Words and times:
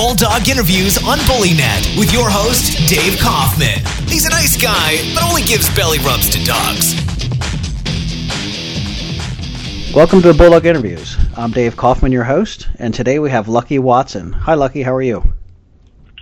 Bulldog 0.00 0.48
Interviews 0.48 0.96
on 0.96 1.18
BullyNet 1.28 1.98
with 1.98 2.10
your 2.10 2.30
host, 2.30 2.88
Dave 2.88 3.18
Kaufman. 3.20 3.84
He's 4.08 4.24
a 4.24 4.30
nice 4.30 4.56
guy, 4.56 4.96
but 5.12 5.22
only 5.22 5.42
gives 5.42 5.68
belly 5.76 5.98
rubs 5.98 6.30
to 6.30 6.42
dogs. 6.42 6.94
Welcome 9.94 10.22
to 10.22 10.28
the 10.28 10.38
Bulldog 10.38 10.64
Interviews. 10.64 11.18
I'm 11.36 11.50
Dave 11.50 11.76
Kaufman, 11.76 12.12
your 12.12 12.24
host, 12.24 12.70
and 12.78 12.94
today 12.94 13.18
we 13.18 13.28
have 13.28 13.46
Lucky 13.46 13.78
Watson. 13.78 14.32
Hi, 14.32 14.54
Lucky. 14.54 14.80
How 14.80 14.94
are 14.94 15.02
you? 15.02 15.22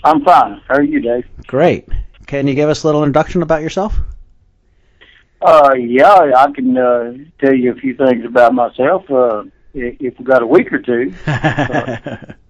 I'm 0.03 0.25
fine. 0.25 0.61
How 0.67 0.75
are 0.75 0.83
you, 0.83 0.99
Dave? 0.99 1.27
Great. 1.47 1.89
Can 2.27 2.49
you 2.49 2.55
give 2.55 2.69
us 2.69 2.83
a 2.83 2.87
little 2.89 3.05
introduction 3.05 3.43
about 3.43 3.63
yourself? 3.63 3.95
Uh, 5.41 5.75
yeah, 5.75 6.33
I 6.37 6.51
can 6.51 6.77
uh, 6.77 7.13
tell 7.39 7.55
you 7.55 7.71
a 7.71 7.77
few 7.77 7.95
things 7.95 8.25
about 8.25 8.55
myself 8.55 9.09
uh, 9.09 9.45
if 9.73 9.97
if 10.01 10.19
we 10.19 10.25
got 10.25 10.43
a 10.43 10.47
week 10.49 10.73
or 10.73 10.81
two. 10.81 11.15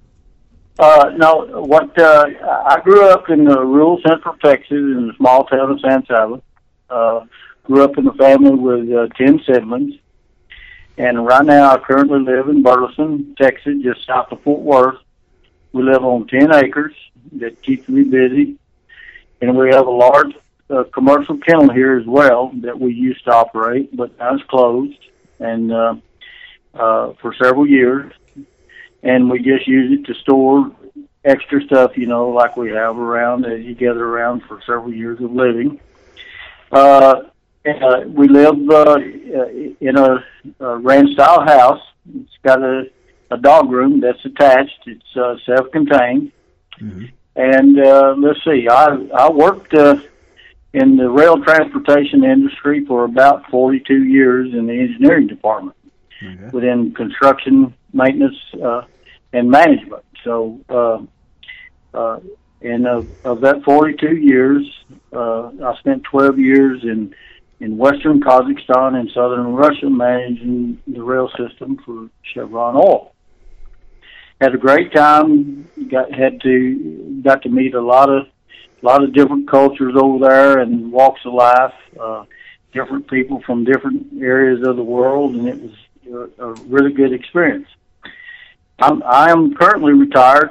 Uh, 0.79 1.11
no, 1.17 1.45
what 1.67 1.99
uh, 1.99 2.27
I 2.67 2.81
grew 2.81 3.09
up 3.09 3.29
in 3.31 3.49
uh, 3.49 3.59
rural 3.61 4.01
central 4.07 4.37
Texas 4.37 4.71
in 4.71 5.09
the 5.09 5.13
small 5.17 5.45
town 5.47 5.73
of 5.73 5.81
San 5.81 6.07
Saba. 6.07 6.41
Uh, 6.89 7.25
grew 7.65 7.83
up 7.83 7.99
in 7.99 8.07
a 8.07 8.13
family 8.15 8.55
with 8.55 8.89
uh, 8.93 9.09
ten 9.17 9.41
siblings, 9.45 9.95
and 10.97 11.27
right 11.27 11.45
now 11.45 11.73
I 11.73 11.79
currently 11.79 12.21
live 12.21 12.49
in 12.49 12.63
Burleson, 12.63 13.35
Texas, 13.41 13.75
just 13.83 14.07
south 14.07 14.31
of 14.31 14.41
Fort 14.43 14.61
Worth. 14.61 15.01
We 15.73 15.83
live 15.83 16.05
on 16.05 16.29
ten 16.29 16.55
acres 16.55 16.95
that 17.33 17.61
keeps 17.61 17.89
me 17.89 18.05
busy, 18.05 18.57
and 19.41 19.57
we 19.57 19.71
have 19.71 19.87
a 19.87 19.91
large 19.91 20.33
uh, 20.71 20.85
commercial 20.95 21.39
kennel 21.39 21.73
here 21.73 21.99
as 21.99 22.07
well 22.07 22.53
that 22.63 22.79
we 22.79 22.95
used 22.95 23.25
to 23.25 23.33
operate, 23.33 23.95
but 23.97 24.17
now 24.19 24.37
it's 24.37 24.45
closed, 24.45 24.99
and 25.41 25.73
uh, 25.73 25.95
uh, 26.75 27.15
for 27.21 27.35
several 27.35 27.67
years 27.67 28.13
and 29.03 29.31
we 29.31 29.39
just 29.39 29.67
use 29.67 29.99
it 29.99 30.07
to 30.07 30.15
store 30.21 30.71
extra 31.25 31.63
stuff, 31.65 31.97
you 31.97 32.07
know, 32.07 32.29
like 32.29 32.57
we 32.57 32.71
have 32.71 32.97
around 32.97 33.45
as 33.45 33.61
you 33.61 33.75
gather 33.75 34.05
around 34.05 34.43
for 34.49 34.61
several 34.63 34.93
years 34.93 35.21
of 35.21 35.33
living. 35.33 35.81
Uh, 36.73 37.23
uh, 37.67 38.01
we 38.07 38.29
live 38.29 38.71
uh, 38.71 38.99
in 39.81 39.97
a, 39.97 40.25
a 40.61 40.77
ranch-style 40.79 41.45
house. 41.45 41.83
It's 42.15 42.39
got 42.43 42.63
a, 42.63 42.85
a 43.31 43.37
dog 43.37 43.71
room 43.71 44.01
that's 44.01 44.25
attached. 44.25 44.81
It's 44.87 45.17
uh, 45.17 45.37
self-contained. 45.45 46.33
Mm-hmm. 46.81 47.05
And 47.37 47.81
uh, 47.81 48.15
let's 48.19 48.43
see, 48.45 48.67
I 48.69 48.97
I 49.15 49.31
worked 49.31 49.73
uh, 49.73 50.01
in 50.73 50.97
the 50.97 51.09
rail 51.09 51.43
transportation 51.43 52.25
industry 52.25 52.85
for 52.85 53.05
about 53.05 53.49
42 53.51 54.05
years 54.05 54.53
in 54.53 54.67
the 54.67 54.73
engineering 54.73 55.29
department 55.29 55.77
okay. 56.23 56.51
within 56.53 56.93
construction 56.95 57.75
maintenance 57.93 58.37
uh, 58.63 58.83
and 59.33 59.51
management. 59.51 60.05
So, 60.25 60.61
uh, 60.69 60.99
uh, 61.95 62.21
and 62.61 62.87
of, 62.87 63.09
of 63.25 63.41
that 63.43 63.63
42 63.65 64.17
years, 64.17 64.65
uh, 65.13 65.51
I 65.65 65.77
spent 65.79 66.05
12 66.05 66.39
years 66.39 66.83
in 66.83 67.15
in 67.61 67.77
western 67.77 68.21
Kazakhstan 68.21 68.95
and 68.95 69.11
southern 69.13 69.53
Russia 69.53 69.91
managing 69.91 70.81
the 70.87 71.03
rail 71.03 71.29
system 71.37 71.77
for 71.85 72.09
Chevron 72.23 72.77
Oil. 72.77 73.13
Had 74.41 74.55
a 74.55 74.59
great 74.59 74.95
time. 74.95 75.69
Got 75.91 76.15
had 76.15 76.41
to 76.43 77.21
got 77.25 77.43
to 77.43 77.49
meet 77.49 77.75
a 77.75 77.81
lot 77.81 78.11
of 78.11 78.27
a 78.81 78.87
lot 78.87 79.03
of 79.03 79.13
different 79.13 79.51
cultures 79.51 79.95
over 80.01 80.29
there 80.29 80.59
and 80.59 80.93
walks 80.93 81.21
of 81.25 81.35
life. 81.35 81.75
Uh, 82.01 82.25
different 82.73 83.09
people 83.09 83.43
from 83.45 83.65
different 83.65 84.23
areas 84.23 84.65
of 84.65 84.77
the 84.77 84.83
world, 84.83 85.35
and 85.35 85.49
it 85.49 85.61
was 85.61 85.75
a, 86.13 86.53
really 86.67 86.93
good 86.93 87.13
experience. 87.13 87.69
I'm 88.79 89.03
I 89.03 89.31
am 89.31 89.55
currently 89.55 89.93
retired. 89.93 90.51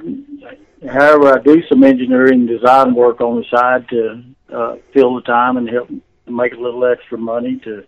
However, 0.88 1.38
I 1.38 1.42
do 1.42 1.64
some 1.68 1.84
engineering 1.84 2.46
design 2.46 2.94
work 2.94 3.22
on 3.22 3.38
the 3.38 3.46
side 3.50 3.90
to 3.90 4.24
uh, 4.54 4.76
fill 4.94 5.16
the 5.16 5.22
time 5.22 5.58
and 5.58 5.70
help 5.70 5.90
make 6.28 6.54
a 6.54 6.60
little 6.60 6.86
extra 6.86 7.17
money 7.17 7.60
to 7.64 7.84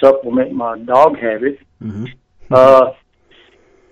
supplement 0.00 0.52
my 0.52 0.78
dog 0.78 1.18
habit. 1.18 1.58
Mm-hmm. 1.82 2.06
Uh, 2.50 2.92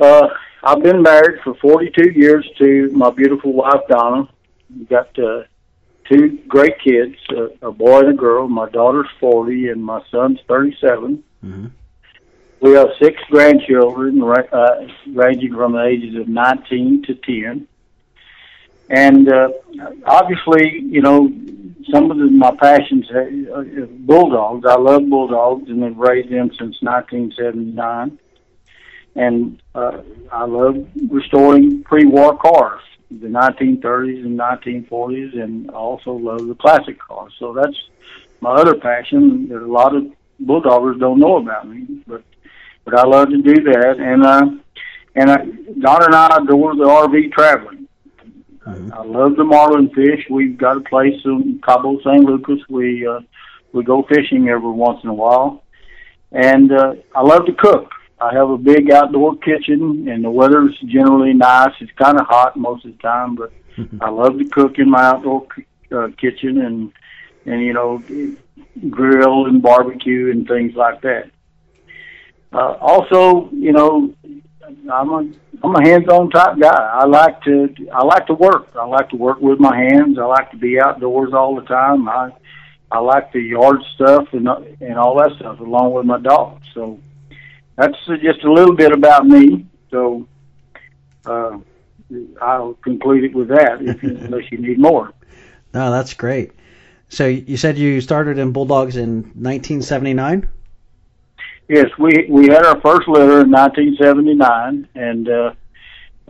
uh, 0.00 0.28
I've 0.62 0.82
been 0.82 1.02
married 1.02 1.40
for 1.42 1.54
42 1.54 2.10
years 2.10 2.48
to 2.58 2.90
my 2.92 3.10
beautiful 3.10 3.52
wife 3.52 3.82
Donna. 3.88 4.28
We've 4.76 4.88
got 4.88 5.16
uh, 5.18 5.42
two 6.10 6.38
great 6.48 6.80
kids, 6.80 7.16
uh, 7.36 7.68
a 7.68 7.72
boy 7.72 8.00
and 8.00 8.10
a 8.10 8.14
girl. 8.14 8.48
My 8.48 8.68
daughter's 8.68 9.08
40 9.20 9.68
and 9.68 9.84
my 9.84 10.02
son's 10.10 10.40
37. 10.48 11.22
Mm-hmm. 11.44 11.66
We 12.60 12.72
have 12.72 12.88
six 13.00 13.20
grandchildren, 13.30 14.20
uh, 14.22 14.88
ranging 15.12 15.54
from 15.54 15.72
the 15.72 15.84
ages 15.84 16.16
of 16.16 16.28
19 16.28 17.04
to 17.04 17.14
10. 17.14 17.68
And 18.90 19.32
uh, 19.32 19.48
obviously, 20.04 20.80
you 20.80 21.02
know, 21.02 21.30
some 21.92 22.10
of 22.10 22.18
the, 22.18 22.24
my 22.24 22.50
passions 22.58 23.10
are 23.10 23.28
uh, 23.54 23.86
bulldogs. 23.90 24.66
I 24.66 24.76
love 24.76 25.08
bulldogs 25.08 25.68
and 25.68 25.82
have 25.82 25.96
raised 25.96 26.30
them 26.30 26.50
since 26.50 26.82
1979. 26.82 28.18
And 29.14 29.62
uh, 29.74 30.02
I 30.32 30.44
love 30.44 30.86
restoring 31.08 31.82
pre-war 31.82 32.38
cars, 32.38 32.82
the 33.10 33.26
1930s 33.26 34.24
and 34.24 34.38
1940s, 34.38 35.40
and 35.40 35.70
also 35.70 36.12
love 36.12 36.46
the 36.46 36.54
classic 36.54 36.98
cars. 36.98 37.32
So 37.38 37.52
that's 37.52 37.76
my 38.40 38.52
other 38.52 38.74
passion 38.74 39.48
that 39.48 39.62
a 39.62 39.66
lot 39.66 39.94
of 39.94 40.04
bulldoggers 40.42 40.98
don't 40.98 41.18
know 41.18 41.36
about 41.38 41.68
me. 41.68 42.02
But 42.06 42.22
but 42.84 42.98
I 42.98 43.06
love 43.06 43.30
to 43.30 43.42
do 43.42 43.54
that. 43.64 43.96
And 43.98 44.24
uh, 44.24 44.46
and 45.14 45.30
I, 45.30 45.36
Don 45.80 46.04
and 46.04 46.14
I 46.14 46.38
adore 46.40 46.76
the 46.76 46.84
RV 46.84 47.32
traveling. 47.32 47.88
Mm-hmm. 48.66 48.92
I 48.92 49.02
love 49.02 49.36
the 49.36 49.44
marlin 49.44 49.90
fish. 49.90 50.26
We've 50.30 50.58
got 50.58 50.76
a 50.76 50.80
place 50.80 51.20
in 51.24 51.60
Cabo 51.64 52.00
San 52.02 52.24
Lucas. 52.24 52.60
We 52.68 53.06
uh, 53.06 53.20
we 53.72 53.82
go 53.82 54.02
fishing 54.02 54.48
every 54.48 54.70
once 54.70 55.00
in 55.02 55.10
a 55.10 55.14
while, 55.14 55.64
and 56.32 56.72
uh, 56.72 56.94
I 57.14 57.22
love 57.22 57.46
to 57.46 57.52
cook. 57.52 57.90
I 58.20 58.34
have 58.34 58.50
a 58.50 58.58
big 58.58 58.90
outdoor 58.90 59.36
kitchen, 59.36 60.08
and 60.08 60.24
the 60.24 60.30
weather's 60.30 60.76
generally 60.86 61.32
nice. 61.32 61.72
It's 61.80 61.92
kind 61.92 62.18
of 62.20 62.26
hot 62.26 62.56
most 62.56 62.84
of 62.84 62.92
the 62.92 62.98
time, 62.98 63.36
but 63.36 63.52
mm-hmm. 63.76 64.02
I 64.02 64.10
love 64.10 64.38
to 64.38 64.44
cook 64.44 64.78
in 64.78 64.90
my 64.90 65.02
outdoor 65.02 65.46
uh, 65.92 66.08
kitchen 66.18 66.60
and 66.60 66.92
and 67.46 67.62
you 67.62 67.72
know 67.72 68.02
grill 68.90 69.46
and 69.46 69.62
barbecue 69.62 70.30
and 70.30 70.46
things 70.46 70.74
like 70.74 71.00
that. 71.02 71.30
Uh, 72.52 72.76
also, 72.80 73.50
you 73.52 73.72
know, 73.72 74.14
I'm 74.92 75.10
a 75.10 75.32
I'm 75.62 75.74
a 75.74 75.88
hands-on 75.88 76.30
type 76.30 76.58
guy. 76.60 76.68
I 76.70 77.06
like 77.06 77.42
to 77.42 77.74
I 77.92 78.04
like 78.04 78.26
to 78.26 78.34
work. 78.34 78.68
I 78.78 78.86
like 78.86 79.08
to 79.10 79.16
work 79.16 79.40
with 79.40 79.58
my 79.58 79.76
hands. 79.76 80.18
I 80.18 80.24
like 80.24 80.50
to 80.52 80.56
be 80.56 80.80
outdoors 80.80 81.32
all 81.32 81.54
the 81.56 81.62
time. 81.62 82.08
I 82.08 82.30
I 82.90 83.00
like 83.00 83.32
the 83.32 83.40
yard 83.40 83.80
stuff 83.94 84.28
and 84.32 84.48
and 84.80 84.98
all 84.98 85.16
that 85.18 85.32
stuff 85.36 85.60
along 85.60 85.92
with 85.94 86.06
my 86.06 86.18
dog. 86.18 86.62
So 86.74 87.00
that's 87.76 87.96
just 88.22 88.44
a 88.44 88.52
little 88.52 88.74
bit 88.74 88.92
about 88.92 89.26
me. 89.26 89.66
So 89.90 90.26
uh, 91.26 91.58
I'll 92.40 92.74
conclude 92.74 93.24
it 93.24 93.34
with 93.34 93.48
that 93.48 93.78
if, 93.80 94.02
unless 94.02 94.50
you 94.50 94.58
need 94.58 94.78
more. 94.78 95.12
No, 95.74 95.90
that's 95.90 96.14
great. 96.14 96.52
So 97.10 97.26
you 97.26 97.58
said 97.58 97.76
you 97.76 98.00
started 98.00 98.38
in 98.38 98.52
Bulldogs 98.52 98.96
in 98.96 99.16
1979. 99.34 100.48
Yes, 101.68 101.86
we 101.98 102.26
we 102.30 102.46
had 102.46 102.64
our 102.64 102.80
first 102.80 103.06
litter 103.08 103.42
in 103.42 103.50
1979, 103.50 104.88
and 104.94 105.28
uh, 105.28 105.52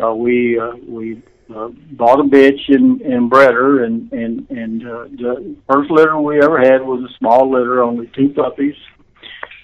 uh, 0.03 0.15
we 0.15 0.59
uh, 0.59 0.73
we 0.85 1.23
uh, 1.55 1.69
bought 1.93 2.19
a 2.19 2.25
bitch 2.25 2.61
and, 2.69 3.01
and 3.03 3.31
bred 3.31 3.55
her, 3.55 3.85
and 3.85 4.11
and 4.13 4.51
and 4.51 4.83
uh, 4.85 5.05
the 5.05 5.57
first 5.71 5.93
litter 5.93 6.19
we 6.19 6.43
ever 6.43 6.59
had 6.59 6.83
was 6.83 7.09
a 7.09 7.19
small 7.19 7.51
litter, 7.51 7.83
only 7.83 8.09
two 8.09 8.31
puppies, 8.31 8.75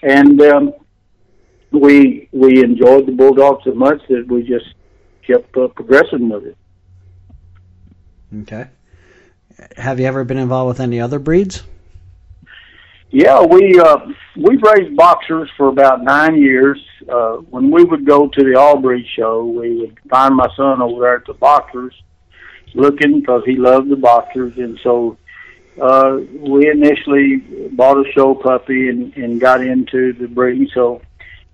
and 0.01 0.41
um, 0.41 0.73
we 1.71 2.29
we 2.31 2.63
enjoyed 2.63 3.05
the 3.05 3.11
bulldog 3.11 3.59
so 3.65 3.73
much 3.73 4.01
that 4.07 4.25
we 4.29 4.43
just 4.43 4.73
kept 5.27 5.57
uh, 5.57 5.67
progressing 5.67 6.29
with 6.29 6.45
it. 6.45 6.57
Okay. 8.43 8.67
Have 9.75 9.99
you 9.99 10.05
ever 10.05 10.23
been 10.23 10.37
involved 10.37 10.69
with 10.69 10.79
any 10.79 11.01
other 11.01 11.19
breeds? 11.19 11.63
Yeah, 13.15 13.45
we 13.45 13.79
uh, 13.79 13.99
we've 14.35 14.61
raised 14.61 14.97
boxers 14.97 15.49
for 15.55 15.69
about 15.69 16.03
nine 16.03 16.35
years. 16.35 16.85
Uh, 17.07 17.35
when 17.49 17.71
we 17.71 17.85
would 17.85 18.05
go 18.05 18.27
to 18.27 18.43
the 18.43 18.59
Albury 18.59 19.09
show, 19.15 19.45
we 19.45 19.73
would 19.77 19.97
find 20.09 20.35
my 20.35 20.49
son 20.57 20.81
over 20.81 20.99
there 20.99 21.15
at 21.15 21.25
the 21.25 21.33
boxers, 21.33 21.93
looking 22.73 23.21
because 23.21 23.43
he 23.45 23.55
loved 23.55 23.87
the 23.87 23.95
boxers, 23.95 24.57
and 24.57 24.77
so 24.83 25.17
uh, 25.81 26.17
we 26.41 26.69
initially 26.69 27.37
bought 27.71 28.05
a 28.05 28.11
show 28.11 28.35
puppy 28.35 28.89
and, 28.89 29.15
and 29.15 29.39
got 29.39 29.61
into 29.61 30.11
the 30.11 30.27
breeding. 30.27 30.67
So 30.73 31.01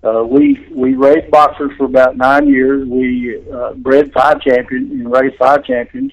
uh, 0.02 0.24
we 0.24 0.66
we 0.74 0.96
raised 0.96 1.30
boxers 1.30 1.70
for 1.78 1.84
about 1.84 2.16
nine 2.16 2.48
years. 2.48 2.88
We 2.88 3.40
uh, 3.54 3.74
bred 3.74 4.12
five 4.12 4.40
champions 4.40 4.90
and 4.90 5.12
raised 5.12 5.36
five 5.36 5.64
champions 5.64 6.12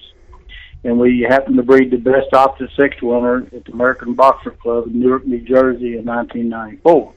and 0.84 0.98
we 0.98 1.20
happened 1.28 1.56
to 1.56 1.62
breed 1.62 1.90
the 1.90 1.98
best 1.98 2.32
opposite 2.32 2.70
sex 2.74 3.00
winner 3.02 3.46
at 3.54 3.64
the 3.64 3.72
American 3.72 4.14
Boxer 4.14 4.52
Club 4.52 4.86
in 4.86 5.00
Newark, 5.00 5.26
New 5.26 5.40
Jersey 5.40 5.98
in 5.98 6.04
1994. 6.04 7.12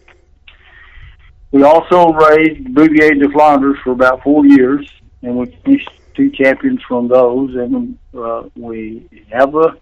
We 1.52 1.64
also 1.64 2.12
raised 2.14 2.74
Bouvier 2.74 3.14
de 3.14 3.30
Flanders 3.30 3.78
for 3.84 3.92
about 3.92 4.24
four 4.24 4.46
years, 4.46 4.90
and 5.22 5.38
we 5.38 5.46
finished 5.64 5.90
two, 6.16 6.32
champions 6.32 6.82
from 6.88 7.08
those, 7.08 7.56
and 7.56 7.98
uh, 8.18 8.44
we 8.56 9.08
have 9.32 9.56
a 9.56 9.78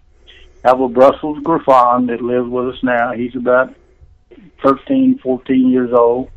have 0.64 0.80
a 0.80 0.88
Brussels 0.88 1.38
Griffon 1.42 2.06
that 2.06 2.22
lives 2.22 2.48
with 2.48 2.68
us 2.68 2.82
now. 2.82 3.12
He's 3.12 3.34
about 3.34 3.74
13, 4.62 5.18
14 5.18 5.70
years 5.70 5.92
old. 5.92 6.30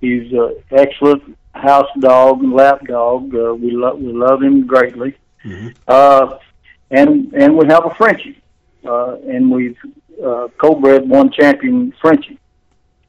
He's 0.00 0.30
an 0.32 0.56
excellent 0.70 1.38
house 1.54 1.88
dog 1.98 2.42
and 2.42 2.52
lap 2.52 2.84
dog. 2.86 3.34
Uh, 3.34 3.54
we 3.54 3.70
love 3.70 3.98
we 3.98 4.12
love 4.12 4.42
him 4.42 4.66
greatly. 4.66 5.16
Mm-hmm. 5.44 5.68
Uh, 5.86 6.38
and 6.90 7.32
and 7.34 7.56
we 7.56 7.66
have 7.66 7.84
a 7.84 7.94
Frenchie, 7.94 8.40
uh, 8.84 9.16
and 9.26 9.50
we've 9.50 9.76
uh, 10.24 10.48
co-bred 10.58 11.08
one 11.08 11.30
champion 11.30 11.92
Frenchie. 12.00 12.38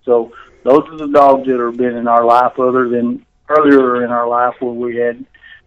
So 0.03 0.31
those 0.63 0.83
are 0.89 0.97
the 0.97 1.07
dogs 1.07 1.47
that 1.47 1.59
have 1.59 1.77
been 1.77 1.95
in 1.95 2.07
our 2.07 2.25
life, 2.25 2.59
other 2.59 2.89
than 2.89 3.25
earlier 3.49 4.03
in 4.03 4.11
our 4.11 4.27
life 4.27 4.55
where 4.59 4.73
we 4.73 4.97
had 4.97 5.23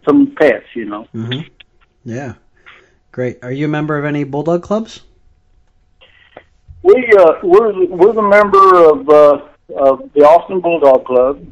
some 0.06 0.34
pets, 0.34 0.66
you 0.74 0.84
know. 0.84 1.06
Mm-hmm. 1.14 1.48
Yeah, 2.04 2.34
great. 3.12 3.42
Are 3.42 3.52
you 3.52 3.66
a 3.66 3.68
member 3.68 3.98
of 3.98 4.04
any 4.04 4.24
bulldog 4.24 4.62
clubs? 4.62 5.02
We 6.82 7.12
uh, 7.18 7.34
we're 7.42 7.86
we're 7.86 8.12
the 8.12 8.22
member 8.22 8.90
of 8.90 9.08
uh, 9.08 9.48
of 9.76 10.12
the 10.14 10.22
Austin 10.22 10.60
Bulldog 10.60 11.04
Club 11.04 11.46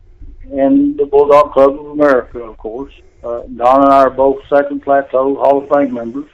and 0.52 0.98
the 0.98 1.06
Bulldog 1.06 1.52
Club 1.52 1.78
of 1.78 1.86
America, 1.86 2.40
of 2.40 2.58
course. 2.58 2.92
Uh, 3.22 3.42
Don 3.54 3.84
and 3.84 3.92
I 3.92 3.98
are 4.02 4.10
both 4.10 4.38
Second 4.48 4.82
Plateau 4.82 5.36
Hall 5.36 5.62
of 5.62 5.68
Fame 5.68 5.94
members. 5.94 6.28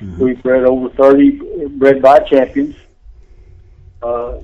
Mm-hmm. 0.00 0.22
We've 0.22 0.42
bred 0.42 0.64
over 0.64 0.88
30 0.90 1.68
bred 1.78 2.00
by 2.00 2.20
champions. 2.20 2.76
Uh, 4.02 4.38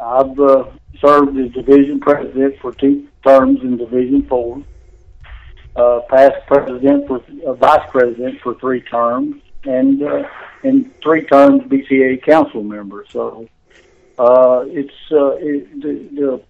I've 0.00 0.38
uh, 0.38 0.64
served 1.00 1.38
as 1.38 1.52
division 1.52 2.00
president 2.00 2.58
for 2.60 2.72
two 2.72 3.06
terms 3.24 3.60
in 3.62 3.76
Division 3.76 4.22
Four. 4.22 4.64
Uh, 5.76 6.00
past 6.08 6.34
president 6.48 7.06
for 7.06 7.22
uh, 7.46 7.52
vice 7.54 7.88
president 7.90 8.40
for 8.40 8.54
three 8.56 8.80
terms, 8.80 9.40
and 9.64 10.02
uh, 10.02 10.28
in 10.64 10.90
three 11.02 11.24
terms 11.26 11.62
BCA 11.62 12.22
council 12.24 12.64
member. 12.64 13.06
So 13.08 13.48
uh, 14.18 14.64
it's 14.66 14.92
uh, 15.12 15.36
it, 15.36 15.80
the, 15.80 16.08
the 16.20 16.42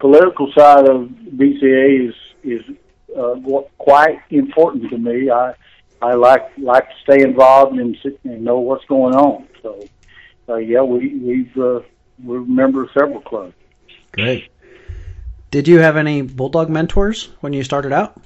political 0.00 0.50
side 0.52 0.88
of 0.88 1.08
BCA 1.36 2.08
is 2.08 2.14
is 2.42 2.76
uh, 3.16 3.36
quite 3.78 4.18
important 4.30 4.90
to 4.90 4.98
me. 4.98 5.30
I 5.30 5.54
I 6.02 6.14
like 6.14 6.50
like 6.58 6.88
to 6.88 6.94
stay 7.02 7.22
involved 7.22 7.78
and, 7.78 7.96
sit 8.02 8.18
and 8.24 8.42
know 8.42 8.58
what's 8.58 8.84
going 8.86 9.14
on. 9.14 9.46
So 9.62 9.88
uh, 10.48 10.56
yeah, 10.56 10.82
we 10.82 11.14
we've 11.18 11.56
uh, 11.56 11.80
we're 12.22 12.40
members 12.40 12.88
of 12.88 13.00
several 13.00 13.20
clubs. 13.20 13.54
Great. 14.12 14.48
Did 15.50 15.68
you 15.68 15.78
have 15.78 15.96
any 15.96 16.22
bulldog 16.22 16.70
mentors 16.70 17.28
when 17.40 17.52
you 17.52 17.62
started 17.62 17.92
out? 17.92 18.20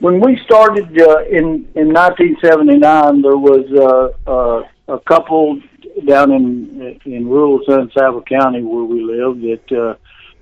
When 0.00 0.18
we 0.20 0.40
started 0.44 1.00
uh, 1.00 1.24
in 1.24 1.68
in 1.74 1.92
1979, 1.92 3.22
there 3.22 3.36
was 3.36 4.14
uh, 4.26 4.30
uh, 4.30 4.94
a 4.94 4.98
couple 5.00 5.60
down 6.06 6.32
in 6.32 7.00
in 7.04 7.28
rural 7.28 7.60
San 7.68 7.90
Saba 7.96 8.22
County 8.22 8.62
where 8.62 8.84
we 8.84 9.02
lived 9.02 9.42
that 9.42 9.78
uh, 9.78 9.94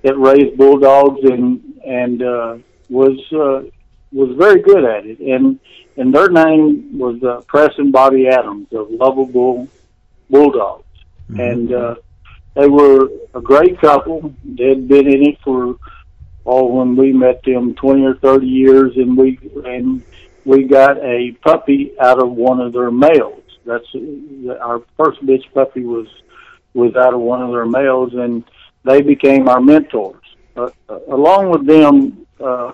that 0.02 0.16
raised 0.16 0.56
bulldogs 0.56 1.20
and 1.24 1.60
and 1.84 2.22
uh, 2.22 2.58
was 2.88 3.18
uh, 3.32 3.62
was 4.12 4.36
very 4.36 4.60
good 4.60 4.84
at 4.84 5.06
it. 5.06 5.18
And 5.20 5.58
and 5.96 6.14
their 6.14 6.30
name 6.30 6.98
was 6.98 7.22
uh, 7.22 7.42
Preston 7.46 7.90
Bobby 7.90 8.28
Adams 8.28 8.68
of 8.72 8.90
Lovable 8.90 9.68
Bulldogs, 10.28 10.84
mm-hmm. 11.28 11.40
and 11.40 11.72
uh, 11.72 11.94
they 12.54 12.68
were 12.68 13.08
a 13.34 13.40
great 13.40 13.80
couple. 13.80 14.34
They'd 14.44 14.88
been 14.88 15.06
in 15.06 15.22
it 15.28 15.38
for 15.42 15.76
oh 16.46 16.66
when 16.66 16.96
we 16.96 17.12
met 17.12 17.42
them 17.42 17.74
twenty 17.74 18.04
or 18.04 18.14
thirty 18.14 18.46
years, 18.46 18.96
and 18.96 19.16
we 19.16 19.38
and 19.64 20.02
we 20.44 20.64
got 20.64 20.96
a 20.98 21.32
puppy 21.42 21.92
out 22.00 22.22
of 22.22 22.30
one 22.30 22.60
of 22.60 22.72
their 22.72 22.90
males. 22.90 23.42
That's 23.66 23.86
our 24.60 24.82
first 24.96 25.24
bitch 25.24 25.52
puppy 25.52 25.84
was 25.84 26.08
was 26.72 26.94
out 26.96 27.14
of 27.14 27.20
one 27.20 27.42
of 27.42 27.50
their 27.50 27.66
males, 27.66 28.14
and 28.14 28.44
they 28.84 29.02
became 29.02 29.48
our 29.48 29.60
mentors. 29.60 30.22
Uh, 30.56 30.70
uh, 30.88 30.98
along 31.08 31.50
with 31.50 31.66
them, 31.66 32.26
uh, 32.40 32.72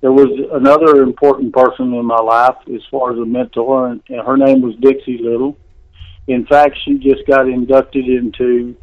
there 0.00 0.12
was 0.12 0.28
another 0.52 1.02
important 1.02 1.52
person 1.52 1.92
in 1.92 2.04
my 2.06 2.20
life 2.20 2.56
as 2.74 2.80
far 2.90 3.12
as 3.12 3.18
a 3.18 3.26
mentor, 3.26 3.88
and, 3.88 4.02
her 4.08 4.36
name 4.36 4.62
was 4.62 4.74
Dixie 4.76 5.18
Little. 5.22 5.56
In 6.26 6.46
fact, 6.46 6.78
she 6.84 6.98
just 6.98 7.26
got 7.26 7.48
inducted 7.48 8.06
into 8.08 8.76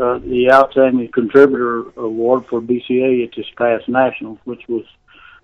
uh, 0.00 0.18
the 0.18 0.50
Outstanding 0.52 1.10
Contributor 1.12 1.90
Award 1.96 2.44
for 2.50 2.60
BCA 2.60 3.24
at 3.24 3.36
this 3.36 3.46
past 3.56 3.88
Nationals, 3.88 4.38
which 4.44 4.62
was 4.68 4.84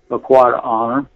a 0.09 0.19
quite 0.19 0.53
an 0.53 0.59
honor. 0.61 1.09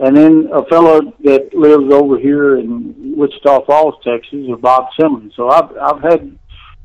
And 0.00 0.16
then 0.16 0.48
a 0.52 0.64
fellow 0.66 1.00
that 1.24 1.50
lives 1.54 1.92
over 1.92 2.18
here 2.18 2.58
in 2.58 3.14
Wichita 3.16 3.66
Falls, 3.66 3.96
Texas, 4.04 4.46
is 4.46 4.60
Bob 4.60 4.86
Simmons. 4.98 5.32
So 5.34 5.50
I've 5.50 5.76
I've 5.76 6.02
had 6.02 6.38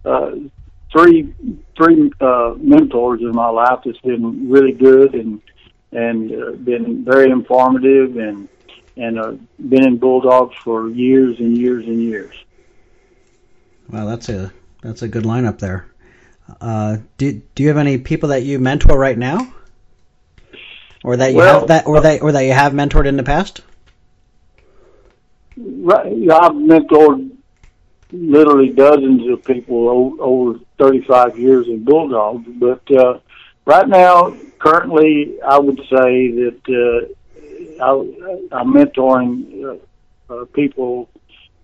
uh, 0.04 0.31
three 0.92 1.34
three 1.78 2.12
uh, 2.19 2.56
mentors 2.57 3.22
in 3.22 3.31
my 3.31 3.50
life 3.50 3.80
that's 3.86 4.00
been 4.00 4.50
really 4.50 4.72
good 4.72 5.13
and 5.13 5.39
and 5.95 6.31
uh, 6.31 6.51
been 6.51 7.04
very 7.04 7.30
informative 7.30 8.18
and 8.18 8.50
and 8.95 9.19
uh, 9.19 9.34
been 9.69 9.88
in 9.88 9.98
Bulldogs 9.98 10.56
for 10.63 10.90
years 10.90 11.40
and 11.40 11.57
years 11.57 11.86
and 11.86 12.01
years. 12.01 12.36
Wow, 13.90 14.06
that's 14.06 14.30
a 14.30 14.51
that's 14.81 15.01
a 15.01 15.07
good 15.07 15.24
lineup 15.24 15.60
there. 15.60 15.88
Uh, 16.62 16.98
do 17.18 17.42
do 17.56 17.63
you 17.63 17.69
have 17.69 17.78
any 17.78 17.98
people 17.98 18.30
that 18.30 18.44
you 18.44 18.60
mentor 18.60 18.98
right 18.98 19.18
now, 19.18 19.54
or 21.04 21.18
that 21.18 21.31
you 21.31 21.38
well, 21.38 21.60
have 21.60 21.68
that, 21.69 21.88
or 21.88 22.01
that 22.01 22.22
or 22.22 22.31
that 22.31 22.42
you 22.42 22.54
have 22.54 22.74
mentored 22.74 23.07
in 23.07 23.18
the 23.18 23.24
past? 23.24 23.62
Right, 25.56 26.07
I've 26.07 26.54
mentored 26.54 27.31
literally 28.12 28.69
dozens 28.69 29.28
of 29.30 29.44
people 29.44 30.16
over 30.19 30.60
35 30.78 31.38
years 31.38 31.68
in 31.68 31.84
Bulldogs, 31.84 32.48
but 32.48 32.92
uh, 32.92 33.19
right 33.65 33.88
now, 33.88 34.36
currently, 34.60 35.42
I 35.42 35.60
would 35.60 35.80
say 35.89 36.31
that 36.31 36.62
uh, 36.69 37.83
I, 37.83 38.60
I'm 38.60 38.74
mentoring 38.74 39.80
uh, 40.30 40.33
uh, 40.33 40.45
people 40.45 41.10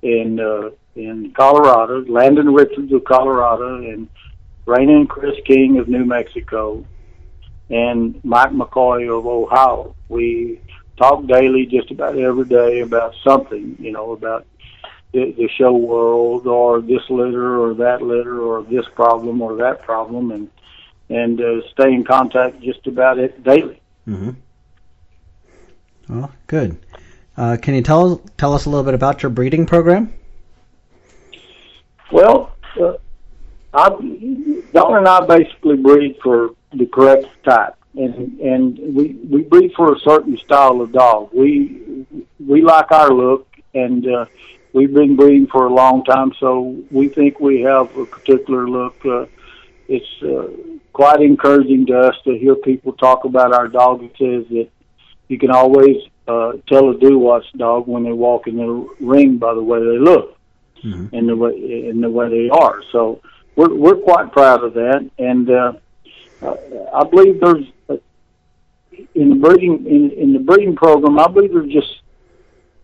in 0.01 0.39
uh, 0.39 0.69
in 0.95 1.31
Colorado, 1.31 2.03
Landon 2.05 2.53
Richards 2.53 2.91
of 2.91 3.03
Colorado, 3.05 3.77
and 3.77 4.09
Raina 4.65 4.97
and 4.97 5.09
Chris 5.09 5.35
King 5.45 5.77
of 5.77 5.87
New 5.87 6.05
Mexico, 6.05 6.85
and 7.69 8.19
Mike 8.23 8.51
McCoy 8.51 9.17
of 9.17 9.25
Ohio. 9.25 9.95
We 10.09 10.59
talk 10.97 11.25
daily, 11.25 11.65
just 11.65 11.91
about 11.91 12.17
every 12.17 12.45
day, 12.45 12.81
about 12.81 13.15
something, 13.23 13.77
you 13.79 13.91
know, 13.91 14.11
about 14.11 14.45
the, 15.13 15.49
show 15.57 15.71
world 15.73 16.45
or 16.45 16.81
this 16.81 17.09
litter 17.09 17.59
or 17.59 17.73
that 17.75 18.01
litter 18.01 18.41
or 18.41 18.63
this 18.63 18.85
problem 18.93 19.41
or 19.41 19.55
that 19.55 19.81
problem 19.81 20.31
and 20.31 20.49
and 21.09 21.41
uh, 21.41 21.67
stay 21.71 21.93
in 21.93 22.03
contact 22.03 22.61
just 22.61 22.85
about 22.87 23.17
it 23.17 23.43
daily. 23.43 23.81
Mm-hmm. 24.07 24.31
Well, 26.09 26.31
good. 26.47 26.77
Uh, 27.37 27.57
can 27.61 27.73
you 27.73 27.81
tell 27.81 28.17
tell 28.37 28.53
us 28.53 28.65
a 28.65 28.69
little 28.69 28.83
bit 28.83 28.93
about 28.93 29.23
your 29.23 29.29
breeding 29.29 29.65
program? 29.65 30.13
Well, 32.11 32.55
uh, 32.79 32.93
I, 33.73 33.89
Don 34.73 34.97
and 34.97 35.07
I 35.07 35.25
basically 35.25 35.77
breed 35.77 36.17
for 36.23 36.55
the 36.73 36.85
correct 36.87 37.27
type, 37.43 37.75
and 37.95 38.39
and 38.39 38.95
we 38.95 39.13
we 39.29 39.43
breed 39.43 39.73
for 39.75 39.93
a 39.93 39.99
certain 39.99 40.37
style 40.37 40.81
of 40.81 40.91
dog. 40.91 41.29
We 41.31 42.05
we 42.45 42.61
like 42.61 42.91
our 42.91 43.11
look, 43.11 43.47
and 43.73 44.05
uh, 44.07 44.25
we've 44.73 44.93
been 44.93 45.15
breeding 45.15 45.47
for 45.47 45.65
a 45.67 45.73
long 45.73 46.03
time, 46.03 46.33
so 46.39 46.75
we 46.91 47.07
think 47.07 47.39
we 47.39 47.61
have 47.61 47.95
a 47.95 48.05
particular 48.05 48.67
look. 48.67 49.05
Uh, 49.05 49.25
it's 49.87 50.23
uh, 50.23 50.49
quite 50.93 51.21
encouraging 51.21 51.85
to 51.87 51.99
us 51.99 52.15
to 52.23 52.37
hear 52.37 52.55
people 52.55 52.93
talk 52.93 53.25
about 53.25 53.53
our 53.53 53.67
dog. 53.67 54.03
It 54.03 54.11
says 54.17 54.49
that 54.49 54.69
you 55.27 55.37
can 55.37 55.51
always 55.51 55.97
uh, 56.27 56.53
tell 56.67 56.89
a 56.89 56.95
Dowats 56.95 57.45
dog 57.57 57.87
when 57.87 58.03
they 58.03 58.11
walk 58.11 58.47
in 58.47 58.57
the 58.57 58.89
ring 58.99 59.37
by 59.37 59.53
the 59.53 59.63
way 59.63 59.79
they 59.79 59.97
look 59.97 60.37
mm-hmm. 60.83 61.15
and 61.15 61.29
the 61.29 61.35
way 61.35 61.89
in 61.89 62.01
the 62.01 62.09
way 62.09 62.29
they 62.29 62.49
are. 62.49 62.83
So 62.91 63.21
we're 63.55 63.73
we're 63.73 63.97
quite 63.97 64.31
proud 64.31 64.63
of 64.63 64.73
that, 64.73 65.09
and 65.17 65.49
uh, 65.49 65.73
I 66.93 67.03
believe 67.03 67.39
there's 67.39 67.65
uh, 67.89 67.97
in 69.15 69.29
the 69.29 69.35
breeding 69.35 69.85
in, 69.85 70.11
in 70.11 70.33
the 70.33 70.39
breeding 70.39 70.75
program. 70.75 71.19
I 71.19 71.27
believe 71.27 71.53
there's 71.53 71.71
just 71.71 72.01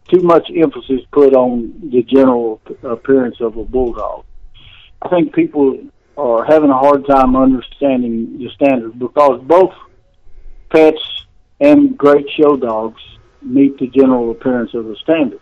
too 0.09 0.21
much 0.21 0.49
emphasis 0.55 1.01
put 1.11 1.33
on 1.33 1.73
the 1.91 2.03
general 2.03 2.61
appearance 2.83 3.37
of 3.41 3.57
a 3.57 3.63
bulldog. 3.63 4.23
I 5.01 5.09
think 5.09 5.33
people 5.33 5.79
are 6.17 6.45
having 6.45 6.69
a 6.69 6.77
hard 6.77 7.05
time 7.07 7.35
understanding 7.35 8.37
the 8.37 8.49
standards 8.55 8.95
because 8.95 9.41
both 9.43 9.73
pets 10.69 11.25
and 11.59 11.97
great 11.97 12.25
show 12.37 12.55
dogs 12.55 13.01
meet 13.41 13.77
the 13.77 13.87
general 13.87 14.31
appearance 14.31 14.73
of 14.73 14.85
the 14.85 14.95
standard. 14.97 15.39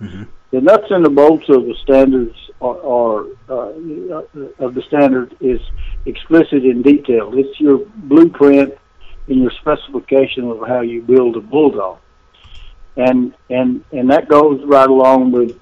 Mm-hmm. 0.00 0.24
The 0.50 0.60
nuts 0.60 0.86
and 0.90 1.04
the 1.04 1.10
bolts 1.10 1.48
of 1.48 1.64
the 1.64 1.74
standards 1.82 2.36
are, 2.60 2.80
are 2.80 3.26
uh, 3.48 4.64
of 4.64 4.74
the 4.74 4.82
standard 4.86 5.36
is 5.40 5.60
explicit 6.06 6.64
in 6.64 6.82
detail. 6.82 7.32
It's 7.34 7.58
your 7.60 7.78
blueprint 7.96 8.74
and 9.26 9.42
your 9.42 9.50
specification 9.60 10.44
of 10.44 10.60
how 10.66 10.82
you 10.82 11.02
build 11.02 11.36
a 11.36 11.40
bulldog, 11.40 11.98
and 12.96 13.34
and 13.50 13.84
and 13.92 14.10
that 14.10 14.28
goes 14.28 14.62
right 14.64 14.88
along 14.88 15.32
with 15.32 15.58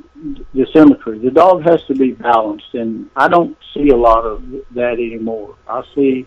the 0.54 0.66
symmetry. 0.72 1.18
The 1.18 1.30
dog 1.30 1.62
has 1.64 1.82
to 1.84 1.94
be 1.94 2.12
balanced, 2.12 2.74
and 2.74 3.10
I 3.16 3.28
don't 3.28 3.56
see 3.74 3.88
a 3.88 3.96
lot 3.96 4.24
of 4.24 4.44
that 4.72 4.94
anymore. 4.94 5.56
I 5.68 5.82
see 5.94 6.26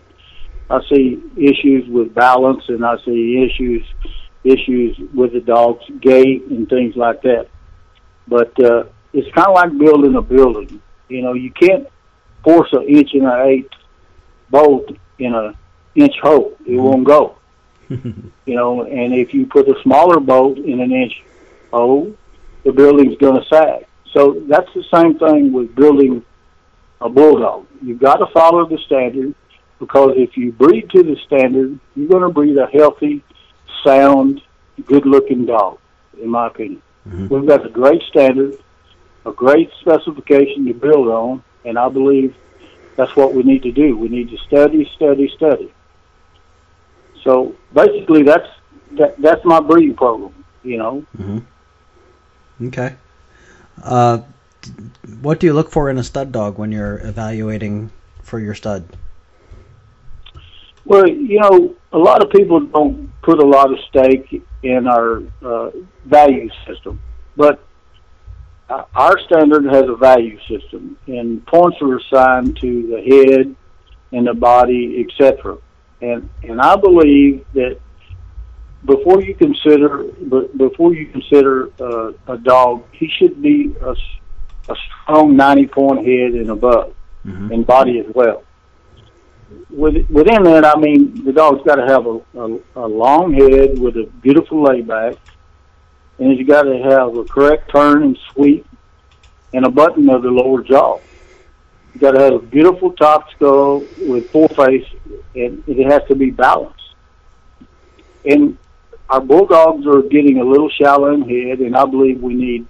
I 0.68 0.80
see 0.90 1.22
issues 1.36 1.88
with 1.88 2.14
balance, 2.14 2.64
and 2.68 2.84
I 2.84 2.96
see 3.04 3.44
issues 3.44 3.84
issues 4.44 4.96
with 5.12 5.32
the 5.32 5.40
dog's 5.40 5.84
gait 6.00 6.44
and 6.46 6.68
things 6.68 6.94
like 6.96 7.22
that. 7.22 7.48
But 8.28 8.52
uh, 8.62 8.84
it's 9.12 9.32
kind 9.34 9.48
of 9.48 9.54
like 9.54 9.76
building 9.78 10.14
a 10.14 10.22
building. 10.22 10.80
You 11.08 11.22
know, 11.22 11.34
you 11.34 11.50
can't 11.52 11.88
force 12.44 12.68
an 12.72 12.82
inch 12.82 13.10
and 13.14 13.24
an 13.24 13.46
eighth 13.46 13.72
bolt 14.50 14.90
in 15.18 15.34
a 15.34 15.54
inch 15.94 16.14
hole. 16.22 16.56
It 16.66 16.76
won't 16.76 17.06
go. 17.06 17.36
you 18.46 18.54
know, 18.54 18.82
and 18.82 19.14
if 19.14 19.32
you 19.32 19.46
put 19.46 19.68
a 19.68 19.80
smaller 19.82 20.20
bolt 20.20 20.58
in 20.58 20.80
an 20.80 20.92
inch 20.92 21.22
hole, 21.72 22.14
the 22.64 22.72
building's 22.72 23.16
going 23.18 23.40
to 23.40 23.48
sag. 23.48 23.86
So 24.12 24.42
that's 24.48 24.72
the 24.74 24.84
same 24.92 25.18
thing 25.18 25.52
with 25.52 25.74
building 25.74 26.24
a 27.00 27.08
bulldog. 27.08 27.66
You've 27.82 28.00
got 28.00 28.16
to 28.16 28.26
follow 28.32 28.66
the 28.66 28.78
standard 28.78 29.34
because 29.78 30.14
if 30.16 30.36
you 30.36 30.52
breed 30.52 30.90
to 30.90 31.02
the 31.02 31.16
standard, 31.26 31.78
you're 31.94 32.08
going 32.08 32.22
to 32.22 32.30
breed 32.30 32.56
a 32.56 32.66
healthy, 32.66 33.22
sound, 33.84 34.40
good-looking 34.86 35.46
dog. 35.46 35.78
In 36.20 36.30
my 36.30 36.46
opinion, 36.46 36.82
mm-hmm. 37.06 37.28
we've 37.28 37.46
got 37.46 37.66
a 37.66 37.68
great 37.68 38.02
standard, 38.08 38.56
a 39.26 39.32
great 39.32 39.70
specification 39.80 40.66
to 40.66 40.74
build 40.74 41.08
on, 41.08 41.44
and 41.64 41.78
I 41.78 41.88
believe 41.90 42.34
that's 42.96 43.14
what 43.14 43.34
we 43.34 43.42
need 43.42 43.62
to 43.64 43.72
do. 43.72 43.96
We 43.98 44.08
need 44.08 44.30
to 44.30 44.38
study, 44.38 44.90
study, 44.96 45.30
study. 45.36 45.72
So 47.26 47.54
basically, 47.74 48.22
that's 48.22 48.48
that, 48.92 49.20
that's 49.20 49.44
my 49.44 49.60
breeding 49.60 49.96
program. 49.96 50.32
You 50.62 50.78
know. 50.78 51.04
Mm-hmm. 51.18 52.66
Okay. 52.68 52.94
Uh, 53.82 54.20
what 55.20 55.38
do 55.40 55.46
you 55.46 55.52
look 55.52 55.70
for 55.70 55.90
in 55.90 55.98
a 55.98 56.02
stud 56.02 56.32
dog 56.32 56.56
when 56.58 56.72
you're 56.72 57.06
evaluating 57.06 57.90
for 58.22 58.40
your 58.40 58.54
stud? 58.54 58.84
Well, 60.84 61.08
you 61.08 61.40
know, 61.40 61.74
a 61.92 61.98
lot 61.98 62.22
of 62.22 62.30
people 62.30 62.60
don't 62.60 63.10
put 63.22 63.42
a 63.42 63.46
lot 63.46 63.72
of 63.72 63.78
stake 63.88 64.42
in 64.62 64.86
our 64.86 65.22
uh, 65.42 65.70
value 66.04 66.48
system, 66.66 67.00
but 67.36 67.60
uh, 68.70 68.84
our 68.94 69.18
standard 69.26 69.64
has 69.64 69.84
a 69.88 69.96
value 69.96 70.38
system, 70.48 70.96
and 71.08 71.44
points 71.46 71.78
are 71.82 71.96
assigned 71.96 72.56
to 72.60 72.86
the 72.86 73.02
head 73.02 73.56
and 74.12 74.26
the 74.26 74.34
body, 74.34 75.04
etc. 75.04 75.58
And 76.00 76.28
and 76.42 76.60
I 76.60 76.76
believe 76.76 77.46
that 77.54 77.78
before 78.84 79.22
you 79.22 79.34
consider 79.34 80.04
before 80.56 80.94
you 80.94 81.06
consider 81.06 81.70
uh, 81.80 82.12
a 82.28 82.38
dog, 82.38 82.84
he 82.92 83.08
should 83.08 83.42
be 83.42 83.74
a, 83.80 83.92
a 84.68 84.76
strong 85.02 85.36
ninety 85.36 85.66
point 85.66 86.06
head 86.06 86.32
and 86.32 86.50
above, 86.50 86.94
mm-hmm. 87.24 87.52
and 87.52 87.66
body 87.66 87.98
as 87.98 88.06
well. 88.14 88.44
With, 89.70 90.08
within 90.10 90.42
that, 90.44 90.64
I 90.64 90.78
mean 90.78 91.24
the 91.24 91.32
dog's 91.32 91.64
got 91.64 91.76
to 91.76 91.86
have 91.86 92.06
a, 92.06 92.20
a, 92.38 92.84
a 92.84 92.86
long 92.86 93.32
head 93.32 93.78
with 93.78 93.96
a 93.96 94.04
beautiful 94.20 94.62
layback, 94.62 95.16
and 96.18 96.32
he's 96.32 96.46
got 96.46 96.62
to 96.62 96.76
have 96.78 97.16
a 97.16 97.24
correct 97.24 97.70
turn 97.70 98.02
and 98.02 98.18
sweep, 98.32 98.66
and 99.54 99.64
a 99.64 99.70
button 99.70 100.10
of 100.10 100.22
the 100.22 100.30
lower 100.30 100.62
jaw. 100.62 100.98
You 101.96 102.00
got 102.00 102.12
to 102.12 102.20
have 102.20 102.34
a 102.34 102.38
beautiful 102.40 102.92
top 102.92 103.30
skull 103.30 103.82
with 104.06 104.28
full 104.30 104.48
face, 104.48 104.86
and 105.34 105.64
it 105.66 105.90
has 105.90 106.02
to 106.08 106.14
be 106.14 106.28
balanced. 106.28 106.94
And 108.22 108.58
our 109.08 109.22
bulldogs 109.22 109.86
are 109.86 110.02
getting 110.02 110.38
a 110.38 110.44
little 110.44 110.68
shallow 110.68 111.14
in 111.14 111.22
head, 111.22 111.60
and 111.60 111.74
I 111.74 111.86
believe 111.86 112.20
we 112.20 112.34
need 112.34 112.66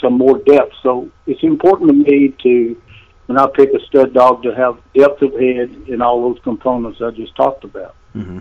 some 0.00 0.12
more 0.12 0.38
depth. 0.38 0.74
So 0.80 1.10
it's 1.26 1.42
important 1.42 1.90
to 1.90 1.94
me 1.96 2.34
to, 2.44 2.80
when 3.26 3.36
I 3.36 3.48
pick 3.48 3.70
a 3.74 3.84
stud 3.86 4.14
dog, 4.14 4.44
to 4.44 4.54
have 4.54 4.78
depth 4.94 5.22
of 5.22 5.32
head 5.32 5.70
and 5.88 6.00
all 6.00 6.32
those 6.32 6.40
components 6.44 7.00
I 7.02 7.10
just 7.10 7.34
talked 7.34 7.64
about. 7.64 7.96
Mm-hmm. 8.14 8.38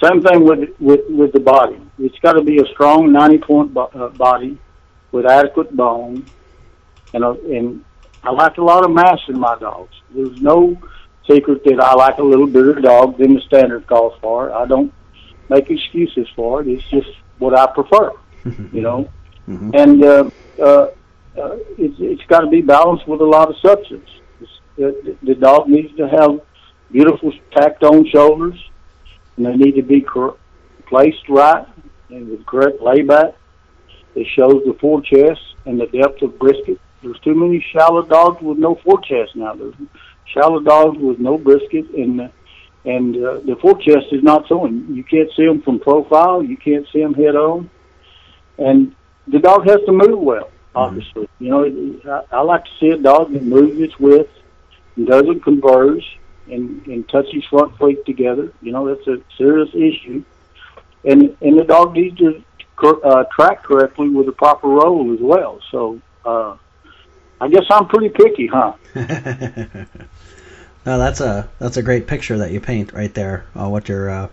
Same 0.00 0.22
thing 0.22 0.44
with 0.44 0.70
with 0.78 1.00
with 1.08 1.32
the 1.32 1.40
body. 1.40 1.80
It's 1.98 2.20
got 2.20 2.34
to 2.34 2.42
be 2.42 2.58
a 2.58 2.66
strong 2.66 3.10
ninety 3.10 3.38
point 3.38 3.74
bo- 3.74 3.90
uh, 3.92 4.10
body 4.10 4.58
with 5.10 5.26
adequate 5.26 5.76
bone, 5.76 6.24
and 7.12 7.24
a, 7.24 7.30
and 7.30 7.84
I 8.22 8.30
like 8.30 8.58
a 8.58 8.62
lot 8.62 8.84
of 8.84 8.90
mass 8.90 9.20
in 9.28 9.38
my 9.38 9.56
dogs. 9.58 9.94
There's 10.10 10.40
no 10.40 10.76
secret 11.28 11.62
that 11.64 11.80
I 11.80 11.94
like 11.94 12.18
a 12.18 12.22
little 12.22 12.46
bigger 12.46 12.74
dog 12.74 13.18
than 13.18 13.34
the 13.34 13.40
standard 13.42 13.86
calls 13.86 14.18
for. 14.20 14.52
I 14.52 14.66
don't 14.66 14.92
make 15.48 15.70
excuses 15.70 16.28
for 16.34 16.62
it. 16.62 16.68
It's 16.68 16.88
just 16.88 17.08
what 17.38 17.56
I 17.56 17.66
prefer, 17.66 18.12
you 18.72 18.80
know. 18.80 19.08
Mm-hmm. 19.48 19.70
And 19.74 20.04
uh, 20.04 20.30
uh, 20.58 20.88
uh, 21.40 21.56
it's, 21.76 21.96
it's 21.98 22.24
got 22.26 22.40
to 22.40 22.48
be 22.48 22.60
balanced 22.60 23.06
with 23.06 23.20
a 23.20 23.24
lot 23.24 23.48
of 23.48 23.56
substance. 23.58 24.08
the, 24.76 25.16
the 25.22 25.34
dog 25.34 25.68
needs 25.68 25.94
to 25.96 26.08
have 26.08 26.40
beautiful 26.90 27.32
tacked 27.52 27.82
on 27.82 28.06
shoulders, 28.08 28.58
and 29.36 29.46
they 29.46 29.56
need 29.56 29.76
to 29.76 29.82
be 29.82 30.00
cor- 30.00 30.36
placed 30.86 31.28
right 31.28 31.66
and 32.10 32.28
with 32.28 32.44
correct 32.46 32.80
layback. 32.80 33.34
It 34.14 34.26
shows 34.34 34.62
the 34.64 34.72
forechest 34.72 35.40
and 35.66 35.80
the 35.80 35.86
depth 35.86 36.22
of 36.22 36.38
brisket. 36.38 36.80
There's 37.02 37.18
too 37.20 37.34
many 37.34 37.64
shallow 37.72 38.02
dogs 38.02 38.42
with 38.42 38.58
no 38.58 38.74
forechest 38.76 39.36
now. 39.36 39.54
There's 39.54 39.74
shallow 40.32 40.60
dogs 40.60 40.98
with 40.98 41.18
no 41.18 41.38
brisket, 41.38 41.90
and 41.90 42.30
and 42.84 43.16
uh, 43.16 43.40
the 43.40 43.56
forechest 43.62 44.12
is 44.12 44.22
not 44.22 44.48
showing. 44.48 44.86
You 44.90 45.04
can't 45.04 45.30
see 45.36 45.46
them 45.46 45.62
from 45.62 45.78
profile. 45.78 46.42
You 46.42 46.56
can't 46.56 46.86
see 46.92 47.00
them 47.00 47.14
head 47.14 47.36
on, 47.36 47.70
and 48.58 48.94
the 49.26 49.38
dog 49.38 49.66
has 49.68 49.78
to 49.86 49.92
move 49.92 50.18
well. 50.18 50.44
Mm-hmm. 50.44 50.78
Obviously, 50.78 51.22
mm-hmm. 51.22 51.44
you 51.44 51.50
know 51.50 52.22
I, 52.32 52.36
I 52.36 52.40
like 52.42 52.64
to 52.64 52.70
see 52.80 52.90
a 52.90 52.98
dog 52.98 53.32
that 53.32 53.42
moves 53.42 53.80
its 53.80 53.98
width 53.98 54.30
and 54.96 55.06
doesn't 55.06 55.44
converge 55.44 56.18
and 56.50 56.84
and 56.86 57.08
touch 57.08 57.26
his 57.30 57.44
front 57.44 57.78
feet 57.78 58.04
together. 58.06 58.52
You 58.60 58.72
know 58.72 58.92
that's 58.92 59.06
a 59.06 59.22
serious 59.36 59.70
issue, 59.72 60.24
and 61.04 61.36
and 61.40 61.58
the 61.58 61.64
dog 61.64 61.94
needs 61.94 62.18
to 62.18 62.42
uh, 62.82 63.24
track 63.34 63.62
correctly 63.62 64.08
with 64.08 64.26
the 64.26 64.32
proper 64.32 64.66
roll 64.66 65.12
as 65.14 65.20
well. 65.20 65.60
So. 65.70 66.00
Uh, 66.24 66.56
I 67.40 67.48
guess 67.48 67.64
I'm 67.70 67.86
pretty 67.86 68.08
picky, 68.08 68.48
huh? 68.48 68.72
No, 70.88 70.96
that's 70.96 71.20
a 71.20 71.46
that's 71.58 71.76
a 71.76 71.82
great 71.82 72.06
picture 72.06 72.38
that 72.38 72.50
you 72.50 72.60
paint 72.60 72.94
right 72.94 73.12
there. 73.12 73.44
Uh, 73.54 73.68
what 73.68 73.90
you're 73.90 74.08
uh, 74.08 74.28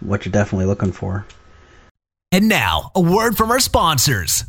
what 0.00 0.24
you're 0.24 0.32
definitely 0.32 0.64
looking 0.64 0.90
for. 0.90 1.26
And 2.30 2.48
now, 2.48 2.90
a 2.94 3.00
word 3.02 3.36
from 3.36 3.50
our 3.50 3.60
sponsors. 3.60 4.44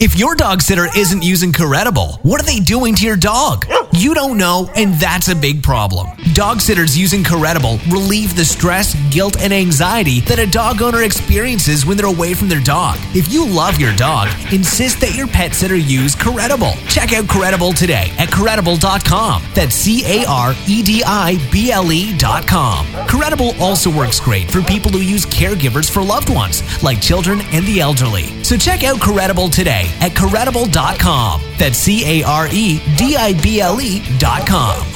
If 0.00 0.16
your 0.16 0.36
dog 0.36 0.62
sitter 0.62 0.86
isn't 0.96 1.24
using 1.24 1.52
Caredible, 1.52 2.20
what 2.22 2.40
are 2.40 2.44
they 2.44 2.60
doing 2.60 2.94
to 2.94 3.04
your 3.04 3.16
dog? 3.16 3.66
You 3.92 4.14
don't 4.14 4.38
know, 4.38 4.70
and 4.76 4.94
that's 4.94 5.26
a 5.26 5.34
big 5.34 5.60
problem. 5.60 6.06
Dog 6.34 6.60
sitters 6.60 6.96
using 6.96 7.24
Caredible 7.24 7.80
relieve 7.90 8.36
the 8.36 8.44
stress, 8.44 8.94
guilt, 9.12 9.40
and 9.40 9.52
anxiety 9.52 10.20
that 10.20 10.38
a 10.38 10.46
dog 10.46 10.82
owner 10.82 11.02
experiences 11.02 11.84
when 11.84 11.96
they're 11.96 12.06
away 12.06 12.32
from 12.32 12.48
their 12.48 12.62
dog. 12.62 12.96
If 13.12 13.32
you 13.32 13.44
love 13.44 13.80
your 13.80 13.92
dog, 13.96 14.28
insist 14.52 15.00
that 15.00 15.16
your 15.16 15.26
pet 15.26 15.52
sitter 15.52 15.74
use 15.74 16.14
Caredible. 16.14 16.74
Check 16.86 17.12
out 17.12 17.28
Caredible 17.28 17.72
today 17.72 18.12
at 18.18 18.30
Caredible.com. 18.30 19.42
That's 19.52 19.74
C 19.74 20.04
A 20.06 20.24
R 20.28 20.54
E 20.68 20.84
D 20.84 21.02
I 21.04 21.38
B 21.50 21.72
L 21.72 21.90
E.com. 21.90 22.86
Caredible 23.18 23.60
also 23.60 23.90
works 23.90 24.20
great 24.20 24.48
for 24.48 24.62
people 24.62 24.92
who 24.92 25.00
use 25.00 25.26
caregivers 25.26 25.90
for 25.90 26.00
loved 26.00 26.32
ones, 26.32 26.62
like 26.84 27.02
children 27.02 27.40
and 27.52 27.66
the 27.66 27.80
elderly. 27.80 28.44
So 28.44 28.56
check 28.56 28.84
out 28.84 29.00
Caredible 29.00 29.48
today 29.48 29.90
at 30.00 30.14
Caredible.com. 30.14 31.42
That's 31.58 31.76
C 31.76 32.22
A 32.22 32.24
R 32.24 32.46
E 32.46 32.80
D 32.96 33.16
I 33.16 33.32
B 33.42 33.60
L 33.60 33.80
E.com. 33.80 34.86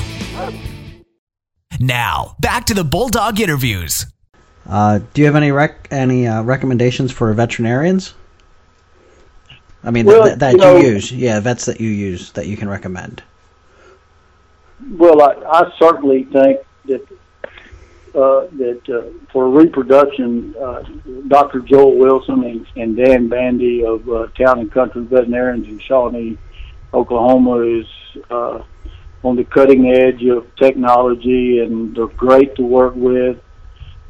Now, 1.81 2.37
back 2.38 2.67
to 2.67 2.75
the 2.75 2.85
Bulldog 2.85 3.41
interviews. 3.41 4.07
Uh, 4.69 5.00
do 5.12 5.21
you 5.21 5.26
have 5.26 5.35
any 5.35 5.50
rec- 5.50 5.88
any 5.91 6.29
uh, 6.29 6.45
recommendations 6.45 7.11
for 7.11 7.35
veterinarians? 7.35 8.14
I 9.83 9.91
mean, 9.91 10.07
well, 10.07 10.26
th- 10.26 10.38
that 10.38 10.52
you, 10.52 10.59
know, 10.59 10.76
you, 10.76 10.91
use, 10.91 11.11
yeah, 11.11 11.41
vets 11.41 11.64
that 11.64 11.81
you 11.81 11.91
use 11.91 12.31
that 12.33 12.47
you 12.47 12.57
can 12.57 12.69
recommend. 12.69 13.21
Well, 14.93 15.21
I, 15.23 15.35
I 15.45 15.73
certainly 15.76 16.23
think 16.23 16.61
that 16.85 17.05
uh, 18.14 18.47
that 18.59 18.83
uh, 18.88 19.26
for 19.33 19.49
reproduction, 19.49 20.54
uh, 20.61 20.83
Dr. 21.28 21.61
Joel 21.61 21.99
Wilson 21.99 22.45
and, 22.45 22.66
and 22.76 22.97
Dan 22.97 23.28
Bandy 23.28 23.85
of 23.85 24.09
uh, 24.09 24.26
Town 24.38 24.61
and 24.61 24.71
Country 24.71 25.04
Veterinarians 25.04 25.66
in 25.66 25.78
Shawnee, 25.78 26.38
Oklahoma, 26.92 27.61
is 27.61 27.87
uh, 28.31 28.62
on 29.25 29.37
the 29.37 29.45
cutting 29.45 29.90
edge 29.90 30.25
of 30.25 30.54
technology, 30.57 31.61
and 31.61 31.97
they're 31.97 32.07
great 32.07 32.54
to 32.57 32.62
work 32.62 32.95
with. 32.95 33.40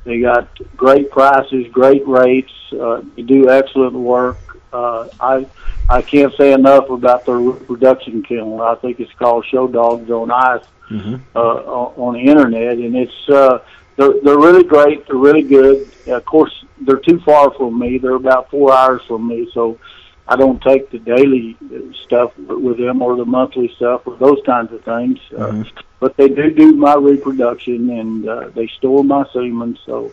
They 0.04 0.20
got 0.20 0.48
great 0.76 1.10
prices, 1.10 1.66
great 1.70 2.06
rates. 2.06 2.52
Uh, 2.72 3.02
they 3.14 3.22
do 3.22 3.50
excellent 3.50 3.94
work. 3.94 4.38
Uh, 4.72 5.08
I 5.20 5.46
I 5.88 6.02
can't 6.02 6.34
say 6.36 6.52
enough 6.52 6.88
about 6.88 7.26
their 7.26 7.36
reproduction 7.36 8.22
kennel. 8.22 8.62
I 8.62 8.74
think 8.76 8.98
it's 9.00 9.12
called 9.12 9.44
Show 9.46 9.68
Dogs 9.68 10.10
on 10.10 10.30
Ice 10.30 10.64
mm-hmm. 10.90 11.16
uh, 11.36 11.38
on, 11.38 11.94
on 11.96 12.14
the 12.14 12.30
internet, 12.30 12.78
and 12.78 12.96
it's 12.96 13.28
uh, 13.28 13.58
they're 13.96 14.14
they're 14.22 14.38
really 14.38 14.64
great. 14.64 15.06
They're 15.06 15.16
really 15.16 15.42
good. 15.42 15.88
Of 16.06 16.24
course, 16.24 16.64
they're 16.80 16.96
too 16.96 17.20
far 17.20 17.52
from 17.52 17.78
me. 17.78 17.98
They're 17.98 18.14
about 18.14 18.50
four 18.50 18.72
hours 18.72 19.02
from 19.06 19.28
me, 19.28 19.48
so 19.52 19.78
I 20.26 20.36
don't 20.36 20.62
take 20.62 20.90
the 20.90 20.98
daily 20.98 21.56
stuff 22.04 22.36
with 22.38 22.78
them 22.78 23.02
or 23.02 23.16
the 23.16 23.24
monthly 23.24 23.72
stuff 23.76 24.06
or 24.06 24.16
those 24.16 24.40
kinds 24.46 24.72
of 24.72 24.82
things. 24.84 25.18
Mm-hmm. 25.30 25.62
Uh, 25.62 25.82
but 26.00 26.16
they 26.16 26.28
do 26.28 26.50
do 26.50 26.72
my 26.72 26.94
reproduction 26.94 27.90
and 27.90 28.28
uh, 28.28 28.48
they 28.54 28.66
store 28.66 29.04
my 29.04 29.24
semen, 29.32 29.78
so 29.84 30.10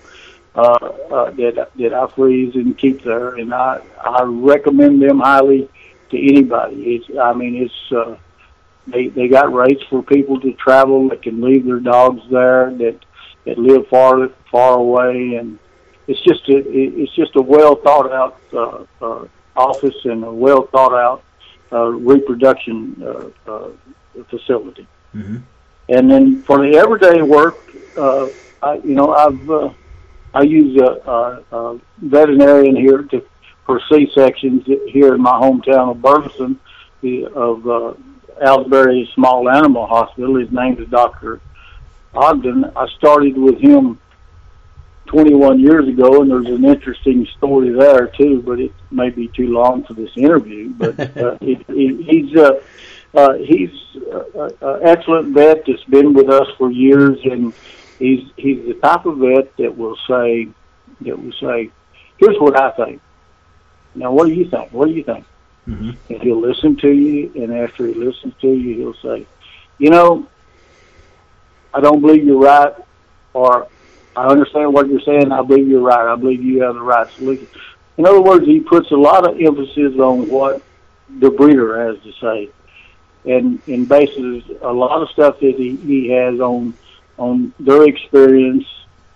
uh, 0.56 0.62
uh, 0.62 1.32
that 1.32 1.72
that 1.76 1.94
I 1.94 2.08
freeze 2.08 2.56
and 2.56 2.78
keep 2.78 3.04
there, 3.04 3.36
and 3.36 3.54
I 3.54 3.82
I 4.00 4.24
recommend 4.24 5.02
them 5.02 5.20
highly 5.20 5.70
to 6.12 6.18
anybody. 6.18 6.96
It's 6.96 7.18
I 7.18 7.34
mean 7.34 7.56
it's. 7.56 7.92
Uh, 7.92 8.18
they 8.88 9.08
they 9.08 9.28
got 9.28 9.54
rates 9.54 9.84
for 9.84 10.02
people 10.02 10.40
to 10.40 10.52
travel 10.54 11.10
that 11.10 11.22
can 11.22 11.42
leave 11.42 11.66
their 11.66 11.80
dogs 11.80 12.22
there 12.32 12.72
that 12.78 12.98
that 13.50 13.58
live 13.58 13.88
far 13.88 14.30
far 14.52 14.78
away, 14.78 15.36
and 15.36 15.58
it's 16.08 16.22
just 16.22 16.48
a 16.50 16.58
it's 17.02 17.16
just 17.16 17.36
a 17.36 17.42
well 17.42 17.76
thought 17.76 18.12
out 18.12 18.40
uh, 18.54 18.86
uh, 19.02 19.26
office 19.56 19.96
and 20.06 20.24
a 20.24 20.32
well 20.32 20.68
thought 20.68 20.94
out 20.94 21.24
uh, 21.72 21.86
reproduction 21.86 22.96
uh, 23.04 23.52
uh, 23.52 23.70
facility. 24.30 24.88
Mm-hmm. 25.16 25.38
And 25.90 26.12
then 26.12 26.44
for 26.44 26.58
the 26.60 26.78
everyday 26.78 27.22
work, 27.22 27.58
uh, 27.98 28.28
I, 28.62 28.76
you 28.76 28.94
know, 28.94 29.14
I've 29.14 29.50
uh, 29.50 29.70
I 30.34 30.44
use 30.44 30.80
a, 30.80 30.92
a, 31.10 31.58
a 31.58 31.80
veterinarian 31.98 32.76
here 32.76 33.04
to 33.04 33.26
for 33.66 33.82
C 33.92 34.12
sections 34.14 34.66
here 34.66 35.16
in 35.16 35.22
my 35.22 35.32
hometown 35.32 35.92
of 35.92 36.02
Burleson, 36.02 36.60
the, 37.02 37.26
of 37.28 37.68
uh, 37.68 37.94
Ellsbury 38.44 39.12
Small 39.14 39.50
Animal 39.50 39.86
Hospital. 39.86 40.36
His 40.36 40.52
name 40.52 40.82
is 40.82 40.88
Doctor 40.90 41.40
Ogden. 42.14 42.66
I 42.76 42.88
started 42.98 43.38
with 43.38 43.60
him 43.60 44.00
21 45.08 45.60
years 45.60 45.88
ago, 45.88 46.22
and 46.22 46.30
there's 46.30 46.46
an 46.48 46.66
interesting 46.66 47.28
story 47.38 47.72
there 47.72 48.08
too. 48.08 48.42
But 48.42 48.60
it 48.60 48.72
may 48.92 49.10
be 49.10 49.28
too 49.30 49.48
long 49.48 49.84
for 49.84 49.94
this 49.94 50.12
interview. 50.16 50.70
But 50.70 51.00
uh, 51.18 51.38
he, 51.40 51.56
he, 51.68 52.04
he's 52.04 52.38
uh, 52.38 52.62
uh, 53.14 53.34
he's 53.34 53.72
an 54.36 54.80
excellent 54.84 55.34
vet 55.34 55.66
that's 55.66 55.84
been 55.86 56.14
with 56.14 56.30
us 56.30 56.48
for 56.58 56.72
years, 56.72 57.20
and 57.24 57.54
he's 57.98 58.30
he's 58.38 58.66
the 58.68 58.76
type 58.76 59.06
of 59.06 59.18
vet 59.18 59.56
that 59.58 59.78
will 59.78 59.98
say 60.08 60.48
that 61.02 61.22
will 61.22 61.34
say, 61.34 61.72
"Here's 62.18 62.38
what 62.40 62.60
I 62.60 62.72
think." 62.72 63.02
Now, 63.96 64.12
what 64.12 64.28
do 64.28 64.34
you 64.34 64.48
think? 64.48 64.72
What 64.72 64.88
do 64.88 64.94
you 64.94 65.04
think? 65.04 65.26
Mm-hmm. 65.68 65.92
And 66.14 66.22
he'll 66.22 66.40
listen 66.40 66.76
to 66.78 66.92
you, 66.92 67.32
and 67.36 67.54
after 67.54 67.88
he 67.88 67.94
listens 67.94 68.34
to 68.42 68.48
you, 68.48 68.76
he'll 68.76 69.02
say, 69.02 69.26
"You 69.80 69.90
know, 69.90 70.28
I 71.74 71.82
don't 71.82 72.02
believe 72.02 72.24
you're 72.24 72.40
right, 72.40 72.74
or 73.34 73.68
I 74.16 74.28
understand 74.28 74.74
what 74.74 74.88
you're 74.88 75.02
saying. 75.02 75.32
I 75.32 75.42
believe 75.42 75.68
you're 75.68 75.82
right. 75.82 76.12
I 76.12 76.16
believe 76.16 76.44
you 76.44 76.62
have 76.64 76.76
the 76.76 76.82
right 76.82 77.10
solution." 77.14 77.48
In 77.98 78.06
other 78.06 78.22
words, 78.22 78.46
he 78.46 78.60
puts 78.60 78.92
a 78.92 78.96
lot 78.96 79.28
of 79.30 79.40
emphasis 79.40 80.00
on 80.00 80.30
what 80.30 80.62
the 81.20 81.30
breeder 81.30 81.88
has 81.88 82.02
to 82.04 82.12
say, 82.20 82.50
and 83.26 83.62
and 83.68 83.88
bases 83.88 84.44
a 84.62 84.72
lot 84.72 85.02
of 85.02 85.10
stuff 85.10 85.40
that 85.40 85.56
he, 85.56 85.76
he 85.76 86.10
has 86.10 86.40
on 86.40 86.74
on 87.18 87.54
their 87.60 87.84
experience 87.84 88.66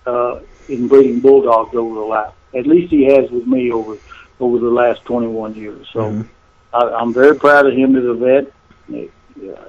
uh, 0.06 0.40
in 0.68 0.88
breeding 0.88 1.20
bulldogs 1.20 1.76
over 1.76 1.96
the 1.96 2.02
last. 2.02 2.36
At 2.54 2.68
least 2.68 2.92
he 2.92 3.06
has 3.06 3.32
with 3.32 3.48
me 3.48 3.72
over 3.72 3.98
over 4.40 4.60
the 4.60 4.70
last 4.70 5.04
21 5.06 5.56
years. 5.56 5.88
So. 5.94 6.00
Mm-hmm 6.00 6.28
I, 6.74 6.90
I'm 6.90 7.14
very 7.14 7.36
proud 7.36 7.68
of 7.68 7.74
him 7.74 7.96
as 7.96 8.04
a 8.04 8.14
vet. 8.14 9.10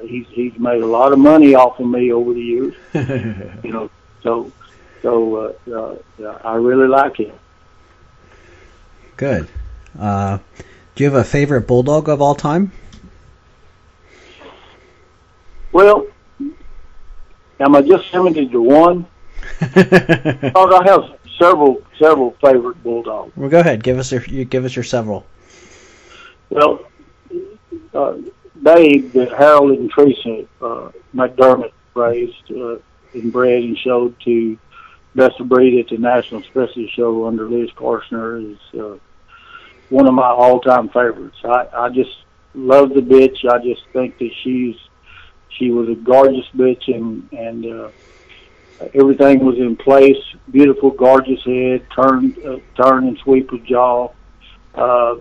He's 0.03 0.27
he's 0.29 0.59
made 0.59 0.83
a 0.83 0.87
lot 0.87 1.13
of 1.13 1.19
money 1.19 1.55
off 1.55 1.81
of 1.81 1.87
me 1.87 2.13
over 2.13 2.35
the 2.35 2.41
years. 2.41 2.75
you 2.95 3.73
know, 3.73 3.91
so 4.23 4.53
so 5.03 5.55
uh, 5.69 5.97
uh, 6.23 6.39
I 6.45 6.55
really 6.57 6.89
like 6.89 7.17
him. 7.17 7.33
Good. 9.17 9.49
Uh, 9.99 10.39
do 10.95 11.05
you 11.05 11.11
have 11.11 11.21
a 11.21 11.25
favorite 11.25 11.67
bulldog 11.67 12.09
of 12.09 12.21
all 12.21 12.35
time? 12.35 12.73
Well, 15.73 16.07
am 17.59 17.75
I 17.75 17.83
just 17.83 18.13
limited 18.13 18.53
to 18.53 18.63
one? 18.63 19.07
oh, 19.63 20.81
I 20.81 20.83
have 20.87 21.19
several 21.39 21.83
several 21.99 22.33
favorite 22.41 22.83
bulldogs. 22.83 23.37
Well, 23.37 23.49
go 23.49 23.61
ahead. 23.61 23.83
Give 23.83 23.99
us 23.99 24.13
your 24.13 24.21
give 24.21 24.65
us 24.65 24.77
your 24.77 24.85
several. 24.85 25.27
Well, 26.51 26.87
uh, 27.93 28.15
Dave 28.63 29.13
that 29.13 29.33
Harold 29.33 29.79
and 29.79 29.91
Teresa 29.91 30.47
uh, 30.61 30.91
McDermott 31.15 31.73
raised 31.95 32.51
uh, 32.51 32.77
and 33.13 33.33
bred 33.33 33.63
and 33.63 33.77
showed 33.79 34.19
to 34.25 34.59
Best 35.15 35.39
of 35.41 35.49
Breed 35.49 35.79
at 35.79 35.89
the 35.89 35.99
National 35.99 36.43
Specialty 36.43 36.91
Show 36.95 37.27
under 37.27 37.49
Liz 37.49 37.71
Carsoner 37.77 38.53
is 38.53 38.81
uh, 38.81 38.99
one 39.89 40.07
of 40.07 40.15
my 40.15 40.27
all-time 40.27 40.89
favorites. 40.89 41.37
I, 41.45 41.69
I 41.73 41.89
just 41.89 42.17
love 42.55 42.91
the 42.91 43.01
bitch. 43.01 43.49
I 43.49 43.59
just 43.63 43.83
think 43.93 44.19
that 44.19 44.31
she's 44.43 44.77
she 45.51 45.71
was 45.71 45.89
a 45.89 45.95
gorgeous 45.95 46.47
bitch 46.57 46.93
and 46.93 47.29
and 47.33 47.67
uh, 47.67 47.89
everything 48.93 49.45
was 49.45 49.57
in 49.59 49.77
place. 49.77 50.19
Beautiful, 50.51 50.91
gorgeous 50.91 51.43
head, 51.45 51.87
turn 51.95 52.37
uh, 52.45 52.57
turn 52.81 53.09
and 53.09 53.19
sweep 53.19 53.53
of 53.53 53.65
jaw. 53.65 54.11
Uh, 54.75 55.17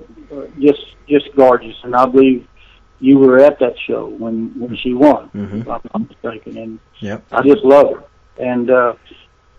just 0.60 0.84
just 1.08 1.36
gorgeous, 1.36 1.76
and 1.84 1.96
I 1.96 2.08
believe 2.08 2.48
you 3.00 3.18
were 3.18 3.40
at 3.40 3.60
that 3.60 3.78
show 3.80 4.08
when 4.08 4.58
when 4.60 4.76
she 4.78 4.94
won. 4.94 5.30
Mm-hmm. 5.30 5.62
If 5.62 5.70
I'm 5.70 5.82
not 5.94 6.10
mistaken, 6.10 6.58
and 6.58 6.80
yep. 7.00 7.24
I 7.32 7.42
just 7.42 7.64
love 7.64 7.96
her. 7.96 8.04
And 8.38 8.70
uh, 8.70 8.96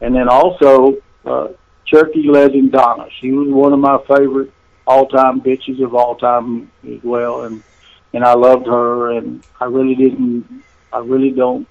and 0.00 0.14
then 0.14 0.28
also 0.28 0.96
uh, 1.24 1.48
Cherokee 1.86 2.28
legend 2.28 2.72
Donna. 2.72 3.06
She 3.20 3.30
was 3.32 3.48
one 3.48 3.72
of 3.72 3.78
my 3.78 3.98
favorite 4.08 4.52
all 4.86 5.06
time 5.08 5.40
bitches 5.40 5.82
of 5.82 5.94
all 5.94 6.16
time 6.16 6.70
as 6.86 7.02
well, 7.02 7.44
and 7.44 7.62
and 8.12 8.24
I 8.24 8.34
loved 8.34 8.66
her, 8.66 9.12
and 9.12 9.44
I 9.60 9.64
really 9.64 9.94
didn't, 9.94 10.62
I 10.92 10.98
really 10.98 11.30
don't 11.30 11.66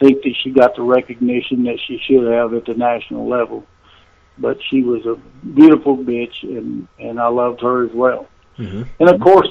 think 0.00 0.22
that 0.22 0.34
she 0.42 0.50
got 0.50 0.76
the 0.76 0.82
recognition 0.82 1.64
that 1.64 1.78
she 1.86 1.98
should 1.98 2.30
have 2.30 2.54
at 2.54 2.66
the 2.66 2.74
national 2.74 3.28
level. 3.28 3.64
But 4.38 4.58
she 4.70 4.82
was 4.82 5.04
a 5.06 5.16
beautiful 5.46 5.96
bitch, 5.96 6.42
and 6.42 6.86
and 6.98 7.20
I 7.20 7.28
loved 7.28 7.60
her 7.62 7.84
as 7.84 7.92
well. 7.92 8.28
Mm-hmm. 8.58 8.82
And 9.00 9.08
of 9.08 9.20
course, 9.20 9.48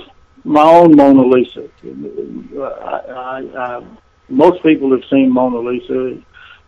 my 0.48 0.64
own 0.64 0.96
Mona 0.96 1.24
Lisa. 1.24 1.68
I, 1.84 3.02
I, 3.10 3.40
I, 3.58 3.84
most 4.30 4.64
people 4.64 4.92
have 4.92 5.04
seen 5.10 5.32
Mona 5.32 5.60
Lisa. 5.60 6.18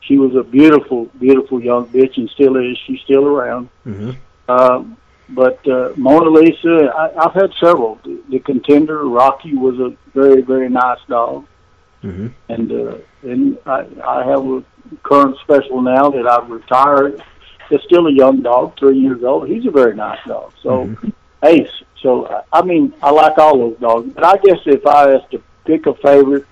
She 0.01 0.17
was 0.17 0.35
a 0.35 0.43
beautiful, 0.43 1.05
beautiful 1.19 1.63
young 1.63 1.87
bitch, 1.87 2.17
and 2.17 2.29
still 2.29 2.57
is. 2.57 2.77
She's 2.85 2.99
still 3.01 3.25
around. 3.25 3.69
Mm-hmm. 3.85 4.11
Um, 4.51 4.97
but 5.29 5.65
uh, 5.67 5.93
Mona 5.95 6.29
Lisa, 6.29 6.91
I, 6.95 7.25
I've 7.25 7.33
had 7.33 7.51
several. 7.59 7.99
The, 8.03 8.21
the 8.29 8.39
contender, 8.39 9.07
Rocky, 9.07 9.55
was 9.55 9.79
a 9.79 9.95
very, 10.13 10.41
very 10.41 10.69
nice 10.69 10.99
dog. 11.07 11.45
Mm-hmm. 12.03 12.27
And 12.49 12.71
uh, 12.71 12.97
and 13.23 13.57
I, 13.65 13.85
I 14.05 14.25
have 14.25 14.45
a 14.45 14.63
current 15.03 15.37
special 15.43 15.81
now 15.81 16.09
that 16.09 16.27
I've 16.27 16.49
retired. 16.49 17.23
It's 17.69 17.83
still 17.83 18.07
a 18.07 18.11
young 18.11 18.41
dog, 18.41 18.77
three 18.79 18.97
years 18.97 19.23
old. 19.23 19.47
He's 19.47 19.65
a 19.65 19.71
very 19.71 19.95
nice 19.95 20.19
dog. 20.25 20.53
So 20.63 20.87
mm-hmm. 20.87 21.09
Ace, 21.43 21.83
so 22.01 22.43
I 22.51 22.61
mean, 22.61 22.93
I 23.01 23.11
like 23.11 23.37
all 23.37 23.57
those 23.57 23.79
dogs, 23.79 24.11
but 24.13 24.23
I 24.23 24.37
guess 24.37 24.59
if 24.65 24.85
I 24.85 25.07
was 25.07 25.23
to 25.31 25.41
pick 25.65 25.85
a 25.85 25.93
favorite, 25.95 26.45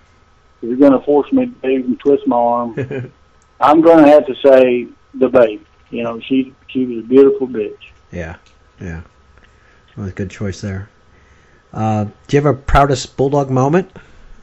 if 0.62 0.70
you're 0.70 0.78
going 0.78 0.92
to 0.92 1.06
force 1.06 1.32
me 1.32 1.48
to 1.48 1.68
even 1.68 1.98
twist 1.98 2.28
my 2.28 2.36
arm, 2.36 2.76
I'm 3.60 3.82
going 3.82 4.04
to 4.04 4.12
have 4.12 4.26
to 4.28 4.36
say 4.36 4.88
the 5.14 5.30
babe. 5.30 5.64
You 5.90 6.04
know, 6.04 6.20
she 6.20 6.54
she 6.68 6.86
was 6.86 7.04
a 7.04 7.08
beautiful 7.08 7.48
bitch. 7.48 7.78
Yeah, 8.12 8.36
yeah, 8.82 9.02
well, 9.96 10.10
good 10.12 10.30
choice 10.30 10.62
there. 10.62 10.90
Uh, 11.74 12.06
do 12.06 12.38
you 12.38 12.42
have 12.42 12.56
a 12.56 12.58
proudest 12.58 13.18
bulldog 13.18 13.50
moment? 13.50 13.92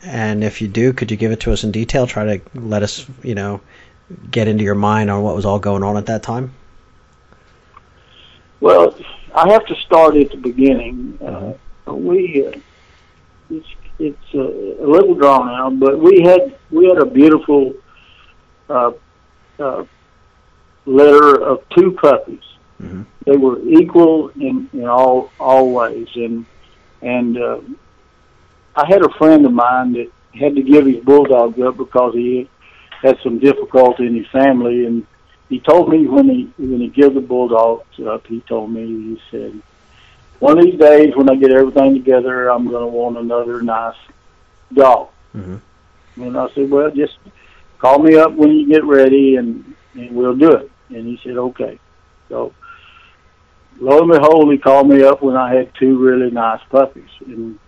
And 0.03 0.45
if 0.45 0.61
you 0.61 0.69
do, 0.69 0.93
could 0.93 1.11
you 1.11 1.17
give 1.17 1.33
it 1.33 1.41
to 1.41 1.53
us 1.53 1.65
in 1.65 1.71
detail? 1.71 2.07
Try 2.07 2.37
to 2.37 2.43
let 2.55 2.83
us, 2.83 3.07
you 3.23 3.35
know, 3.35 3.61
get 4.31 4.49
into 4.49 4.63
your 4.63 4.75
mind 4.75 5.11
on 5.11 5.23
what 5.23 5.35
was 5.35 5.47
all 5.47 5.59
going 5.59 5.83
on 5.83 5.97
at 5.97 6.07
that 6.07 6.23
time. 6.23 6.53
Well, 8.61 8.95
I 9.35 9.51
have 9.51 9.67
to 9.67 9.75
start 9.87 10.17
at 10.17 10.31
the 10.31 10.37
beginning. 10.37 11.19
Uh, 11.21 11.93
we 11.93 12.47
uh, 12.47 12.53
it's 13.51 13.67
it's 13.99 14.35
uh, 14.35 14.41
a 14.41 14.87
little 14.87 15.15
drawn 15.15 15.49
out, 15.49 15.81
but 15.81 15.99
we 15.99 16.23
had 16.23 16.57
we 16.71 16.87
had 16.87 16.99
a 16.99 17.07
beautiful 17.07 17.75
uh, 18.71 18.93
uh, 19.59 19.85
litter 20.87 21.43
of 21.43 21.69
two 21.71 21.93
puppies. 21.93 22.45
Mm-hmm. 22.81 23.03
They 23.27 23.37
were 23.37 23.61
equal 23.61 24.29
in, 24.31 24.71
in 24.73 24.87
all 24.87 25.33
all 25.41 25.73
ways, 25.73 26.09
and 26.15 26.47
and 27.03 27.37
uh, 27.37 27.61
I 28.77 28.87
had 28.87 29.05
a 29.05 29.11
friend 29.11 29.45
of 29.47 29.53
mine 29.53 29.95
that 29.95 30.11
had 30.39 30.55
to 30.55 30.63
give 30.63 30.87
his 30.87 31.03
bulldogs 31.05 31.61
up 31.61 31.77
because 31.77 32.15
he 32.15 32.49
had 33.03 33.19
some 33.23 33.41
difficulty 33.41 34.07
in 34.07 34.15
his 34.15 34.29
family, 34.29 34.87
and 34.87 35.05
he 35.49 35.61
told 35.61 35.89
me 35.89 36.07
when 36.07 36.29
he 36.29 36.53
when 36.59 36.81
he 36.81 36.89
gave 36.89 37.15
the 37.15 37.21
bulldogs 37.21 38.01
up, 38.07 38.27
he 38.27 38.41
told 38.43 38.71
me 38.71 38.87
he 38.87 39.23
said, 39.31 39.61
"One 40.39 40.59
of 40.59 40.65
these 40.65 40.79
days, 40.79 41.15
when 41.15 41.31
I 41.31 41.37
get 41.37 41.53
everything 41.53 41.95
together, 41.95 42.51
I'm 42.51 42.69
going 42.69 42.83
to 42.83 42.87
want 42.87 43.19
another 43.19 43.63
nice 43.63 43.97
dog." 44.73 45.09
Mm-hmm. 45.35 46.23
And 46.23 46.37
I 46.39 46.49
said, 46.55 46.71
"Well, 46.71 46.91
just 46.91 47.19
call 47.79 47.99
me 47.99 48.17
up 48.17 48.33
when 48.33 48.53
you 48.53 48.69
get 48.69 48.85
ready, 48.85 49.37
and 49.37 49.75
and 49.95 50.13
we'll 50.13 50.37
do 50.37 50.53
it." 50.53 50.71
And 50.89 51.07
he 51.07 51.21
said, 51.23 51.37
"Okay." 51.37 51.79
So, 52.29 52.55
lo 53.81 53.99
and 53.99 54.11
behold, 54.11 54.51
he 54.51 54.59
called 54.59 54.89
me 54.89 55.03
up 55.05 55.23
when 55.23 55.37
I 55.37 55.55
had 55.55 55.75
two 55.75 55.99
really 55.99 56.31
nice 56.31 56.61
puppies, 56.71 57.11
and 57.27 57.59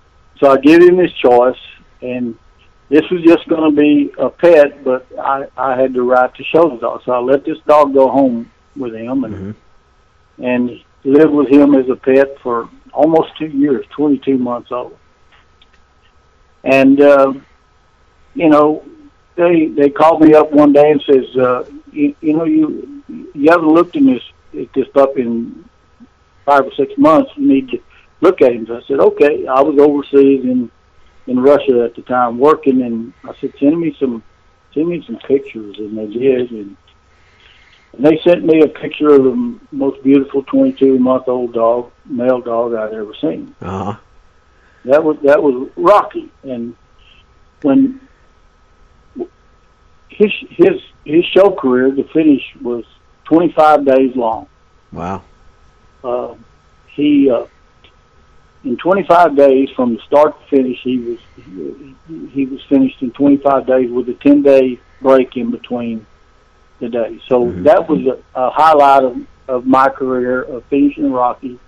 so 0.40 0.50
I 0.50 0.56
give 0.58 0.82
him 0.82 0.96
his 0.96 1.12
choice, 1.12 1.58
and 2.00 2.38
this 2.88 3.02
was 3.10 3.22
just 3.22 3.48
going 3.48 3.74
to 3.74 3.80
be 3.80 4.12
a 4.18 4.30
pet, 4.30 4.84
but 4.84 5.06
I 5.18 5.46
I 5.56 5.80
had 5.80 5.92
the 5.92 6.02
right 6.02 6.32
to 6.34 6.44
show 6.44 6.68
the 6.68 6.76
dog, 6.76 7.02
so 7.04 7.12
I 7.12 7.18
let 7.18 7.44
this 7.44 7.58
dog 7.66 7.94
go 7.94 8.08
home 8.08 8.50
with 8.76 8.94
him, 8.94 9.24
and 9.24 9.34
mm-hmm. 9.34 10.44
and 10.44 10.84
lived 11.04 11.32
with 11.32 11.48
him 11.48 11.74
as 11.74 11.88
a 11.88 11.96
pet 11.96 12.38
for 12.42 12.68
almost 12.92 13.36
two 13.38 13.46
years, 13.46 13.84
22 13.90 14.38
months 14.38 14.72
old. 14.72 14.96
And 16.64 17.00
uh, 17.00 17.32
you 18.34 18.48
know, 18.48 18.84
they 19.34 19.66
they 19.66 19.90
called 19.90 20.22
me 20.22 20.34
up 20.34 20.52
one 20.52 20.72
day 20.72 20.90
and 20.90 21.02
says, 21.02 21.36
uh, 21.36 21.64
you, 21.92 22.14
you 22.20 22.36
know, 22.36 22.44
you 22.44 23.02
you 23.34 23.50
haven't 23.50 23.68
looked 23.68 23.96
in 23.96 24.06
this 24.06 24.22
at 24.58 24.72
this 24.74 24.88
pup 24.94 25.16
in 25.16 25.68
five 26.44 26.66
or 26.66 26.74
six 26.74 26.92
months. 26.96 27.30
You 27.36 27.48
need 27.48 27.68
to 27.70 27.78
look 28.20 28.42
at 28.42 28.52
him. 28.52 28.66
So 28.66 28.76
I 28.76 28.82
said, 28.86 29.00
okay. 29.00 29.46
I 29.46 29.60
was 29.60 29.78
overseas 29.78 30.44
in 30.44 30.70
in 31.26 31.40
Russia 31.40 31.84
at 31.84 31.94
the 31.94 32.02
time 32.02 32.38
working, 32.38 32.82
and 32.82 33.12
I 33.24 33.34
said, 33.40 33.52
send 33.58 33.80
me 33.80 33.96
some 33.98 34.22
send 34.74 34.88
me 34.88 35.02
some 35.06 35.16
pictures, 35.16 35.78
and 35.78 35.96
they 35.96 36.06
did, 36.06 36.50
and 36.50 36.76
and 37.92 38.04
they 38.04 38.20
sent 38.24 38.44
me 38.44 38.60
a 38.62 38.68
picture 38.68 39.08
of 39.08 39.24
the 39.24 39.58
most 39.72 40.02
beautiful 40.02 40.42
22 40.44 40.98
month 40.98 41.28
old 41.28 41.54
dog, 41.54 41.90
male 42.04 42.40
dog 42.40 42.74
I'd 42.74 42.92
ever 42.92 43.14
seen. 43.20 43.54
Uh-huh. 43.60 43.96
That 44.84 45.02
was 45.02 45.16
that 45.24 45.42
was 45.42 45.68
Rocky, 45.76 46.30
and 46.44 46.76
when 47.62 48.00
his 50.08 50.32
his 50.50 50.80
his 51.04 51.24
show 51.24 51.50
career, 51.50 51.90
the 51.90 52.04
finish 52.12 52.42
was 52.62 52.84
25 53.24 53.84
days 53.84 54.14
long. 54.14 54.46
Wow. 54.92 55.22
Uh, 56.04 56.34
he 56.94 57.30
uh, 57.30 57.46
in 58.66 58.76
25 58.76 59.36
days 59.36 59.70
from 59.76 59.94
the 59.94 60.02
start 60.02 60.38
to 60.40 60.46
finish, 60.48 60.80
he 60.82 60.98
was 60.98 61.18
he, 62.32 62.46
was 62.46 62.60
finished 62.68 63.00
in 63.00 63.12
25 63.12 63.64
days 63.64 63.90
with 63.90 64.08
a 64.08 64.14
10 64.14 64.42
day 64.42 64.80
break 65.00 65.36
in 65.36 65.52
between 65.52 66.04
the 66.80 66.88
today. 66.88 67.20
So 67.28 67.46
mm-hmm. 67.46 67.62
that 67.62 67.88
was 67.88 68.00
a, 68.06 68.18
a 68.38 68.50
highlight 68.50 69.04
of, 69.04 69.16
of 69.46 69.66
my 69.66 69.88
career 69.88 70.42
of 70.42 70.64
finishing 70.64 71.12
Rocky. 71.12 71.60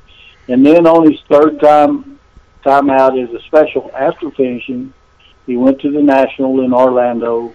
And 0.48 0.66
then 0.66 0.86
on 0.88 1.08
his 1.10 1.20
third 1.30 1.60
time 1.60 2.18
time 2.64 2.90
out 2.90 3.16
as 3.16 3.30
a 3.30 3.40
special 3.42 3.92
after 3.94 4.32
finishing, 4.32 4.92
he 5.46 5.56
went 5.56 5.80
to 5.82 5.92
the 5.92 6.02
National 6.02 6.64
in 6.64 6.74
Orlando 6.74 7.54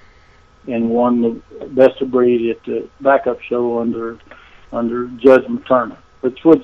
and 0.68 0.90
won 0.90 1.22
the 1.22 1.66
best 1.68 2.02
of 2.02 2.12
breed 2.12 2.50
at 2.50 2.64
the 2.64 2.88
backup 3.02 3.42
show 3.42 3.80
under 3.80 4.20
under 4.72 5.08
Judge 5.08 5.44
Materna, 5.44 5.98
which 6.22 6.46
was, 6.46 6.62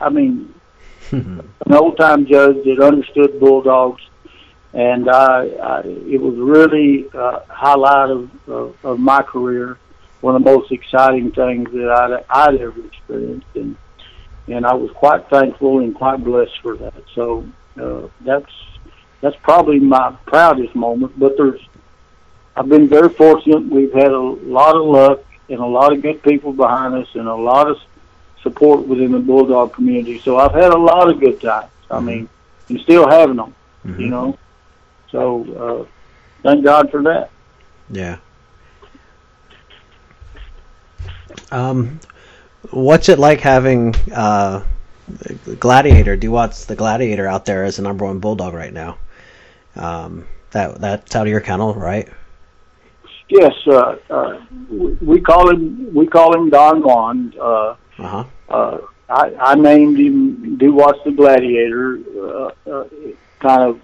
I 0.00 0.08
mean, 0.10 0.54
an 1.12 1.72
old 1.72 1.96
time 1.96 2.26
judge 2.26 2.64
that 2.64 2.80
understood 2.82 3.38
bulldogs 3.40 4.02
and 4.72 5.08
I, 5.08 5.46
I 5.46 5.80
it 5.80 6.20
was 6.20 6.36
really 6.36 7.08
a 7.12 7.40
highlight 7.48 8.10
of, 8.10 8.48
of, 8.48 8.84
of 8.84 9.00
my 9.00 9.22
career, 9.22 9.78
one 10.20 10.36
of 10.36 10.44
the 10.44 10.50
most 10.50 10.70
exciting 10.70 11.32
things 11.32 11.70
that 11.72 11.90
I'd, 11.90 12.24
I'd 12.30 12.60
ever 12.60 12.84
experienced, 12.86 13.46
and 13.54 13.76
and 14.46 14.66
I 14.66 14.74
was 14.74 14.90
quite 14.92 15.28
thankful 15.28 15.80
and 15.80 15.94
quite 15.94 16.22
blessed 16.22 16.60
for 16.62 16.76
that. 16.76 17.02
So 17.14 17.46
uh, 17.80 18.08
that's 18.20 18.52
that's 19.20 19.36
probably 19.42 19.80
my 19.80 20.16
proudest 20.26 20.74
moment. 20.74 21.18
But 21.18 21.36
there's 21.36 21.60
I've 22.56 22.68
been 22.68 22.88
very 22.88 23.08
fortunate. 23.08 23.68
We've 23.68 23.92
had 23.92 24.12
a 24.12 24.18
lot 24.18 24.76
of 24.76 24.84
luck 24.84 25.24
and 25.48 25.58
a 25.58 25.66
lot 25.66 25.92
of 25.92 26.00
good 26.00 26.22
people 26.22 26.52
behind 26.52 26.94
us, 26.94 27.08
and 27.14 27.26
a 27.26 27.34
lot 27.34 27.68
of 27.68 27.76
support 28.42 28.86
within 28.86 29.12
the 29.12 29.18
bulldog 29.18 29.72
community. 29.72 30.18
So 30.18 30.38
I've 30.38 30.52
had 30.52 30.72
a 30.72 30.78
lot 30.78 31.08
of 31.10 31.20
good 31.20 31.40
times. 31.40 31.70
I 31.90 31.96
mm-hmm. 31.96 32.06
mean, 32.06 32.28
and 32.68 32.80
still 32.80 33.08
having 33.08 33.36
them. 33.36 33.54
Mm-hmm. 33.84 34.00
You 34.00 34.08
know. 34.08 34.38
So 35.10 35.86
uh, 35.86 35.86
thank 36.42 36.64
God 36.64 36.90
for 36.90 37.02
that. 37.02 37.30
Yeah. 37.90 38.18
Um, 41.50 42.00
what's 42.70 43.08
it 43.08 43.18
like 43.18 43.40
having 43.40 43.94
uh, 44.14 44.64
Gladiator, 45.58 46.16
Dowat's 46.16 46.66
the 46.66 46.76
Gladiator 46.76 47.26
out 47.26 47.44
there 47.44 47.64
as 47.64 47.76
the 47.76 47.82
number 47.82 48.04
one 48.04 48.20
bulldog 48.20 48.54
right 48.54 48.72
now? 48.72 48.98
Um, 49.74 50.26
that 50.52 50.80
that's 50.80 51.14
out 51.14 51.26
of 51.26 51.30
your 51.30 51.40
kennel, 51.40 51.74
right? 51.74 52.08
Yes, 53.28 53.54
uh, 53.66 53.96
uh, 54.10 54.40
we 54.68 55.20
call 55.20 55.50
him 55.50 55.94
we 55.94 56.06
call 56.06 56.34
him 56.34 56.50
Don 56.50 56.82
Juan. 56.82 57.32
Uh, 57.40 57.76
uh-huh. 57.98 58.24
uh, 58.48 58.78
I, 59.08 59.34
I 59.40 59.54
named 59.56 59.98
him 59.98 60.56
Dowat's 60.56 61.00
the 61.04 61.10
Gladiator, 61.10 61.98
uh, 62.16 62.70
uh, 62.70 62.84
kind 63.40 63.62
of 63.62 63.80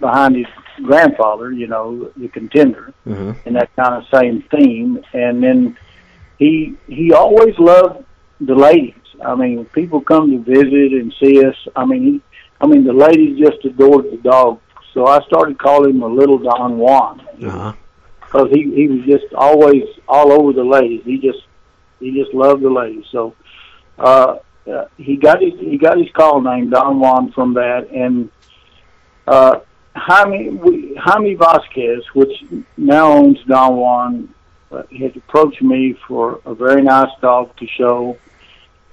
behind 0.00 0.36
his 0.36 0.46
grandfather, 0.82 1.52
you 1.52 1.66
know, 1.66 2.10
the 2.16 2.28
contender, 2.28 2.92
mm-hmm. 3.06 3.32
and 3.46 3.56
that 3.56 3.74
kind 3.76 3.94
of 3.94 4.04
same 4.12 4.42
theme. 4.50 5.02
And 5.12 5.42
then 5.42 5.76
he 6.38 6.76
he 6.86 7.12
always 7.12 7.58
loved 7.58 8.04
the 8.40 8.54
ladies. 8.54 8.94
I 9.24 9.34
mean, 9.34 9.64
people 9.66 10.00
come 10.00 10.30
to 10.30 10.38
visit 10.38 10.92
and 10.92 11.12
see 11.20 11.44
us. 11.44 11.56
I 11.74 11.84
mean, 11.84 12.02
he, 12.02 12.20
I 12.60 12.66
mean, 12.66 12.84
the 12.84 12.92
ladies 12.92 13.38
just 13.38 13.64
adored 13.64 14.04
the 14.10 14.18
dog. 14.18 14.60
So 14.94 15.06
I 15.06 15.20
started 15.26 15.58
calling 15.58 15.96
him 15.96 16.02
a 16.02 16.06
little 16.06 16.38
Don 16.38 16.78
Juan 16.78 17.26
because 17.36 17.74
uh-huh. 18.32 18.46
he 18.52 18.74
he 18.74 18.88
was 18.88 19.06
just 19.06 19.32
always 19.34 19.84
all 20.06 20.32
over 20.32 20.52
the 20.52 20.64
ladies. 20.64 21.02
He 21.04 21.18
just 21.18 21.47
he 22.00 22.12
just 22.12 22.34
loved 22.34 22.62
the 22.62 22.70
ladies. 22.70 23.04
So 23.10 23.34
uh, 23.98 24.38
uh, 24.70 24.86
he 24.96 25.16
got 25.16 25.42
his 25.42 25.54
he 25.58 25.78
got 25.78 25.98
his 25.98 26.10
call 26.12 26.40
name 26.40 26.70
Don 26.70 27.00
Juan 27.00 27.32
from 27.32 27.54
that, 27.54 27.88
and 27.90 28.30
uh, 29.26 29.60
Jaime, 29.94 30.50
we, 30.50 30.94
Jaime 30.94 31.34
Vasquez, 31.34 32.02
which 32.14 32.44
now 32.76 33.12
owns 33.12 33.38
Don 33.46 33.76
Juan, 33.76 34.34
uh, 34.70 34.82
has 34.98 35.14
approached 35.16 35.62
me 35.62 35.94
for 36.06 36.40
a 36.44 36.54
very 36.54 36.82
nice 36.82 37.10
dog 37.20 37.54
to 37.56 37.66
show. 37.66 38.18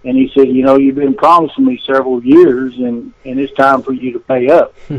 And 0.03 0.15
he 0.15 0.31
said, 0.35 0.49
you 0.49 0.63
know, 0.63 0.77
you've 0.77 0.95
been 0.95 1.15
promising 1.15 1.65
me 1.65 1.81
several 1.85 2.23
years, 2.23 2.75
and, 2.77 3.13
and 3.23 3.39
it's 3.39 3.53
time 3.53 3.81
for 3.81 3.91
you 3.91 4.13
to 4.13 4.19
pay 4.19 4.49
up. 4.49 4.75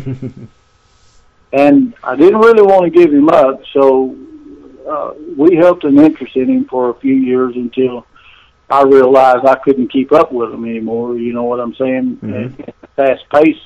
and 1.53 1.95
I 2.03 2.17
didn't 2.17 2.41
really 2.41 2.63
want 2.63 2.85
to 2.85 2.91
give 2.91 3.13
him 3.13 3.29
up, 3.29 3.63
so 3.73 4.17
uh, 4.89 5.15
we 5.37 5.57
helped 5.57 5.85
an 5.85 5.99
interest 5.99 6.37
in 6.37 6.49
him 6.49 6.65
for 6.67 6.91
a 6.91 7.01
few 7.01 7.15
years 7.15 7.55
until 7.57 8.07
I 8.69 8.83
realized 8.83 9.45
I 9.47 9.57
couldn't 9.57 9.93
keep 9.93 10.13
up 10.13 10.33
with 10.33 10.53
him 10.53 10.65
anymore. 10.65 11.17
You 11.17 11.33
know 11.33 11.45
what 11.45 11.61
I'm 11.61 11.75
saying? 11.75 12.19
Mm-hmm. 12.23 12.63
At 12.63 12.75
fast 12.97 13.25
pace 13.31 13.61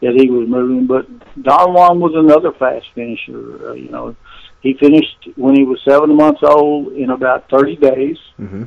that 0.00 0.14
he 0.14 0.30
was 0.30 0.48
moving. 0.48 0.86
But 0.86 1.06
Don 1.42 1.74
Juan 1.74 2.00
was 2.00 2.12
another 2.14 2.52
fast 2.52 2.86
finisher. 2.94 3.70
Uh, 3.70 3.72
you 3.72 3.90
know, 3.90 4.16
he 4.60 4.74
finished 4.74 5.28
when 5.36 5.56
he 5.56 5.64
was 5.64 5.80
seven 5.84 6.16
months 6.16 6.40
old 6.42 6.92
in 6.92 7.10
about 7.10 7.48
30 7.50 7.76
days, 7.76 8.18
mm-hmm. 8.38 8.64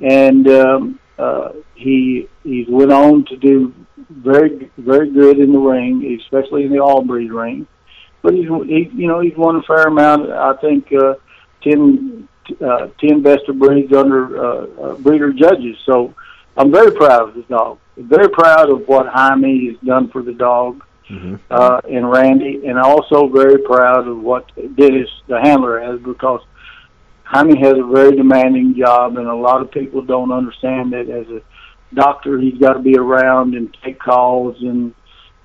and 0.00 0.48
um, 0.48 1.00
uh, 1.18 1.50
he 1.74 2.28
he 2.42 2.66
went 2.68 2.92
on 2.92 3.24
to 3.26 3.36
do 3.36 3.74
very 4.08 4.70
very 4.78 5.10
good 5.10 5.38
in 5.38 5.52
the 5.52 5.58
ring, 5.58 6.18
especially 6.20 6.64
in 6.64 6.72
the 6.72 6.78
all 6.78 7.02
breed 7.02 7.32
ring. 7.32 7.66
But 8.22 8.34
he's 8.34 8.48
he 8.66 8.90
you 8.94 9.08
know 9.08 9.20
he's 9.20 9.36
won 9.36 9.56
a 9.56 9.62
fair 9.62 9.84
amount. 9.84 10.30
I 10.30 10.54
think 10.56 10.92
uh, 10.92 11.14
ten 11.62 12.28
uh, 12.60 12.88
ten 12.98 13.22
best 13.22 13.48
of 13.48 13.58
breeds 13.58 13.92
under 13.92 14.44
uh, 14.44 14.66
uh, 14.66 14.94
breeder 14.96 15.32
judges. 15.32 15.76
So 15.86 16.14
I'm 16.56 16.70
very 16.70 16.92
proud 16.92 17.28
of 17.28 17.34
this 17.34 17.46
dog 17.46 17.78
very 18.00 18.28
proud 18.28 18.70
of 18.70 18.88
what 18.88 19.06
Jaime 19.06 19.66
has 19.68 19.76
done 19.86 20.08
for 20.08 20.22
the 20.22 20.32
dog 20.32 20.84
mm-hmm. 21.08 21.36
uh, 21.50 21.80
and 21.90 22.10
Randy, 22.10 22.66
and 22.66 22.78
also 22.78 23.28
very 23.28 23.58
proud 23.58 24.08
of 24.08 24.20
what 24.20 24.50
Dennis, 24.76 25.08
the 25.26 25.40
handler, 25.40 25.80
has 25.80 26.00
because 26.00 26.40
Jaime 27.24 27.58
has 27.60 27.74
a 27.78 27.86
very 27.86 28.16
demanding 28.16 28.74
job, 28.74 29.16
and 29.16 29.26
a 29.26 29.34
lot 29.34 29.60
of 29.60 29.70
people 29.70 30.02
don't 30.02 30.32
understand 30.32 30.92
that 30.92 31.08
as 31.08 31.28
a 31.28 31.42
doctor, 31.94 32.38
he's 32.38 32.58
got 32.58 32.74
to 32.74 32.80
be 32.80 32.96
around 32.96 33.54
and 33.54 33.76
take 33.84 33.98
calls 33.98 34.56
and 34.60 34.94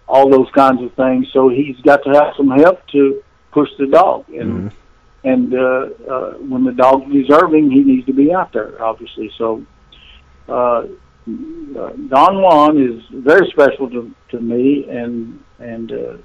all 0.08 0.30
those 0.30 0.50
kinds 0.52 0.82
of 0.82 0.94
things. 0.94 1.28
So 1.34 1.50
he's 1.50 1.78
got 1.82 2.04
to 2.04 2.12
have 2.12 2.34
some 2.38 2.50
help 2.50 2.86
to 2.88 3.24
push 3.52 3.70
the 3.80 3.88
dog, 3.88 4.28
and 4.30 4.72
mm-hmm. 4.72 5.28
and 5.28 5.54
uh, 5.54 6.12
uh, 6.12 6.34
when 6.34 6.64
the 6.64 6.74
dog's 6.74 7.12
deserving, 7.12 7.72
he 7.72 7.84
needs 7.84 8.06
to 8.08 8.14
be 8.14 8.34
out 8.34 8.54
there, 8.54 8.82
obviously. 8.82 9.32
So. 9.38 9.66
Uh, 10.48 10.86
uh, 11.28 11.90
Don 12.08 12.40
Juan 12.40 12.78
is 12.80 13.02
very 13.12 13.50
special 13.50 13.90
to, 13.90 14.14
to 14.30 14.40
me, 14.40 14.88
and 14.88 15.44
and 15.58 15.92
uh, 15.92 16.18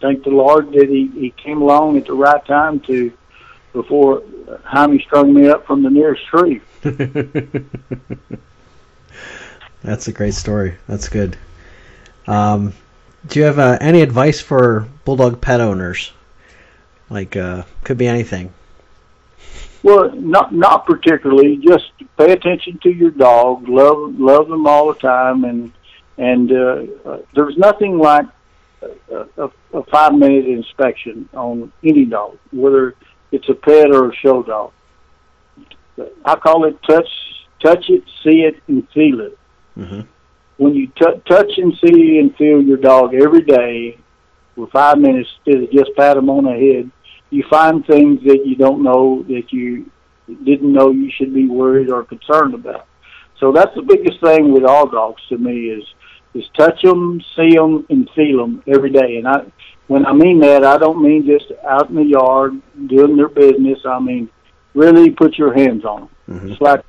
thank 0.00 0.24
the 0.24 0.30
Lord 0.30 0.72
that 0.72 0.88
he, 0.88 1.08
he 1.08 1.30
came 1.32 1.60
along 1.60 1.98
at 1.98 2.06
the 2.06 2.14
right 2.14 2.42
time 2.46 2.80
to 2.80 3.12
before 3.74 4.22
Jaime 4.64 4.98
strung 5.02 5.34
me 5.34 5.48
up 5.48 5.66
from 5.66 5.82
the 5.82 5.90
nearest 5.90 6.24
tree. 6.26 6.62
That's 9.82 10.08
a 10.08 10.12
great 10.12 10.34
story. 10.34 10.76
That's 10.88 11.10
good. 11.10 11.36
Um, 12.26 12.72
do 13.28 13.38
you 13.40 13.44
have 13.44 13.58
uh, 13.58 13.78
any 13.80 14.02
advice 14.02 14.40
for 14.40 14.86
bulldog 15.04 15.40
pet 15.40 15.60
owners? 15.60 16.12
Like, 17.08 17.36
uh, 17.36 17.62
could 17.84 17.98
be 17.98 18.06
anything. 18.06 18.52
Well, 19.82 20.10
not 20.16 20.52
not 20.52 20.86
particularly. 20.86 21.58
Just 21.58 21.92
pay 22.18 22.32
attention 22.32 22.78
to 22.82 22.90
your 22.90 23.12
dog. 23.12 23.68
Love 23.68 24.18
love 24.18 24.48
them 24.48 24.66
all 24.66 24.92
the 24.92 24.98
time, 24.98 25.44
and 25.44 25.72
and 26.18 26.50
uh, 26.50 26.82
uh, 27.04 27.18
there's 27.34 27.56
nothing 27.56 27.98
like 27.98 28.26
a, 28.82 29.26
a, 29.36 29.50
a 29.74 29.82
five 29.84 30.14
minute 30.14 30.46
inspection 30.46 31.28
on 31.34 31.70
any 31.84 32.04
dog, 32.04 32.36
whether 32.50 32.96
it's 33.30 33.48
a 33.48 33.54
pet 33.54 33.92
or 33.92 34.10
a 34.10 34.14
show 34.16 34.42
dog. 34.42 34.72
I 36.24 36.34
call 36.34 36.64
it 36.64 36.82
touch 36.82 37.08
touch 37.60 37.88
it, 37.88 38.02
see 38.24 38.40
it, 38.42 38.60
and 38.66 38.88
feel 38.90 39.20
it. 39.20 39.38
Mm-hmm. 39.78 40.00
When 40.58 40.74
you 40.74 40.86
t- 40.86 41.20
touch 41.28 41.52
and 41.58 41.74
see 41.84 42.18
and 42.18 42.34
feel 42.36 42.62
your 42.62 42.78
dog 42.78 43.14
every 43.14 43.42
day 43.42 43.98
for 44.54 44.66
five 44.68 44.98
minutes 44.98 45.28
instead 45.44 45.64
of 45.64 45.70
just 45.70 45.90
pat 45.96 46.16
them 46.16 46.30
on 46.30 46.44
the 46.44 46.52
head, 46.52 46.90
you 47.30 47.44
find 47.50 47.84
things 47.86 48.22
that 48.24 48.46
you 48.46 48.56
don't 48.56 48.82
know 48.82 49.22
that 49.24 49.52
you 49.52 49.90
didn't 50.44 50.72
know 50.72 50.90
you 50.90 51.10
should 51.10 51.34
be 51.34 51.46
worried 51.46 51.90
or 51.90 52.04
concerned 52.04 52.54
about. 52.54 52.86
So 53.38 53.52
that's 53.52 53.74
the 53.74 53.82
biggest 53.82 54.20
thing 54.20 54.52
with 54.52 54.64
all 54.64 54.88
dogs 54.88 55.22
to 55.28 55.38
me 55.38 55.70
is 55.70 55.84
is 56.34 56.44
touch 56.54 56.82
them, 56.82 57.22
see 57.34 57.54
them, 57.54 57.86
and 57.88 58.08
feel 58.14 58.38
them 58.38 58.62
every 58.66 58.90
day. 58.90 59.16
And 59.16 59.26
I, 59.26 59.44
when 59.86 60.04
I 60.04 60.12
mean 60.12 60.40
that, 60.40 60.64
I 60.64 60.76
don't 60.76 61.02
mean 61.02 61.26
just 61.26 61.50
out 61.66 61.88
in 61.88 61.96
the 61.96 62.04
yard 62.04 62.60
doing 62.88 63.16
their 63.16 63.28
business. 63.28 63.78
I 63.86 63.98
mean 64.00 64.28
really 64.74 65.10
put 65.10 65.38
your 65.38 65.54
hands 65.54 65.84
on 65.84 66.00
them. 66.00 66.10
Mm-hmm. 66.28 66.52
It's 66.52 66.60
like 66.60 66.84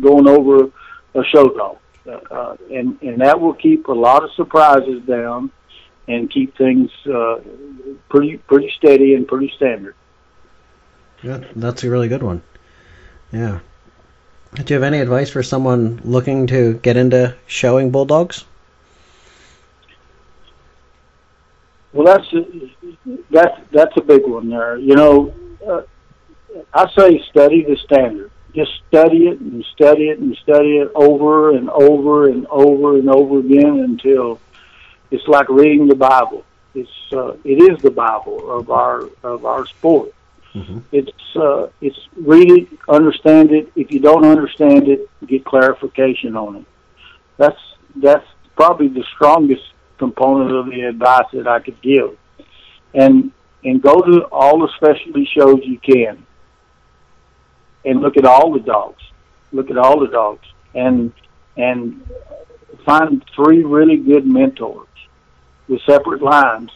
going 0.00 0.28
over 0.28 0.70
a 1.14 1.24
show 1.24 1.48
dog, 1.48 1.78
uh, 2.06 2.20
uh, 2.30 2.56
and 2.70 3.00
and 3.02 3.20
that 3.20 3.40
will 3.40 3.54
keep 3.54 3.88
a 3.88 3.92
lot 3.92 4.24
of 4.24 4.30
surprises 4.32 5.02
down 5.06 5.50
and 6.08 6.30
keep 6.30 6.56
things 6.56 6.90
uh, 7.06 7.40
pretty 8.08 8.38
pretty 8.38 8.72
steady 8.76 9.14
and 9.14 9.26
pretty 9.26 9.52
standard. 9.56 9.94
Yeah, 11.22 11.44
that's 11.54 11.84
a 11.84 11.90
really 11.90 12.08
good 12.08 12.22
one. 12.22 12.42
Yeah. 13.32 13.60
Do 14.54 14.64
you 14.66 14.74
have 14.74 14.82
any 14.82 14.98
advice 14.98 15.30
for 15.30 15.42
someone 15.42 16.00
looking 16.04 16.46
to 16.48 16.74
get 16.74 16.96
into 16.96 17.34
showing 17.46 17.90
bulldogs? 17.90 18.44
Well, 21.92 22.06
that's 22.06 22.26
that's 23.30 23.60
that's 23.70 23.96
a 23.96 24.00
big 24.02 24.26
one 24.26 24.50
there. 24.50 24.76
You 24.76 24.94
know, 24.96 25.34
uh, 25.66 25.82
I 26.74 26.90
say 26.98 27.22
study 27.30 27.64
the 27.64 27.76
standard. 27.76 28.30
Just 28.54 28.70
study 28.88 29.28
it 29.28 29.40
and 29.40 29.64
study 29.72 30.08
it 30.08 30.18
and 30.18 30.36
study 30.36 30.78
it 30.78 30.90
over 30.94 31.56
and 31.56 31.70
over 31.70 32.28
and 32.28 32.46
over 32.48 32.98
and 32.98 33.08
over 33.08 33.38
again 33.38 33.80
until 33.80 34.38
it's 35.10 35.26
like 35.26 35.48
reading 35.48 35.88
the 35.88 35.94
Bible. 35.94 36.44
It's 36.74 36.90
uh, 37.12 37.34
it 37.44 37.62
is 37.70 37.80
the 37.82 37.90
Bible 37.90 38.50
of 38.50 38.70
our 38.70 39.08
of 39.22 39.44
our 39.44 39.66
sport. 39.66 40.12
Mm-hmm. 40.54 40.78
It's 40.92 41.36
uh, 41.36 41.68
it's 41.80 41.98
read 42.16 42.50
it, 42.50 42.68
understand 42.88 43.52
it. 43.52 43.72
If 43.74 43.90
you 43.90 44.00
don't 44.00 44.24
understand 44.24 44.88
it, 44.88 45.08
get 45.26 45.44
clarification 45.44 46.36
on 46.36 46.56
it. 46.56 46.64
That's 47.38 47.60
that's 47.96 48.26
probably 48.54 48.88
the 48.88 49.04
strongest 49.14 49.62
component 49.98 50.52
of 50.52 50.66
the 50.66 50.82
advice 50.82 51.26
that 51.32 51.46
I 51.46 51.60
could 51.60 51.80
give. 51.80 52.18
And 52.94 53.32
and 53.64 53.80
go 53.80 54.00
to 54.00 54.24
all 54.32 54.58
the 54.58 54.68
specialty 54.76 55.28
shows 55.36 55.60
you 55.62 55.78
can. 55.78 56.26
And 57.84 58.00
look 58.00 58.16
at 58.16 58.24
all 58.24 58.52
the 58.52 58.60
dogs. 58.60 59.02
Look 59.52 59.70
at 59.70 59.78
all 59.78 60.00
the 60.00 60.08
dogs. 60.08 60.46
And 60.74 61.12
and 61.56 62.02
find 62.84 63.24
three 63.34 63.62
really 63.64 63.96
good 63.96 64.26
mentors 64.26 64.88
with 65.68 65.80
separate 65.82 66.22
lines 66.22 66.70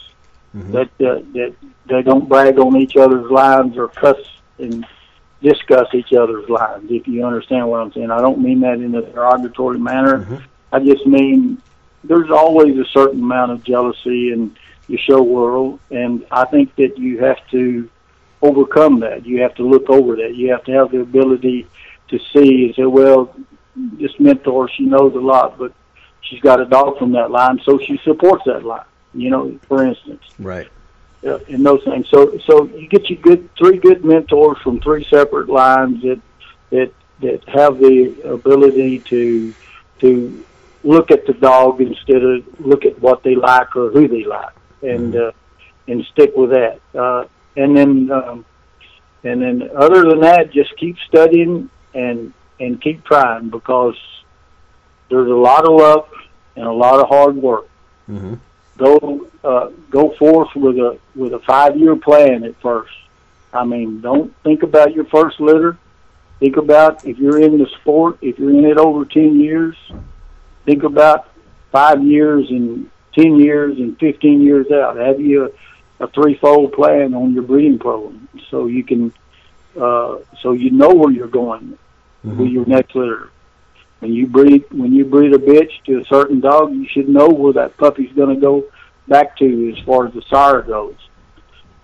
Mhm. 0.54 0.72
that 0.72 1.06
uh, 1.06 1.20
that 1.34 1.54
they 1.88 2.02
don't 2.02 2.28
brag 2.28 2.58
on 2.58 2.76
each 2.76 2.96
other's 2.96 3.30
lines 3.30 3.76
or 3.76 3.88
cuss 3.88 4.16
and 4.58 4.86
discuss 5.42 5.86
each 5.94 6.12
other's 6.12 6.48
lines. 6.48 6.90
If 6.90 7.06
you 7.06 7.24
understand 7.24 7.68
what 7.68 7.80
I'm 7.80 7.92
saying, 7.92 8.10
I 8.10 8.20
don't 8.20 8.40
mean 8.40 8.60
that 8.60 8.74
in 8.80 8.94
a 8.94 9.02
derogatory 9.02 9.78
manner. 9.78 10.20
Mhm. 10.24 10.40
I 10.72 10.78
just 10.80 11.06
mean 11.06 11.58
there's 12.04 12.30
always 12.30 12.78
a 12.78 12.84
certain 12.86 13.20
amount 13.20 13.52
of 13.52 13.62
jealousy 13.64 14.32
in 14.32 14.52
the 14.88 14.96
show 14.96 15.22
world, 15.22 15.78
and 15.90 16.24
I 16.30 16.44
think 16.44 16.74
that 16.76 16.96
you 16.98 17.18
have 17.18 17.38
to 17.50 17.88
overcome 18.42 19.00
that. 19.00 19.26
You 19.26 19.42
have 19.42 19.54
to 19.56 19.62
look 19.62 19.88
over 19.90 20.16
that. 20.16 20.34
You 20.34 20.50
have 20.52 20.64
to 20.64 20.72
have 20.72 20.90
the 20.90 21.00
ability 21.00 21.66
to 22.08 22.18
see 22.32 22.66
and 22.66 22.74
say, 22.74 22.84
well, 22.84 23.34
this 23.74 24.12
mentor, 24.18 24.68
she 24.68 24.84
knows 24.84 25.14
a 25.14 25.18
lot, 25.18 25.58
but 25.58 25.72
she's 26.22 26.40
got 26.40 26.60
a 26.60 26.64
dog 26.66 26.98
from 26.98 27.12
that 27.12 27.30
line, 27.30 27.60
so 27.64 27.78
she 27.78 27.98
supports 28.04 28.44
that 28.46 28.64
line. 28.64 28.84
You 29.14 29.30
know, 29.30 29.58
for 29.66 29.84
instance, 29.84 30.22
Right. 30.38 30.68
uh, 31.26 31.38
and 31.48 31.64
those 31.64 31.82
things. 31.84 32.06
So, 32.10 32.38
so 32.46 32.66
you 32.66 32.86
get 32.88 33.08
you 33.08 33.16
good 33.16 33.48
three 33.56 33.78
good 33.78 34.04
mentors 34.04 34.58
from 34.58 34.80
three 34.80 35.06
separate 35.08 35.48
lines 35.48 36.02
that 36.02 36.20
that 36.70 36.92
that 37.22 37.48
have 37.48 37.78
the 37.78 38.14
ability 38.24 38.98
to 39.08 39.54
to 40.00 40.44
look 40.84 41.10
at 41.10 41.26
the 41.26 41.32
dog 41.32 41.80
instead 41.80 42.22
of 42.22 42.44
look 42.60 42.84
at 42.84 43.00
what 43.00 43.22
they 43.22 43.34
like 43.34 43.74
or 43.74 43.90
who 43.90 44.06
they 44.06 44.24
like, 44.24 44.52
and 44.82 45.16
uh, 45.16 45.32
and 45.88 46.04
stick 46.12 46.36
with 46.36 46.50
that. 46.50 46.80
Uh, 46.94 47.24
and 47.56 47.76
then 47.76 48.10
um, 48.10 48.44
and 49.24 49.42
then 49.42 49.70
other 49.76 50.02
than 50.08 50.20
that, 50.20 50.52
just 50.52 50.76
keep 50.76 50.96
studying 51.08 51.70
and 51.94 52.32
and 52.60 52.80
keep 52.80 53.04
trying 53.04 53.50
because 53.50 53.96
there's 55.10 55.30
a 55.30 55.34
lot 55.34 55.64
of 55.64 55.74
luck 55.74 56.08
and 56.56 56.66
a 56.66 56.72
lot 56.72 57.00
of 57.00 57.08
hard 57.08 57.36
work 57.36 57.68
Mm-hmm. 58.08 58.34
go 58.78 59.26
uh, 59.42 59.70
go 59.90 60.14
forth 60.16 60.54
with 60.54 60.76
a 60.78 60.96
with 61.16 61.32
a 61.32 61.40
five 61.40 61.76
year 61.76 61.96
plan 61.96 62.44
at 62.44 62.54
first. 62.60 62.94
I 63.52 63.64
mean, 63.64 64.00
don't 64.00 64.32
think 64.44 64.62
about 64.62 64.94
your 64.94 65.06
first 65.06 65.40
litter. 65.40 65.76
Think 66.38 66.56
about 66.56 67.04
if 67.04 67.18
you're 67.18 67.40
in 67.40 67.58
the 67.58 67.66
sport, 67.80 68.18
if 68.22 68.38
you're 68.38 68.50
in 68.50 68.64
it 68.64 68.78
over 68.78 69.04
ten 69.04 69.40
years. 69.40 69.76
Think 70.64 70.84
about 70.84 71.28
five 71.72 72.04
years 72.04 72.48
and 72.48 72.88
ten 73.12 73.40
years 73.40 73.76
and 73.76 73.98
fifteen 73.98 74.40
years 74.40 74.70
out. 74.70 74.96
Have 74.96 75.20
you 75.20 75.52
a, 76.00 76.08
threefold 76.08 76.72
plan 76.72 77.14
on 77.14 77.32
your 77.32 77.42
breeding 77.42 77.78
program 77.78 78.28
so 78.50 78.66
you 78.66 78.84
can 78.84 79.12
uh, 79.80 80.18
so 80.40 80.52
you 80.52 80.70
know 80.70 80.92
where 80.94 81.10
you're 81.10 81.28
going 81.28 81.78
with 82.22 82.50
your 82.50 82.66
next 82.66 82.94
litter. 82.94 83.30
When 84.00 84.12
you 84.12 84.26
breed 84.26 84.64
when 84.70 84.92
you 84.92 85.04
breed 85.04 85.32
a 85.32 85.38
bitch 85.38 85.82
to 85.84 86.00
a 86.00 86.04
certain 86.06 86.40
dog, 86.40 86.74
you 86.74 86.86
should 86.88 87.08
know 87.08 87.28
where 87.28 87.52
that 87.54 87.76
puppy's 87.76 88.12
going 88.12 88.34
to 88.34 88.40
go 88.40 88.64
back 89.08 89.36
to 89.38 89.72
as 89.74 89.84
far 89.84 90.06
as 90.06 90.14
the 90.14 90.22
sire 90.22 90.62
goes. 90.62 90.96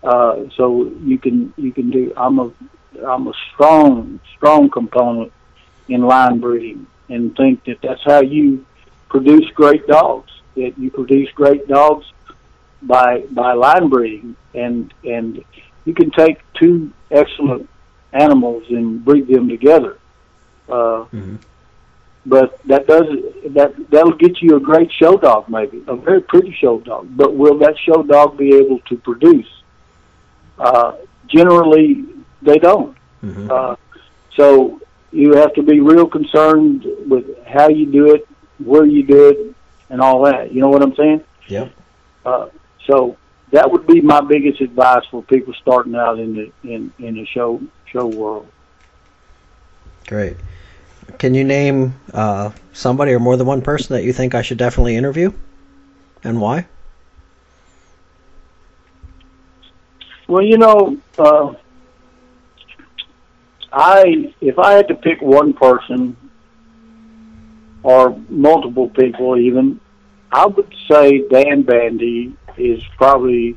Uh, 0.03 0.45
so 0.57 0.93
you 1.03 1.19
can 1.19 1.53
you 1.57 1.73
can 1.73 1.91
do. 1.91 2.13
I'm 2.17 2.39
a 2.39 2.53
I'm 3.07 3.29
a 3.29 3.33
strong 3.53 4.21
strong 4.37 4.69
component 4.69 5.33
in 5.89 6.03
line 6.03 6.41
breeding, 6.41 6.87
and 7.09 7.35
think 7.37 7.65
that 7.65 7.81
that's 7.81 8.03
how 8.05 8.21
you 8.21 8.67
produce 9.09 9.49
great 9.51 9.87
dogs. 9.87 10.31
That 10.57 10.77
you 10.77 10.91
produce 10.91 11.31
great 11.33 11.67
dogs 11.67 12.07
by 12.83 13.25
by 13.31 13.53
line 13.55 13.89
breeding, 13.89 14.37
and 14.55 14.93
and 15.05 15.45
you 15.85 15.95
can 15.95 16.11
take 16.11 16.39
two 16.55 16.91
excellent 17.11 17.69
animals 18.13 18.65
and 18.69 19.05
breed 19.05 19.27
them 19.29 19.49
together. 19.49 19.99
Uh, 20.69 21.05
Mhm. 21.13 21.39
but 22.27 22.59
that 22.67 22.87
does 22.87 23.07
that 23.51 23.75
that'll 23.91 24.13
get 24.25 24.41
you 24.43 24.57
a 24.57 24.61
great 24.61 24.91
show 24.93 25.17
dog, 25.17 25.49
maybe 25.49 25.83
a 25.87 25.97
very 25.97 26.21
pretty 26.21 26.53
show 26.53 26.79
dog. 26.81 27.09
But 27.17 27.35
will 27.35 27.59
that 27.59 27.77
show 27.79 28.03
dog 28.03 28.37
be 28.37 28.55
able 28.55 28.79
to 28.91 28.97
produce? 28.97 29.51
Uh, 30.59 30.93
generally, 31.27 32.05
they 32.43 32.59
don't. 32.59 32.97
Mhm. 33.25 33.51
Uh, 33.51 33.77
so 34.37 34.81
you 35.13 35.35
have 35.35 35.53
to 35.55 35.63
be 35.63 35.81
real 35.81 36.07
concerned 36.07 36.87
with 37.09 37.25
how 37.47 37.69
you 37.69 37.87
do 37.87 38.15
it, 38.15 38.27
where 38.65 38.85
you 38.85 39.03
do 39.03 39.29
it, 39.29 39.55
and 39.91 40.01
all 40.01 40.23
that. 40.23 40.53
You 40.53 40.61
know 40.61 40.69
what 40.69 40.83
I'm 40.83 40.95
saying? 40.95 41.21
Yep. 41.49 41.71
Uh, 42.25 42.47
so 42.87 43.17
that 43.53 43.71
would 43.71 43.87
be 43.87 44.01
my 44.01 44.21
biggest 44.21 44.61
advice 44.61 45.05
for 45.11 45.23
people 45.23 45.55
starting 45.61 45.95
out 45.95 46.19
in 46.19 46.35
the 46.35 46.53
in 46.65 46.93
in 46.99 47.15
the 47.15 47.27
show 47.27 47.61
show 47.87 48.07
world. 48.07 48.47
Great. 50.07 50.37
Can 51.19 51.35
you 51.35 51.45
name 51.45 51.95
uh, 52.13 52.51
somebody 52.73 53.13
or 53.13 53.21
more 53.21 53.37
than 53.37 53.47
one 53.47 53.63
person 53.63 53.95
that 53.95 54.05
you 54.05 54.13
think 54.13 54.35
I 54.35 54.43
should 54.43 54.59
definitely 54.59 54.97
interview, 54.97 55.33
and 56.25 56.41
why? 56.41 56.67
Well, 60.29 60.43
you 60.43 60.57
know, 60.57 60.97
uh, 61.19 61.53
I 63.73 64.35
if 64.41 64.59
I 64.59 64.73
had 64.73 64.89
to 64.89 64.95
pick 64.95 65.21
one 65.21 65.53
person 65.53 66.17
or 67.83 68.19
multiple 68.29 68.89
people, 68.89 69.37
even 69.37 69.79
I 70.31 70.47
would 70.47 70.75
say 70.91 71.29
Dan 71.29 71.63
Bandy 71.63 72.35
is 72.59 72.83
probably 72.97 73.57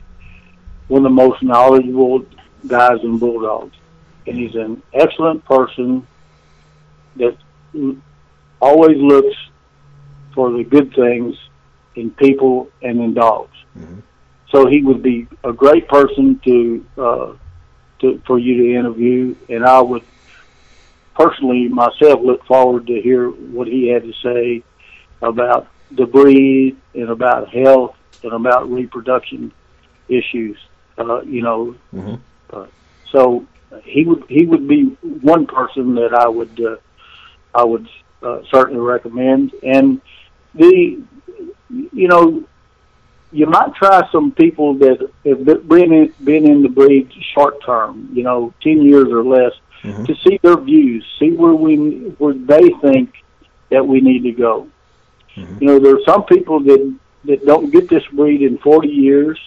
one 0.87 0.99
of 0.99 1.03
the 1.03 1.09
most 1.09 1.41
knowledgeable 1.43 2.25
guys 2.67 2.99
in 3.03 3.17
bulldogs, 3.17 3.75
and 4.27 4.37
he's 4.37 4.55
an 4.55 4.81
excellent 4.93 5.43
person 5.45 6.05
that 7.15 7.35
always 8.59 8.97
looks 8.97 9.35
for 10.33 10.51
the 10.51 10.63
good 10.63 10.93
things 10.93 11.35
in 11.95 12.11
people 12.11 12.69
and 12.81 12.99
in 12.99 13.13
dogs. 13.13 13.55
Mhm. 13.77 14.01
So 14.51 14.67
he 14.67 14.81
would 14.81 15.01
be 15.01 15.27
a 15.43 15.53
great 15.53 15.87
person 15.87 16.39
to 16.45 16.85
uh, 16.97 17.33
to, 17.99 18.21
for 18.27 18.37
you 18.37 18.57
to 18.57 18.75
interview, 18.79 19.35
and 19.49 19.65
I 19.65 19.81
would 19.81 20.03
personally 21.15 21.69
myself 21.69 22.19
look 22.21 22.45
forward 22.45 22.87
to 22.87 23.01
hear 23.01 23.29
what 23.29 23.67
he 23.67 23.87
had 23.87 24.03
to 24.03 24.13
say 24.21 24.63
about 25.21 25.67
the 25.91 26.05
breed 26.05 26.75
and 26.93 27.09
about 27.09 27.49
health 27.49 27.95
and 28.25 28.33
about 28.33 28.69
reproduction 28.69 29.51
issues. 30.09 30.57
Uh, 30.97 31.21
you 31.21 31.41
know, 31.41 31.75
mm-hmm. 31.93 32.15
uh, 32.55 32.67
so 33.11 33.45
he 33.83 34.05
would 34.05 34.23
he 34.29 34.45
would 34.45 34.67
be 34.67 34.85
one 35.21 35.45
person 35.45 35.95
that 35.95 36.13
I 36.13 36.27
would 36.27 36.59
uh, 36.59 36.77
I 37.53 37.63
would 37.63 37.87
uh, 38.21 38.41
certainly 38.49 38.79
recommend. 38.79 39.53
And 39.63 40.01
the 40.53 41.01
you 41.69 42.07
know 42.07 42.43
you 43.31 43.45
might 43.47 43.73
try 43.75 44.09
some 44.11 44.31
people 44.31 44.75
that 44.75 45.09
have 45.25 45.67
been 45.67 45.91
in, 45.91 46.13
been 46.23 46.49
in 46.49 46.63
the 46.63 46.69
breed 46.69 47.11
short 47.33 47.61
term, 47.65 48.09
you 48.13 48.23
know, 48.23 48.53
ten 48.61 48.81
years 48.81 49.09
or 49.09 49.25
less, 49.25 49.51
mm-hmm. 49.83 50.05
to 50.05 50.15
see 50.23 50.39
their 50.41 50.57
views, 50.57 51.05
see 51.19 51.31
where 51.31 51.53
we 51.53 51.75
where 52.17 52.33
they 52.33 52.69
think 52.81 53.13
that 53.69 53.85
we 53.85 53.99
need 53.99 54.23
to 54.23 54.31
go. 54.31 54.69
Mm-hmm. 55.35 55.57
You 55.59 55.67
know, 55.67 55.79
there 55.79 55.95
are 55.95 56.05
some 56.05 56.23
people 56.23 56.61
that 56.61 56.95
that 57.25 57.45
don't 57.45 57.71
get 57.71 57.89
this 57.89 58.05
breed 58.11 58.41
in 58.41 58.57
forty 58.57 58.89
years, 58.89 59.39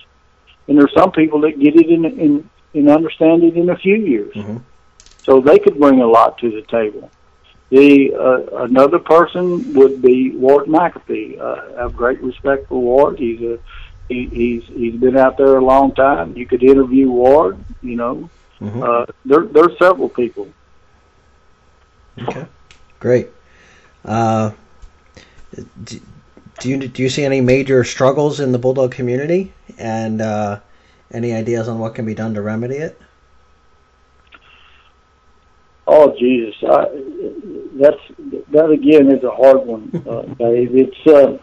and 0.67 0.77
there 0.77 0.85
are 0.85 1.01
some 1.01 1.13
people 1.13 1.41
that 1.43 1.59
get 1.59 1.77
it 1.77 1.89
in 1.89 2.05
in, 2.05 2.51
in 2.75 2.89
understand 2.89 3.45
it 3.45 3.57
in 3.57 3.71
a 3.71 3.77
few 3.77 3.97
years. 3.97 4.35
Mm-hmm. 4.35 4.59
So 5.23 5.41
they 5.41 5.59
could 5.59 5.79
bring 5.79 6.01
a 6.01 6.07
lot 6.07 6.39
to 6.39 6.51
the 6.51 6.63
table. 6.63 7.11
The 7.71 8.15
uh, 8.15 8.65
another 8.65 8.99
person 8.99 9.75
would 9.75 10.01
be 10.01 10.31
Ward 10.31 10.67
McAfee. 10.67 11.39
Uh, 11.39 11.77
I 11.77 11.83
have 11.83 11.95
great 11.95 12.21
respect 12.23 12.69
for 12.69 12.81
Ward. 12.81 13.19
He's 13.19 13.43
a 13.43 13.59
he, 14.09 14.27
he's 14.27 14.65
he's 14.65 14.95
been 14.95 15.19
out 15.19 15.37
there 15.37 15.57
a 15.57 15.65
long 15.65 15.95
time. 15.95 16.35
You 16.35 16.47
could 16.47 16.63
interview 16.63 17.11
Ward. 17.11 17.59
You 17.83 17.97
know, 17.97 18.31
mm-hmm. 18.61 18.83
uh, 18.83 19.05
there 19.27 19.45
there's 19.45 19.77
several 19.79 20.09
people. 20.09 20.49
Okay, 22.23 22.47
great. 23.01 23.29
Uh, 24.03 24.53
do, 25.85 26.01
do 26.61 26.69
you 26.69 26.89
do 26.89 27.03
you 27.03 27.09
see 27.09 27.25
any 27.25 27.41
major 27.41 27.85
struggles 27.85 28.41
in 28.41 28.53
the 28.53 28.59
bulldog 28.59 28.93
community, 28.93 29.53
and 29.79 30.21
uh, 30.21 30.61
any 31.11 31.33
ideas 31.33 31.69
on 31.69 31.79
what 31.79 31.95
can 31.95 32.05
be 32.05 32.15
done 32.15 32.35
to 32.35 32.43
remedy 32.43 32.77
it? 32.77 33.01
Oh 35.87 36.15
Jesus, 36.19 36.57
I, 36.63 36.87
that's 37.75 38.01
that 38.51 38.71
again 38.71 39.11
is 39.11 39.25
a 39.25 39.31
hard 39.31 39.67
one, 39.67 39.91
uh, 40.09 40.23
Dave. 40.39 40.77
It's 40.77 41.07
uh, 41.07 41.39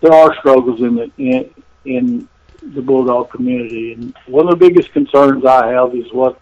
there 0.00 0.12
are 0.12 0.36
struggles 0.38 0.80
in 0.80 0.96
the 0.96 1.10
in, 1.18 1.54
in 1.84 2.28
the 2.74 2.82
bulldog 2.82 3.30
community, 3.30 3.92
and 3.94 4.14
one 4.26 4.48
of 4.48 4.58
the 4.58 4.68
biggest 4.68 4.92
concerns 4.92 5.44
I 5.44 5.68
have 5.68 5.94
is 5.94 6.12
what 6.12 6.40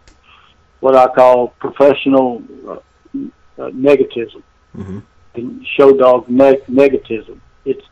what 0.81 0.96
I 0.96 1.07
call 1.14 1.48
professional 1.61 2.42
uh, 2.66 2.72
uh, 2.72 3.70
negativism 3.70 4.42
mm-hmm. 4.77 4.98
And 5.35 5.66
show 5.77 5.92
dog 5.92 6.29
neg- 6.29 6.66
negativism. 6.66 7.40
It's 7.64 7.85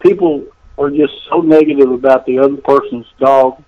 people 0.00 0.46
are 0.78 0.90
just 0.90 1.12
so 1.28 1.40
negative 1.40 1.90
about 1.90 2.26
the 2.26 2.38
other 2.38 2.56
person's 2.56 3.06
dog 3.18 3.62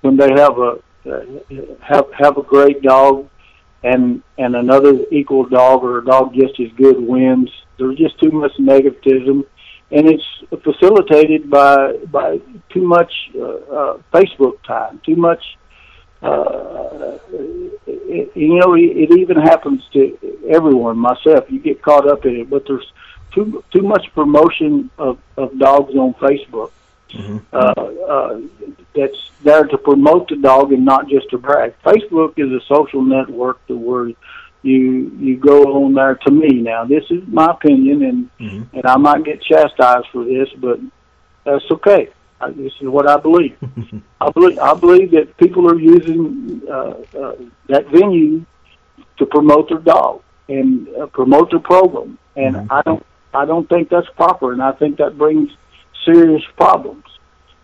when 0.00 0.16
they 0.16 0.30
have 0.32 0.58
a 0.58 0.78
uh, 1.04 1.20
have 1.80 2.06
have 2.16 2.36
a 2.36 2.42
great 2.42 2.82
dog 2.82 3.28
and 3.82 4.22
and 4.38 4.54
another 4.54 5.04
equal 5.10 5.44
dog 5.44 5.82
or 5.82 5.98
a 5.98 6.04
dog 6.04 6.34
just 6.34 6.58
as 6.60 6.70
good 6.76 7.00
wins. 7.00 7.50
There's 7.78 7.98
just 7.98 8.18
too 8.20 8.30
much 8.30 8.52
negativism, 8.58 9.44
and 9.90 10.08
it's 10.08 10.24
facilitated 10.62 11.50
by 11.50 11.94
by 12.10 12.40
too 12.70 12.82
much 12.82 13.12
uh, 13.34 13.42
uh, 13.44 13.98
Facebook 14.12 14.62
time, 14.62 15.00
too 15.04 15.16
much. 15.16 15.42
Uh, 16.22 17.18
it, 17.86 18.36
you 18.36 18.58
know, 18.58 18.74
it, 18.74 18.82
it 18.82 19.18
even 19.18 19.36
happens 19.36 19.82
to 19.92 20.16
everyone. 20.48 20.98
Myself, 20.98 21.50
you 21.50 21.58
get 21.58 21.82
caught 21.82 22.06
up 22.06 22.24
in 22.26 22.36
it, 22.36 22.50
but 22.50 22.66
there's 22.66 22.92
too 23.32 23.64
too 23.70 23.82
much 23.82 24.12
promotion 24.14 24.90
of, 24.98 25.18
of 25.36 25.58
dogs 25.58 25.94
on 25.94 26.14
Facebook. 26.14 26.70
Mm-hmm. 27.10 27.38
Uh, 27.52 27.56
uh, 27.58 28.40
that's 28.94 29.30
there 29.42 29.64
to 29.64 29.78
promote 29.78 30.28
the 30.28 30.36
dog 30.36 30.72
and 30.72 30.84
not 30.84 31.08
just 31.08 31.28
to 31.30 31.38
brag. 31.38 31.74
Facebook 31.84 32.34
is 32.38 32.50
a 32.50 32.64
social 32.66 33.02
network 33.02 33.66
to 33.66 33.76
where 33.76 34.08
you 34.62 35.10
you 35.18 35.36
go 35.36 35.84
on 35.84 35.94
there. 35.94 36.14
To 36.14 36.30
me, 36.30 36.60
now 36.60 36.84
this 36.84 37.04
is 37.10 37.22
my 37.26 37.50
opinion, 37.50 38.02
and 38.02 38.30
mm-hmm. 38.38 38.76
and 38.76 38.86
I 38.86 38.96
might 38.96 39.24
get 39.24 39.42
chastised 39.42 40.06
for 40.12 40.24
this, 40.24 40.48
but 40.56 40.78
that's 41.44 41.64
okay. 41.70 42.10
I, 42.42 42.50
this 42.50 42.72
is 42.80 42.88
what 42.88 43.08
I 43.08 43.16
believe. 43.18 43.56
I 44.20 44.30
believe 44.30 44.58
I 44.58 44.74
believe 44.74 45.10
that 45.12 45.36
people 45.36 45.68
are 45.70 45.78
using 45.78 46.62
uh, 46.68 46.94
uh, 47.16 47.36
that 47.68 47.86
venue 47.88 48.44
to 49.18 49.26
promote 49.26 49.68
their 49.68 49.78
dog 49.78 50.22
and 50.48 50.88
uh, 50.96 51.06
promote 51.06 51.50
their 51.50 51.60
program, 51.60 52.18
and 52.36 52.56
mm-hmm. 52.56 52.72
I 52.72 52.82
don't 52.82 53.06
I 53.32 53.44
don't 53.44 53.68
think 53.68 53.88
that's 53.88 54.08
proper, 54.10 54.52
and 54.52 54.62
I 54.62 54.72
think 54.72 54.98
that 54.98 55.16
brings 55.16 55.50
serious 56.04 56.42
problems. 56.56 57.04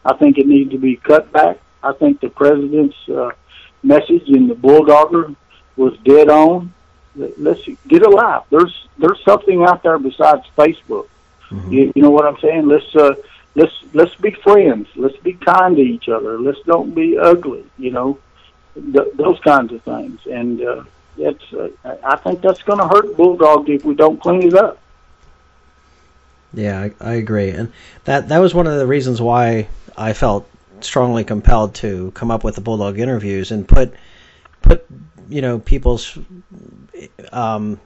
I 0.04 0.14
think 0.14 0.38
it 0.38 0.46
needs 0.46 0.70
to 0.70 0.78
be 0.78 0.96
cut 0.96 1.32
back. 1.32 1.58
I 1.82 1.92
think 1.92 2.20
the 2.20 2.30
president's 2.30 2.96
uh, 3.08 3.30
message 3.82 4.28
in 4.28 4.48
the 4.48 4.54
Bulldogger 4.54 5.34
was 5.76 5.96
dead 6.04 6.28
on. 6.28 6.72
Let's 7.14 7.62
get 7.88 8.02
alive. 8.02 8.42
There's 8.50 8.88
there's 8.98 9.22
something 9.24 9.64
out 9.64 9.82
there 9.82 9.98
besides 9.98 10.44
Facebook. 10.56 11.08
Mm-hmm. 11.50 11.72
You, 11.72 11.92
you 11.96 12.02
know 12.02 12.10
what 12.10 12.26
I'm 12.26 12.38
saying? 12.38 12.68
Let's 12.68 12.94
uh, 12.94 13.14
let's 13.58 13.74
let's 13.92 14.14
be 14.14 14.30
friends. 14.30 14.88
Let's 14.94 15.16
be 15.18 15.34
kind 15.34 15.76
to 15.76 15.82
each 15.82 16.08
other. 16.08 16.38
Let's 16.40 16.60
don't 16.62 16.94
be 16.94 17.18
ugly. 17.18 17.64
You 17.76 17.90
know, 17.90 18.18
th- 18.74 19.12
those 19.14 19.38
kinds 19.40 19.72
of 19.72 19.82
things. 19.82 20.20
And 20.26 20.62
uh, 20.62 20.84
it's 21.16 21.52
uh, 21.52 21.68
I 22.04 22.16
think 22.16 22.40
that's 22.40 22.62
going 22.62 22.78
to 22.78 22.88
hurt 22.88 23.16
Bulldog 23.16 23.68
if 23.68 23.84
we 23.84 23.94
don't 23.94 24.20
clean 24.20 24.42
it 24.42 24.54
up. 24.54 24.78
Yeah, 26.54 26.80
I, 26.80 26.92
I 27.00 27.12
agree, 27.14 27.50
and 27.50 27.72
that 28.04 28.28
that 28.28 28.38
was 28.38 28.54
one 28.54 28.66
of 28.66 28.78
the 28.78 28.86
reasons 28.86 29.20
why 29.20 29.68
I 29.96 30.12
felt 30.14 30.48
strongly 30.80 31.24
compelled 31.24 31.74
to 31.74 32.12
come 32.12 32.30
up 32.30 32.44
with 32.44 32.54
the 32.54 32.60
Bulldog 32.60 32.98
interviews 32.98 33.50
and 33.50 33.66
put 33.68 33.92
put 34.62 34.86
you 35.28 35.42
know 35.42 35.58
people's 35.58 36.16
um, 37.32 37.78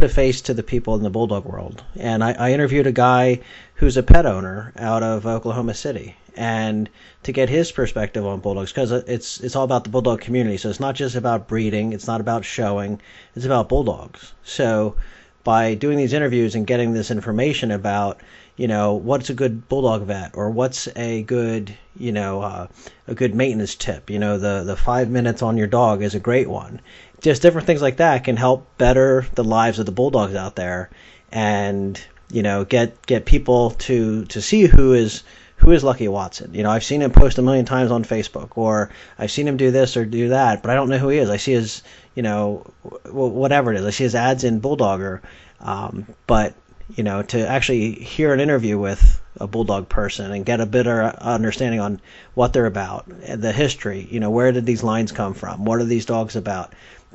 put 0.00 0.10
a 0.10 0.14
face 0.14 0.40
to 0.40 0.54
the 0.54 0.62
people 0.62 0.94
in 0.94 1.02
the 1.02 1.10
Bulldog 1.10 1.44
world. 1.44 1.84
And 1.94 2.24
I, 2.24 2.32
I 2.32 2.52
interviewed 2.52 2.86
a 2.86 2.92
guy 2.92 3.40
who's 3.74 3.98
a 3.98 4.02
pet 4.02 4.24
owner 4.24 4.72
out 4.78 5.02
of 5.02 5.26
Oklahoma 5.26 5.74
City, 5.74 6.16
and 6.34 6.88
to 7.24 7.32
get 7.32 7.50
his 7.50 7.70
perspective 7.70 8.24
on 8.24 8.40
bulldogs 8.40 8.72
because 8.72 8.92
it's 8.92 9.40
it's 9.40 9.54
all 9.54 9.64
about 9.64 9.84
the 9.84 9.90
bulldog 9.90 10.22
community. 10.22 10.56
So 10.56 10.70
it's 10.70 10.80
not 10.80 10.94
just 10.94 11.16
about 11.16 11.48
breeding, 11.48 11.92
it's 11.92 12.06
not 12.06 12.22
about 12.22 12.46
showing, 12.46 12.98
it's 13.36 13.44
about 13.44 13.68
bulldogs. 13.68 14.32
So 14.42 14.96
by 15.44 15.74
doing 15.74 15.98
these 15.98 16.14
interviews 16.14 16.54
and 16.54 16.66
getting 16.66 16.94
this 16.94 17.10
information 17.10 17.70
about 17.70 18.20
you 18.56 18.68
know 18.68 18.94
what's 18.94 19.30
a 19.30 19.34
good 19.34 19.68
bulldog 19.68 20.02
vet 20.02 20.30
or 20.34 20.50
what's 20.50 20.88
a 20.96 21.22
good 21.24 21.76
you 21.98 22.12
know 22.12 22.42
uh, 22.42 22.66
a 23.06 23.14
good 23.14 23.34
maintenance 23.34 23.74
tip 23.74 24.08
you 24.08 24.18
know 24.18 24.38
the 24.38 24.62
the 24.64 24.76
five 24.76 25.08
minutes 25.10 25.42
on 25.42 25.56
your 25.56 25.66
dog 25.66 26.02
is 26.02 26.14
a 26.14 26.20
great 26.20 26.48
one 26.48 26.80
just 27.20 27.42
different 27.42 27.66
things 27.66 27.82
like 27.82 27.98
that 27.98 28.24
can 28.24 28.36
help 28.36 28.66
better 28.78 29.26
the 29.34 29.44
lives 29.44 29.78
of 29.78 29.86
the 29.86 29.92
bulldogs 29.92 30.34
out 30.34 30.56
there 30.56 30.90
and 31.32 32.00
you 32.30 32.42
know 32.42 32.64
get 32.64 33.04
get 33.06 33.24
people 33.24 33.70
to 33.72 34.24
to 34.26 34.40
see 34.40 34.62
who 34.62 34.94
is 34.94 35.22
who 35.56 35.72
is 35.72 35.84
Lucky 35.84 36.08
Watson? 36.08 36.54
You 36.54 36.62
know, 36.62 36.70
I've 36.70 36.84
seen 36.84 37.02
him 37.02 37.10
post 37.10 37.36
a 37.36 37.42
million 37.42 37.66
times 37.66 37.90
on 37.90 38.02
Facebook, 38.02 38.52
or 38.56 38.88
I've 39.18 39.30
seen 39.30 39.46
him 39.46 39.58
do 39.58 39.70
this 39.70 39.94
or 39.94 40.06
do 40.06 40.30
that, 40.30 40.62
but 40.62 40.70
I 40.70 40.74
don't 40.74 40.88
know 40.88 40.96
who 40.96 41.10
he 41.10 41.18
is. 41.18 41.28
I 41.28 41.36
see 41.36 41.52
his 41.52 41.82
you 42.14 42.22
know, 42.22 42.66
whatever 43.10 43.72
it 43.72 43.78
is. 43.78 43.86
I 43.86 43.90
see 43.90 44.04
his 44.04 44.14
ads 44.14 44.44
in 44.44 44.60
Bulldogger, 44.60 45.20
um, 45.60 46.06
but 46.26 46.54
you 46.96 47.04
know, 47.04 47.22
to 47.22 47.46
actually 47.46 47.92
hear 47.92 48.32
an 48.34 48.40
interview 48.40 48.78
with 48.78 49.19
a 49.38 49.46
bulldog 49.46 49.88
person 49.88 50.32
and 50.32 50.44
get 50.44 50.60
a 50.60 50.66
better 50.66 51.04
understanding 51.20 51.80
on 51.80 52.00
what 52.34 52.52
they're 52.52 52.66
about, 52.66 53.06
the 53.26 53.52
history, 53.52 54.08
you 54.10 54.20
know, 54.20 54.30
where 54.30 54.52
did 54.52 54.66
these 54.66 54.82
lines 54.82 55.12
come 55.12 55.34
from? 55.34 55.64
What 55.64 55.80
are 55.80 55.84
these 55.84 56.06
dogs 56.06 56.36
about? 56.36 56.72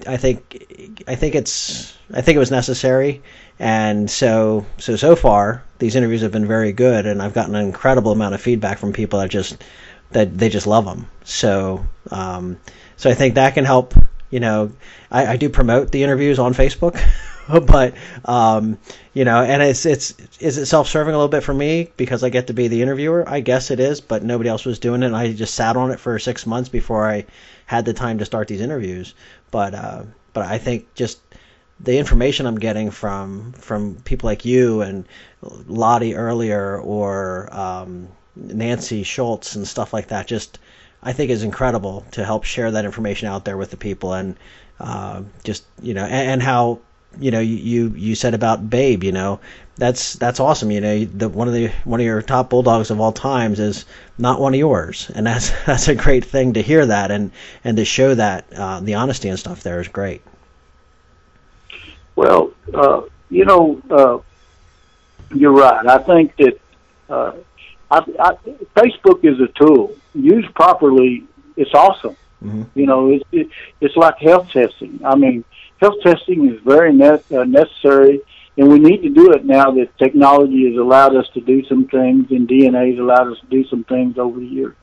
I 0.08 0.18
think, 0.18 1.04
I 1.08 1.16
think 1.16 1.36
it's, 1.36 1.98
I 2.14 2.22
think 2.22 2.36
it 2.36 2.40
was 2.40 2.52
necessary, 2.52 3.22
and 3.60 4.10
so, 4.10 4.66
so 4.78 4.98
so 4.98 5.16
far 5.16 5.64
these 5.80 5.96
interviews 5.96 6.22
have 6.22 6.32
been 6.32 6.48
very 6.48 6.74
good, 6.74 7.06
and 7.06 7.22
I've 7.22 7.34
gotten 7.34 7.56
an 7.56 7.66
incredible 7.66 8.12
amount 8.12 8.36
of 8.36 8.42
feedback 8.42 8.78
from 8.78 8.92
people 8.92 9.20
that 9.20 9.30
just 9.30 9.64
that 10.12 10.38
they 10.38 10.50
just 10.50 10.68
love 10.68 10.86
them. 10.86 11.10
So, 11.24 11.86
um, 12.12 12.60
so 12.98 13.10
I 13.10 13.14
think 13.14 13.36
that 13.36 13.54
can 13.54 13.66
help 13.66 13.94
you 14.36 14.42
know, 14.42 14.70
I, 15.10 15.28
I 15.28 15.38
do 15.38 15.48
promote 15.48 15.94
the 15.94 16.04
interviews 16.04 16.40
on 16.40 16.54
Facebook, 16.54 17.00
but 17.68 17.94
um, 18.26 18.78
you 19.14 19.24
know, 19.24 19.42
and 19.42 19.64
it's 19.64 19.86
it's 19.86 20.14
is 20.42 20.58
it 20.58 20.66
self 20.66 20.90
serving 20.90 21.14
a 21.14 21.18
little 21.18 21.30
bit 21.30 21.42
for 21.42 21.54
me 21.54 21.90
because 21.96 22.22
I 22.22 22.28
get 22.28 22.48
to 22.48 22.54
be 22.54 22.68
the 22.68 22.82
interviewer? 22.82 23.24
I 23.26 23.40
guess 23.40 23.72
it 23.72 23.80
is, 23.80 24.02
but 24.02 24.24
nobody 24.24 24.50
else 24.50 24.66
was 24.66 24.78
doing 24.78 25.04
it. 25.04 25.06
and 25.06 25.16
I 25.16 25.32
just 25.32 25.56
sat 25.56 25.78
on 25.78 25.90
it 25.92 26.02
for 26.02 26.20
six 26.20 26.46
months 26.46 26.68
before 26.68 27.10
I 27.10 27.26
had 27.66 27.86
the 27.86 27.94
time 27.94 28.18
to 28.18 28.26
start 28.26 28.50
these 28.50 28.60
interviews. 28.60 29.14
But 29.52 29.74
uh, 29.74 30.04
but 30.34 30.46
I 30.46 30.58
think 30.58 30.94
just 30.96 31.22
the 31.80 31.98
information 31.98 32.46
I'm 32.46 32.60
getting 32.60 32.92
from 32.92 33.54
from 33.54 33.96
people 34.04 34.28
like 34.28 34.44
you 34.44 34.82
and 34.82 35.06
Lottie 35.42 36.16
earlier 36.16 36.78
or 36.78 37.48
um, 37.56 38.10
Nancy 38.36 39.04
Schultz 39.04 39.56
and 39.56 39.66
stuff 39.66 39.94
like 39.94 40.10
that 40.10 40.28
just 40.28 40.60
I 41.06 41.14
think 41.14 41.32
is 41.32 41.44
incredible 41.44 42.04
to 42.12 42.26
help 42.26 42.44
share 42.44 42.72
that 42.72 42.84
information 42.84 43.28
out 43.28 43.46
there 43.46 43.58
with 43.58 43.72
the 43.72 43.78
people 43.78 44.14
and 44.14 44.36
uh, 44.80 45.22
just 45.44 45.64
you 45.82 45.94
know 45.94 46.04
and, 46.04 46.32
and 46.32 46.44
how 46.44 46.80
you 47.20 47.32
know 47.32 47.40
you 47.40 47.94
you 47.96 48.16
said 48.16 48.34
about 48.34 48.70
Babe, 48.70 49.04
you 49.04 49.14
know 49.14 49.40
that's 49.78 50.14
that's 50.14 50.40
awesome. 50.40 50.72
You 50.72 50.82
know, 50.82 51.06
the 51.06 51.30
one 51.30 51.48
of 51.48 51.54
the 51.54 51.68
one 51.84 52.00
of 52.00 52.06
your 52.06 52.22
top 52.22 52.50
bulldogs 52.50 52.92
of 52.92 53.00
all 53.00 53.12
times 53.12 53.60
is 53.60 53.86
not 54.18 54.40
one 54.40 54.54
of 54.54 54.60
yours, 54.60 55.12
and 55.14 55.28
that's 55.28 55.52
that's 55.66 55.88
a 55.88 55.96
great 55.96 56.26
thing 56.26 56.54
to 56.54 56.62
hear 56.62 56.86
that 56.86 57.12
and 57.12 57.32
and 57.64 57.78
to 57.78 57.86
show 57.86 58.16
that 58.16 58.46
uh, 58.56 58.80
the 58.80 58.96
honesty 58.96 59.30
and 59.30 59.38
stuff 59.38 59.64
there 59.64 59.80
is 59.80 59.88
great. 59.88 60.22
Well, 62.16 62.52
uh, 62.74 63.02
you 63.30 63.44
know, 63.44 63.82
uh, 63.90 64.20
you're 65.36 65.52
right. 65.52 65.86
I 65.86 65.98
think 65.98 66.36
that 66.38 66.60
uh, 67.10 67.34
I, 67.96 68.04
I, 68.20 68.34
Facebook 68.76 69.24
is 69.24 69.40
a 69.40 69.48
tool 69.60 69.96
used 70.14 70.54
properly. 70.54 71.26
It's 71.56 71.74
awesome. 71.74 72.16
Mm-hmm. 72.44 72.80
You 72.80 72.86
know, 72.86 73.12
it's 73.12 73.26
it, 73.32 73.48
it's 73.82 73.96
like 73.96 74.18
health 74.20 74.50
testing. 74.52 75.00
I 75.04 75.16
mean, 75.16 75.44
health 75.82 76.02
testing 76.04 76.50
is 76.50 76.60
very 76.62 76.94
ne- 76.94 77.24
uh, 77.32 77.44
necessary 77.44 78.22
and 78.58 78.70
we 78.70 78.80
need 78.80 79.02
to 79.04 79.10
do 79.10 79.32
it 79.34 79.46
now 79.46 79.72
that 79.72 79.98
technology 79.98 80.70
has 80.70 80.78
allowed 80.78 81.16
us 81.16 81.28
to 81.34 81.42
do 81.42 81.64
some 81.66 81.88
things 81.88 82.28
and 82.32 82.48
DNA 82.48 82.92
has 82.92 83.00
allowed 83.00 83.32
us 83.32 83.40
to 83.42 83.46
do 83.48 83.68
some 83.68 83.84
things 83.84 84.18
over 84.18 84.40
the 84.40 84.46
years. 84.46 84.76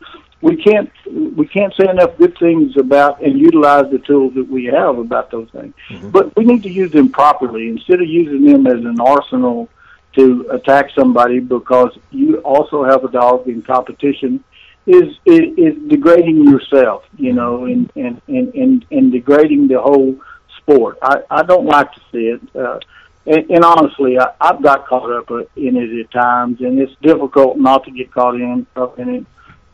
We 0.43 0.57
can't 0.57 0.91
we 1.07 1.47
can't 1.47 1.73
say 1.75 1.89
enough 1.89 2.19
good 2.19 2.37
things 2.39 2.77
about 2.77 3.23
and 3.23 3.39
utilize 3.39 3.91
the 3.91 4.01
tools 4.01 4.35
that 4.35 4.49
we 4.49 4.65
have 4.67 4.99
about 4.99 5.31
those 5.31 5.49
things. 5.51 5.73
Mm-hmm. 5.89 6.11
But 6.11 6.37
we 6.37 6.45
need 6.45 6.65
to 6.65 6.71
use 6.71 6.91
them 6.91 7.11
properly 7.11 7.69
instead 7.69 8.03
of 8.03 8.09
using 8.09 8.45
them 8.45 8.67
as 8.67 8.85
an 8.85 9.01
arsenal 9.01 9.69
to 10.15 10.47
attack 10.51 10.91
somebody 10.99 11.41
because 11.41 11.97
you 12.11 12.39
also 12.39 12.85
have 12.85 13.05
a 13.05 13.11
dog 13.11 13.49
in 13.49 13.63
competition 13.63 14.43
is 14.87 15.17
is, 15.25 15.41
is 15.57 15.75
degrading 15.89 16.45
yourself, 16.49 17.05
you 17.17 17.33
know, 17.33 17.65
and 17.65 17.91
and, 17.97 18.21
and, 18.29 18.55
and, 18.55 18.87
and 18.91 19.13
degrading 19.13 19.69
the 19.69 19.81
whole 19.81 20.19
sport. 20.59 20.99
I, 21.03 21.23
I 21.31 21.43
don't 21.43 21.67
like 21.67 21.93
to 21.93 22.01
see 22.11 22.27
it. 22.29 22.41
Uh, 22.55 22.79
and, 23.25 23.51
and 23.51 23.65
honestly, 23.65 24.19
I, 24.19 24.33
I've 24.41 24.63
got 24.63 24.87
caught 24.87 25.11
up 25.11 25.31
in 25.57 25.77
it 25.77 26.01
at 26.01 26.11
times, 26.11 26.61
and 26.61 26.79
it's 26.81 26.95
difficult 27.01 27.59
not 27.59 27.85
to 27.85 27.91
get 27.91 28.13
caught 28.13 28.35
in 28.35 28.67
up 28.75 28.99
in 28.99 29.09
it, 29.09 29.27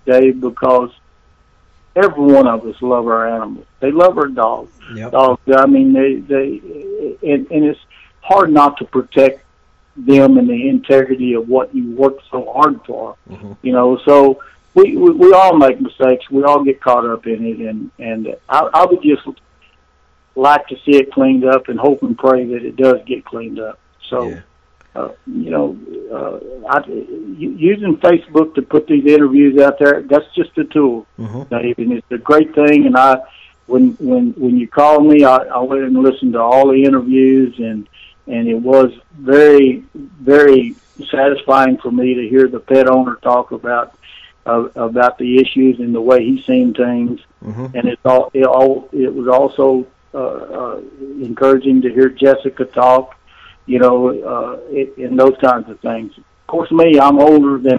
Dave, 0.05 0.41
because 0.41 0.91
every 1.97 2.33
one 2.33 2.47
of 2.47 2.67
us 2.67 2.77
love 2.83 3.07
our 3.07 3.29
animals. 3.29 3.67
They 3.81 3.91
love 3.91 4.19
our 4.19 4.29
dogs. 4.29 4.73
Yep. 4.95 5.13
Dogs. 5.13 5.41
I 5.57 5.67
mean, 5.67 5.93
they 5.93 6.17
they, 6.17 6.61
and, 7.23 7.51
and 7.51 7.65
it's 7.65 7.81
hard 8.21 8.53
not 8.53 8.77
to 8.79 8.85
protect 8.85 9.45
them 10.07 10.39
and 10.39 10.49
the 10.49 10.69
integrity 10.69 11.35
of 11.35 11.49
what 11.49 11.75
you 11.75 11.91
work 11.95 12.19
so 12.31 12.53
hard 12.53 12.81
for. 12.87 13.17
Mm-hmm. 13.29 13.53
You 13.63 13.73
know, 13.73 13.99
so 14.05 14.41
we, 14.75 14.97
we 14.97 15.11
we 15.11 15.33
all 15.33 15.57
make 15.57 15.81
mistakes. 15.81 16.31
We 16.31 16.45
all 16.45 16.63
get 16.65 16.81
caught 16.81 17.05
up 17.05 17.27
in 17.27 17.45
it, 17.45 17.59
and 17.59 17.91
and 17.99 18.37
I, 18.49 18.69
I 18.73 18.87
would 18.87 19.03
just 19.03 19.27
like 20.35 20.69
to 20.69 20.77
see 20.85 20.97
it 20.97 21.13
cleaned 21.13 21.45
up 21.45 21.69
and 21.69 21.79
hope 21.79 22.03
and 22.03 22.17
pray 22.17 22.45
that 22.45 22.65
it 22.65 22.77
does 22.77 23.01
get 23.05 23.25
cleaned 23.25 23.59
up. 23.59 23.79
So, 24.09 24.29
yeah. 24.29 24.41
uh, 24.95 25.11
you 25.27 25.51
know, 25.51 25.77
uh, 26.13 26.69
I, 26.69 26.87
using 26.87 27.97
Facebook 27.97 28.55
to 28.55 28.63
put 28.63 28.87
these 28.87 29.05
interviews 29.05 29.61
out 29.61 29.79
there, 29.81 30.03
that's 30.03 30.33
just 30.35 30.57
a 30.57 30.65
tool, 30.65 31.07
mm-hmm. 31.19 31.43
Dave, 31.55 31.79
and 31.79 31.93
it's 31.93 32.13
a 32.13 32.19
great 32.19 32.55
thing. 32.55 32.87
And 32.87 32.97
I, 32.97 33.21
when 33.67 33.97
when 33.99 34.31
when 34.33 34.57
you 34.57 34.69
call 34.69 35.01
me, 35.01 35.25
I, 35.25 35.37
I 35.39 35.59
went 35.59 35.83
and 35.83 35.99
listened 35.99 36.35
to 36.35 36.41
all 36.41 36.69
the 36.69 36.85
interviews, 36.85 37.59
and 37.59 37.89
and 38.29 38.49
it 38.49 38.55
was 38.55 38.93
very 39.13 39.85
very 40.21 40.77
satisfying 41.11 41.79
for 41.79 41.91
me 41.91 42.15
to 42.15 42.29
hear 42.29 42.49
the 42.49 42.61
pet 42.61 42.89
owner 42.89 43.17
talk 43.17 43.53
about 43.53 43.97
uh, 44.47 44.69
about 44.77 45.19
the 45.19 45.39
issues 45.39 45.79
and 45.79 45.95
the 45.95 46.01
way 46.01 46.25
he's 46.25 46.45
seen 46.45 46.75
things. 46.75 47.21
Mm-hmm. 47.45 47.77
And 47.77 47.89
it's 47.89 48.05
all 48.05 48.31
it 48.35 48.45
all 48.45 48.89
it 48.93 49.13
was 49.13 49.29
also 49.29 49.87
uh, 50.15 50.19
uh, 50.19 50.81
encouraging 51.21 51.83
to 51.83 51.93
hear 51.93 52.09
Jessica 52.09 52.65
talk, 52.65 53.17
you 53.67 53.79
know, 53.79 54.09
uh, 54.09 54.59
it, 54.71 54.97
and 54.97 55.19
those 55.19 55.37
kinds 55.41 55.69
of 55.69 55.79
things. 55.81 56.17
Of 56.17 56.47
course, 56.47 56.71
me, 56.71 56.99
I'm 56.99 57.19
older 57.19 57.59
than 57.59 57.79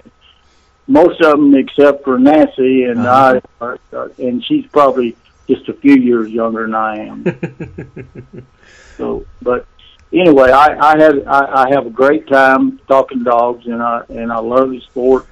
most 0.86 1.20
of 1.20 1.32
them 1.32 1.54
except 1.54 2.04
for 2.04 2.18
Nancy, 2.18 2.84
and 2.84 3.00
uh-huh. 3.00 3.40
I, 3.60 3.64
are, 3.64 3.78
are, 3.92 4.12
and 4.18 4.44
she's 4.44 4.66
probably 4.66 5.16
just 5.48 5.68
a 5.68 5.74
few 5.74 5.96
years 5.96 6.30
younger 6.30 6.62
than 6.62 6.74
I 6.74 6.98
am. 6.98 8.46
so, 8.96 9.26
but 9.42 9.66
anyway, 10.12 10.50
I, 10.50 10.92
I 10.92 10.98
have 10.98 11.26
I, 11.26 11.64
I 11.64 11.70
have 11.70 11.86
a 11.86 11.90
great 11.90 12.26
time 12.28 12.78
talking 12.88 13.22
dogs, 13.22 13.66
and 13.66 13.82
I 13.82 14.02
and 14.08 14.32
I 14.32 14.38
love 14.38 14.70
the 14.70 14.80
sport 14.80 15.26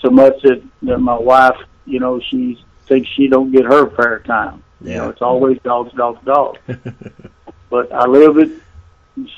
so 0.00 0.10
much 0.10 0.40
that, 0.42 0.62
that 0.82 0.98
my 0.98 1.18
wife, 1.18 1.56
you 1.86 1.98
know, 1.98 2.20
she 2.20 2.62
thinks 2.86 3.08
she 3.10 3.26
don't 3.26 3.50
get 3.50 3.64
her 3.64 3.88
fair 3.90 4.20
time. 4.20 4.62
Yeah. 4.80 4.90
You 4.90 4.98
know, 4.98 5.08
it's 5.08 5.22
always 5.22 5.58
dogs, 5.62 5.92
dogs, 5.94 6.22
dogs. 6.24 6.58
but 7.70 7.90
I 7.90 8.06
live 8.06 8.36
it, 8.38 8.50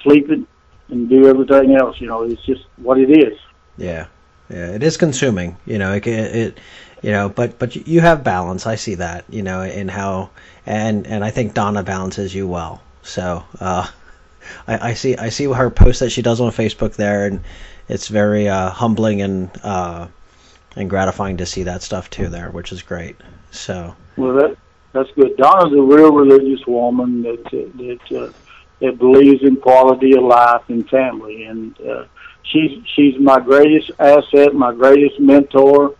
sleep 0.02 0.28
it, 0.30 0.40
and 0.88 1.08
do 1.08 1.28
everything 1.28 1.76
else. 1.76 2.00
You 2.00 2.08
know, 2.08 2.22
it's 2.22 2.42
just 2.44 2.64
what 2.76 2.98
it 2.98 3.10
is. 3.10 3.38
Yeah, 3.78 4.06
yeah, 4.50 4.70
it 4.70 4.82
is 4.82 4.96
consuming. 4.96 5.56
You 5.66 5.78
know, 5.78 5.92
it, 5.92 6.06
it 6.06 6.58
you 7.02 7.12
know, 7.12 7.28
but 7.28 7.58
but 7.58 7.76
you 7.76 8.00
have 8.00 8.24
balance. 8.24 8.66
I 8.66 8.74
see 8.74 8.96
that. 8.96 9.24
You 9.28 9.42
know, 9.42 9.62
in 9.62 9.88
how 9.88 10.30
and 10.64 11.06
and 11.06 11.24
I 11.24 11.30
think 11.30 11.54
Donna 11.54 11.82
balances 11.82 12.34
you 12.34 12.48
well. 12.48 12.82
So 13.02 13.44
uh, 13.60 13.86
I, 14.66 14.90
I 14.90 14.94
see 14.94 15.16
I 15.16 15.28
see 15.28 15.44
her 15.44 15.70
post 15.70 16.00
that 16.00 16.10
she 16.10 16.22
does 16.22 16.40
on 16.40 16.50
Facebook 16.52 16.96
there, 16.96 17.26
and 17.26 17.42
it's 17.88 18.08
very 18.08 18.48
uh, 18.48 18.70
humbling 18.70 19.22
and 19.22 19.50
uh, 19.62 20.08
and 20.76 20.90
gratifying 20.90 21.38
to 21.38 21.46
see 21.46 21.64
that 21.64 21.82
stuff 21.82 22.10
too 22.10 22.28
there, 22.28 22.50
which 22.50 22.72
is 22.72 22.82
great. 22.82 23.16
So 23.50 23.94
well, 24.16 24.34
that 24.34 24.56
that's 24.92 25.10
good. 25.12 25.36
Donna's 25.36 25.72
a 25.72 25.82
real 25.82 26.12
religious 26.12 26.66
woman 26.66 27.22
that 27.22 27.44
that 27.50 28.18
uh, 28.18 28.32
that 28.80 28.98
believes 28.98 29.42
in 29.42 29.56
quality 29.56 30.16
of 30.16 30.24
life 30.24 30.62
and 30.68 30.88
family, 30.88 31.44
and 31.44 31.80
uh, 31.80 32.04
she's 32.42 32.82
she's 32.94 33.18
my 33.18 33.40
greatest 33.40 33.90
asset, 33.98 34.54
my 34.54 34.72
greatest 34.72 35.20
mentor. 35.20 35.94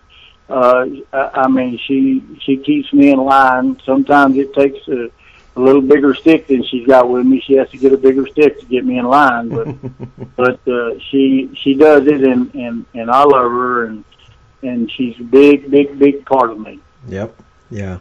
Uh, 0.48 0.86
I, 1.12 1.30
I 1.34 1.48
mean, 1.48 1.78
she 1.86 2.22
she 2.40 2.56
keeps 2.58 2.92
me 2.92 3.10
in 3.10 3.18
line. 3.18 3.80
Sometimes 3.84 4.36
it 4.36 4.54
takes 4.54 4.86
a, 4.88 5.10
a 5.56 5.60
little 5.60 5.80
bigger 5.80 6.14
stick 6.14 6.46
than 6.46 6.62
she's 6.64 6.86
got 6.86 7.08
with 7.08 7.26
me. 7.26 7.40
She 7.40 7.54
has 7.54 7.70
to 7.70 7.78
get 7.78 7.92
a 7.92 7.96
bigger 7.96 8.26
stick 8.26 8.60
to 8.60 8.66
get 8.66 8.84
me 8.84 8.98
in 8.98 9.06
line, 9.06 9.48
but 9.48 10.36
but 10.36 10.68
uh, 10.68 10.98
she 11.10 11.50
she 11.54 11.74
does 11.74 12.06
it, 12.06 12.22
and 12.22 12.54
and 12.54 12.84
and 12.94 13.10
I 13.10 13.24
love 13.24 13.50
her, 13.50 13.86
and 13.86 14.04
and 14.62 14.90
she's 14.90 15.18
a 15.18 15.24
big 15.24 15.70
big 15.70 15.98
big 15.98 16.26
part 16.26 16.50
of 16.50 16.60
me. 16.60 16.80
Yep. 17.08 17.40
Yeah. 17.70 17.98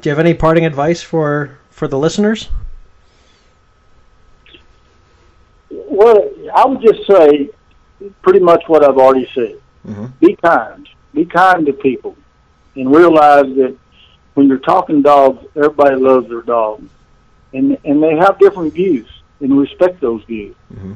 Do 0.00 0.08
you 0.08 0.10
have 0.10 0.18
any 0.18 0.34
parting 0.34 0.64
advice 0.64 1.02
for 1.02 1.58
for 1.70 1.86
the 1.86 1.98
listeners? 1.98 2.48
Well, 5.70 6.30
I 6.54 6.66
would 6.66 6.80
just 6.80 7.06
say 7.06 7.50
pretty 8.22 8.40
much 8.40 8.64
what 8.68 8.84
I've 8.84 8.98
already 8.98 9.28
said. 9.34 9.60
Mm-hmm. 9.86 10.06
Be 10.20 10.36
kind. 10.36 10.88
Be 11.12 11.24
kind 11.24 11.66
to 11.66 11.72
people, 11.72 12.16
and 12.74 12.94
realize 12.94 13.46
that 13.56 13.76
when 14.36 14.48
you're 14.48 14.58
talking 14.58 15.00
dogs, 15.00 15.46
everybody 15.56 15.96
loves 15.96 16.28
their 16.28 16.42
dog, 16.42 16.86
and 17.54 17.78
and 17.84 18.02
they 18.02 18.16
have 18.16 18.38
different 18.38 18.74
views, 18.74 19.08
and 19.40 19.58
respect 19.58 19.98
those 20.00 20.22
views. 20.24 20.54
Mm-hmm. 20.72 20.92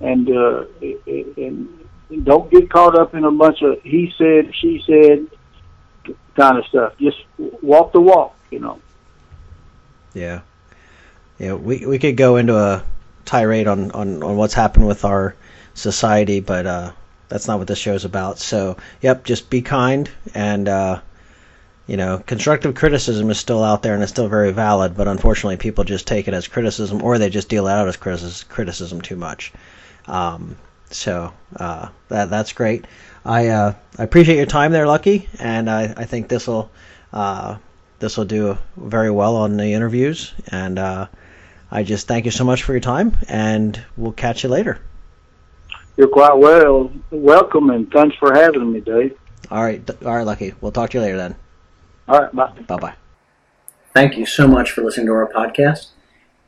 And 0.00 0.30
uh, 0.30 0.64
and 1.36 2.24
don't 2.24 2.48
get 2.48 2.70
caught 2.70 2.96
up 2.96 3.14
in 3.14 3.24
a 3.24 3.32
bunch 3.32 3.62
of 3.62 3.82
he 3.82 4.14
said, 4.16 4.54
she 4.54 4.82
said, 4.86 5.26
kind 6.36 6.58
of 6.58 6.64
stuff. 6.66 6.96
Just 6.98 7.18
walk 7.60 7.92
the 7.92 8.00
walk, 8.00 8.36
you 8.52 8.60
know. 8.60 8.80
Yeah, 10.14 10.42
yeah. 11.40 11.54
We 11.54 11.86
we 11.86 11.98
could 11.98 12.16
go 12.16 12.36
into 12.36 12.56
a 12.56 12.84
tirade 13.24 13.66
on 13.66 13.90
on 13.90 14.22
on 14.22 14.36
what's 14.36 14.54
happened 14.54 14.86
with 14.86 15.04
our 15.04 15.34
society, 15.74 16.38
but 16.38 16.66
uh, 16.66 16.92
that's 17.28 17.48
not 17.48 17.58
what 17.58 17.66
this 17.66 17.78
show's 17.78 18.04
about. 18.04 18.38
So, 18.38 18.76
yep, 19.00 19.24
just 19.24 19.50
be 19.50 19.60
kind 19.60 20.08
and. 20.34 20.68
Uh, 20.68 21.00
you 21.88 21.96
know, 21.96 22.18
constructive 22.18 22.74
criticism 22.74 23.30
is 23.30 23.38
still 23.38 23.64
out 23.64 23.82
there 23.82 23.94
and 23.94 24.02
it's 24.02 24.12
still 24.12 24.28
very 24.28 24.52
valid, 24.52 24.94
but 24.94 25.08
unfortunately, 25.08 25.56
people 25.56 25.84
just 25.84 26.06
take 26.06 26.28
it 26.28 26.34
as 26.34 26.46
criticism 26.46 27.02
or 27.02 27.16
they 27.16 27.30
just 27.30 27.48
deal 27.48 27.66
it 27.66 27.72
out 27.72 27.88
as 27.88 27.96
criticism 27.96 29.00
too 29.00 29.16
much. 29.16 29.52
Um, 30.06 30.56
so 30.90 31.32
uh, 31.56 31.88
that 32.08 32.28
that's 32.28 32.52
great. 32.52 32.86
I 33.24 33.48
uh, 33.48 33.74
I 33.98 34.02
appreciate 34.02 34.36
your 34.36 34.46
time 34.46 34.70
there, 34.70 34.86
Lucky, 34.86 35.28
and 35.40 35.68
I, 35.70 35.84
I 35.96 36.04
think 36.04 36.28
this 36.28 36.46
will 36.46 36.70
uh, 37.14 37.56
this 37.98 38.18
will 38.18 38.26
do 38.26 38.58
very 38.76 39.10
well 39.10 39.36
on 39.36 39.56
the 39.56 39.72
interviews. 39.72 40.34
And 40.48 40.78
uh, 40.78 41.06
I 41.70 41.84
just 41.84 42.06
thank 42.06 42.26
you 42.26 42.30
so 42.30 42.44
much 42.44 42.64
for 42.64 42.72
your 42.72 42.80
time, 42.80 43.16
and 43.28 43.82
we'll 43.96 44.12
catch 44.12 44.44
you 44.44 44.50
later. 44.50 44.78
You're 45.96 46.08
quite 46.08 46.34
well 46.34 46.92
welcome, 47.10 47.70
and 47.70 47.90
thanks 47.90 48.14
for 48.16 48.34
having 48.34 48.72
me, 48.72 48.80
Dave. 48.80 49.18
All 49.50 49.62
right, 49.62 49.82
all 50.04 50.16
right, 50.16 50.26
Lucky. 50.26 50.52
We'll 50.60 50.72
talk 50.72 50.90
to 50.90 50.98
you 50.98 51.02
later 51.02 51.16
then. 51.16 51.34
All 52.08 52.20
right, 52.20 52.34
bye. 52.34 52.52
Bye 52.66 52.76
bye. 52.76 52.94
Thank 53.92 54.16
you 54.16 54.24
so 54.24 54.48
much 54.48 54.70
for 54.70 54.82
listening 54.82 55.06
to 55.06 55.12
our 55.12 55.30
podcast. 55.30 55.88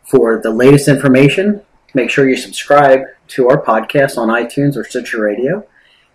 For 0.09 0.41
the 0.41 0.51
latest 0.51 0.89
information, 0.89 1.61
make 1.93 2.09
sure 2.09 2.27
you 2.27 2.37
subscribe 2.37 3.01
to 3.29 3.49
our 3.51 3.63
podcast 3.63 4.17
on 4.17 4.29
iTunes 4.29 4.75
or 4.75 4.85
Stitcher 4.85 5.21
Radio. 5.21 5.67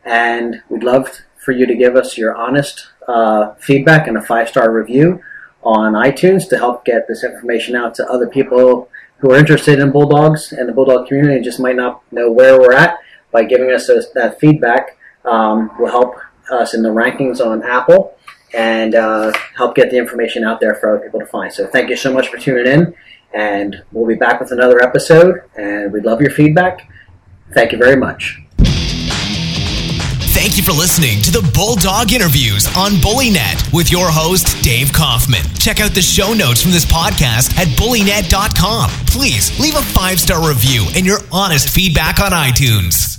And 0.03 0.63
we'd 0.67 0.83
love 0.83 1.19
for 1.37 1.51
you 1.51 1.67
to 1.67 1.75
give 1.75 1.95
us 1.95 2.17
your 2.17 2.35
honest 2.35 2.87
uh, 3.07 3.53
feedback 3.55 4.07
and 4.07 4.17
a 4.17 4.21
five 4.21 4.49
star 4.49 4.71
review 4.71 5.21
on 5.61 5.93
iTunes 5.93 6.49
to 6.49 6.57
help 6.57 6.83
get 6.83 7.07
this 7.07 7.23
information 7.23 7.75
out 7.75 7.93
to 7.95 8.07
other 8.07 8.27
people 8.27 8.89
who 9.19 9.31
are 9.31 9.37
interested 9.37 9.77
in 9.77 9.91
bulldogs 9.91 10.53
and 10.53 10.67
the 10.67 10.73
bulldog 10.73 11.07
community 11.07 11.35
and 11.35 11.43
just 11.43 11.59
might 11.59 11.75
not 11.75 12.01
know 12.11 12.31
where 12.31 12.59
we're 12.59 12.73
at. 12.73 12.97
By 13.31 13.43
giving 13.43 13.71
us 13.71 13.85
those, 13.85 14.11
that 14.13 14.39
feedback, 14.39 14.97
um, 15.23 15.69
will 15.77 15.91
help 15.91 16.15
us 16.49 16.73
in 16.73 16.81
the 16.81 16.89
rankings 16.89 17.45
on 17.45 17.61
Apple 17.61 18.15
and 18.55 18.95
uh, 18.95 19.31
help 19.55 19.75
get 19.75 19.91
the 19.91 19.97
information 19.97 20.43
out 20.43 20.59
there 20.59 20.75
for 20.75 20.95
other 20.95 21.03
people 21.03 21.19
to 21.19 21.25
find. 21.25 21.51
So 21.51 21.67
thank 21.67 21.89
you 21.89 21.95
so 21.95 22.13
much 22.13 22.29
for 22.29 22.37
tuning 22.37 22.65
in, 22.65 22.95
and 23.33 23.83
we'll 23.91 24.07
be 24.07 24.15
back 24.15 24.39
with 24.39 24.51
another 24.51 24.81
episode. 24.81 25.41
And 25.55 25.91
we'd 25.91 26.05
love 26.05 26.21
your 26.21 26.31
feedback. 26.31 26.89
Thank 27.53 27.71
you 27.71 27.77
very 27.77 27.95
much. 27.95 28.39
Thank 30.45 30.57
you 30.57 30.63
for 30.63 30.73
listening 30.73 31.21
to 31.23 31.31
the 31.31 31.49
Bulldog 31.55 32.13
Interviews 32.13 32.67
on 32.77 32.91
BullyNet 32.91 33.73
with 33.73 33.91
your 33.91 34.07
host, 34.09 34.61
Dave 34.61 34.93
Kaufman. 34.93 35.43
Check 35.57 35.79
out 35.79 35.91
the 35.91 36.01
show 36.01 36.33
notes 36.33 36.61
from 36.61 36.71
this 36.71 36.85
podcast 36.85 37.57
at 37.57 37.67
bullynet.com. 37.79 38.89
Please 39.07 39.57
leave 39.59 39.75
a 39.75 39.81
five 39.81 40.19
star 40.19 40.47
review 40.47 40.85
and 40.95 41.05
your 41.05 41.19
honest 41.31 41.69
feedback 41.69 42.19
on 42.19 42.31
iTunes. 42.31 43.14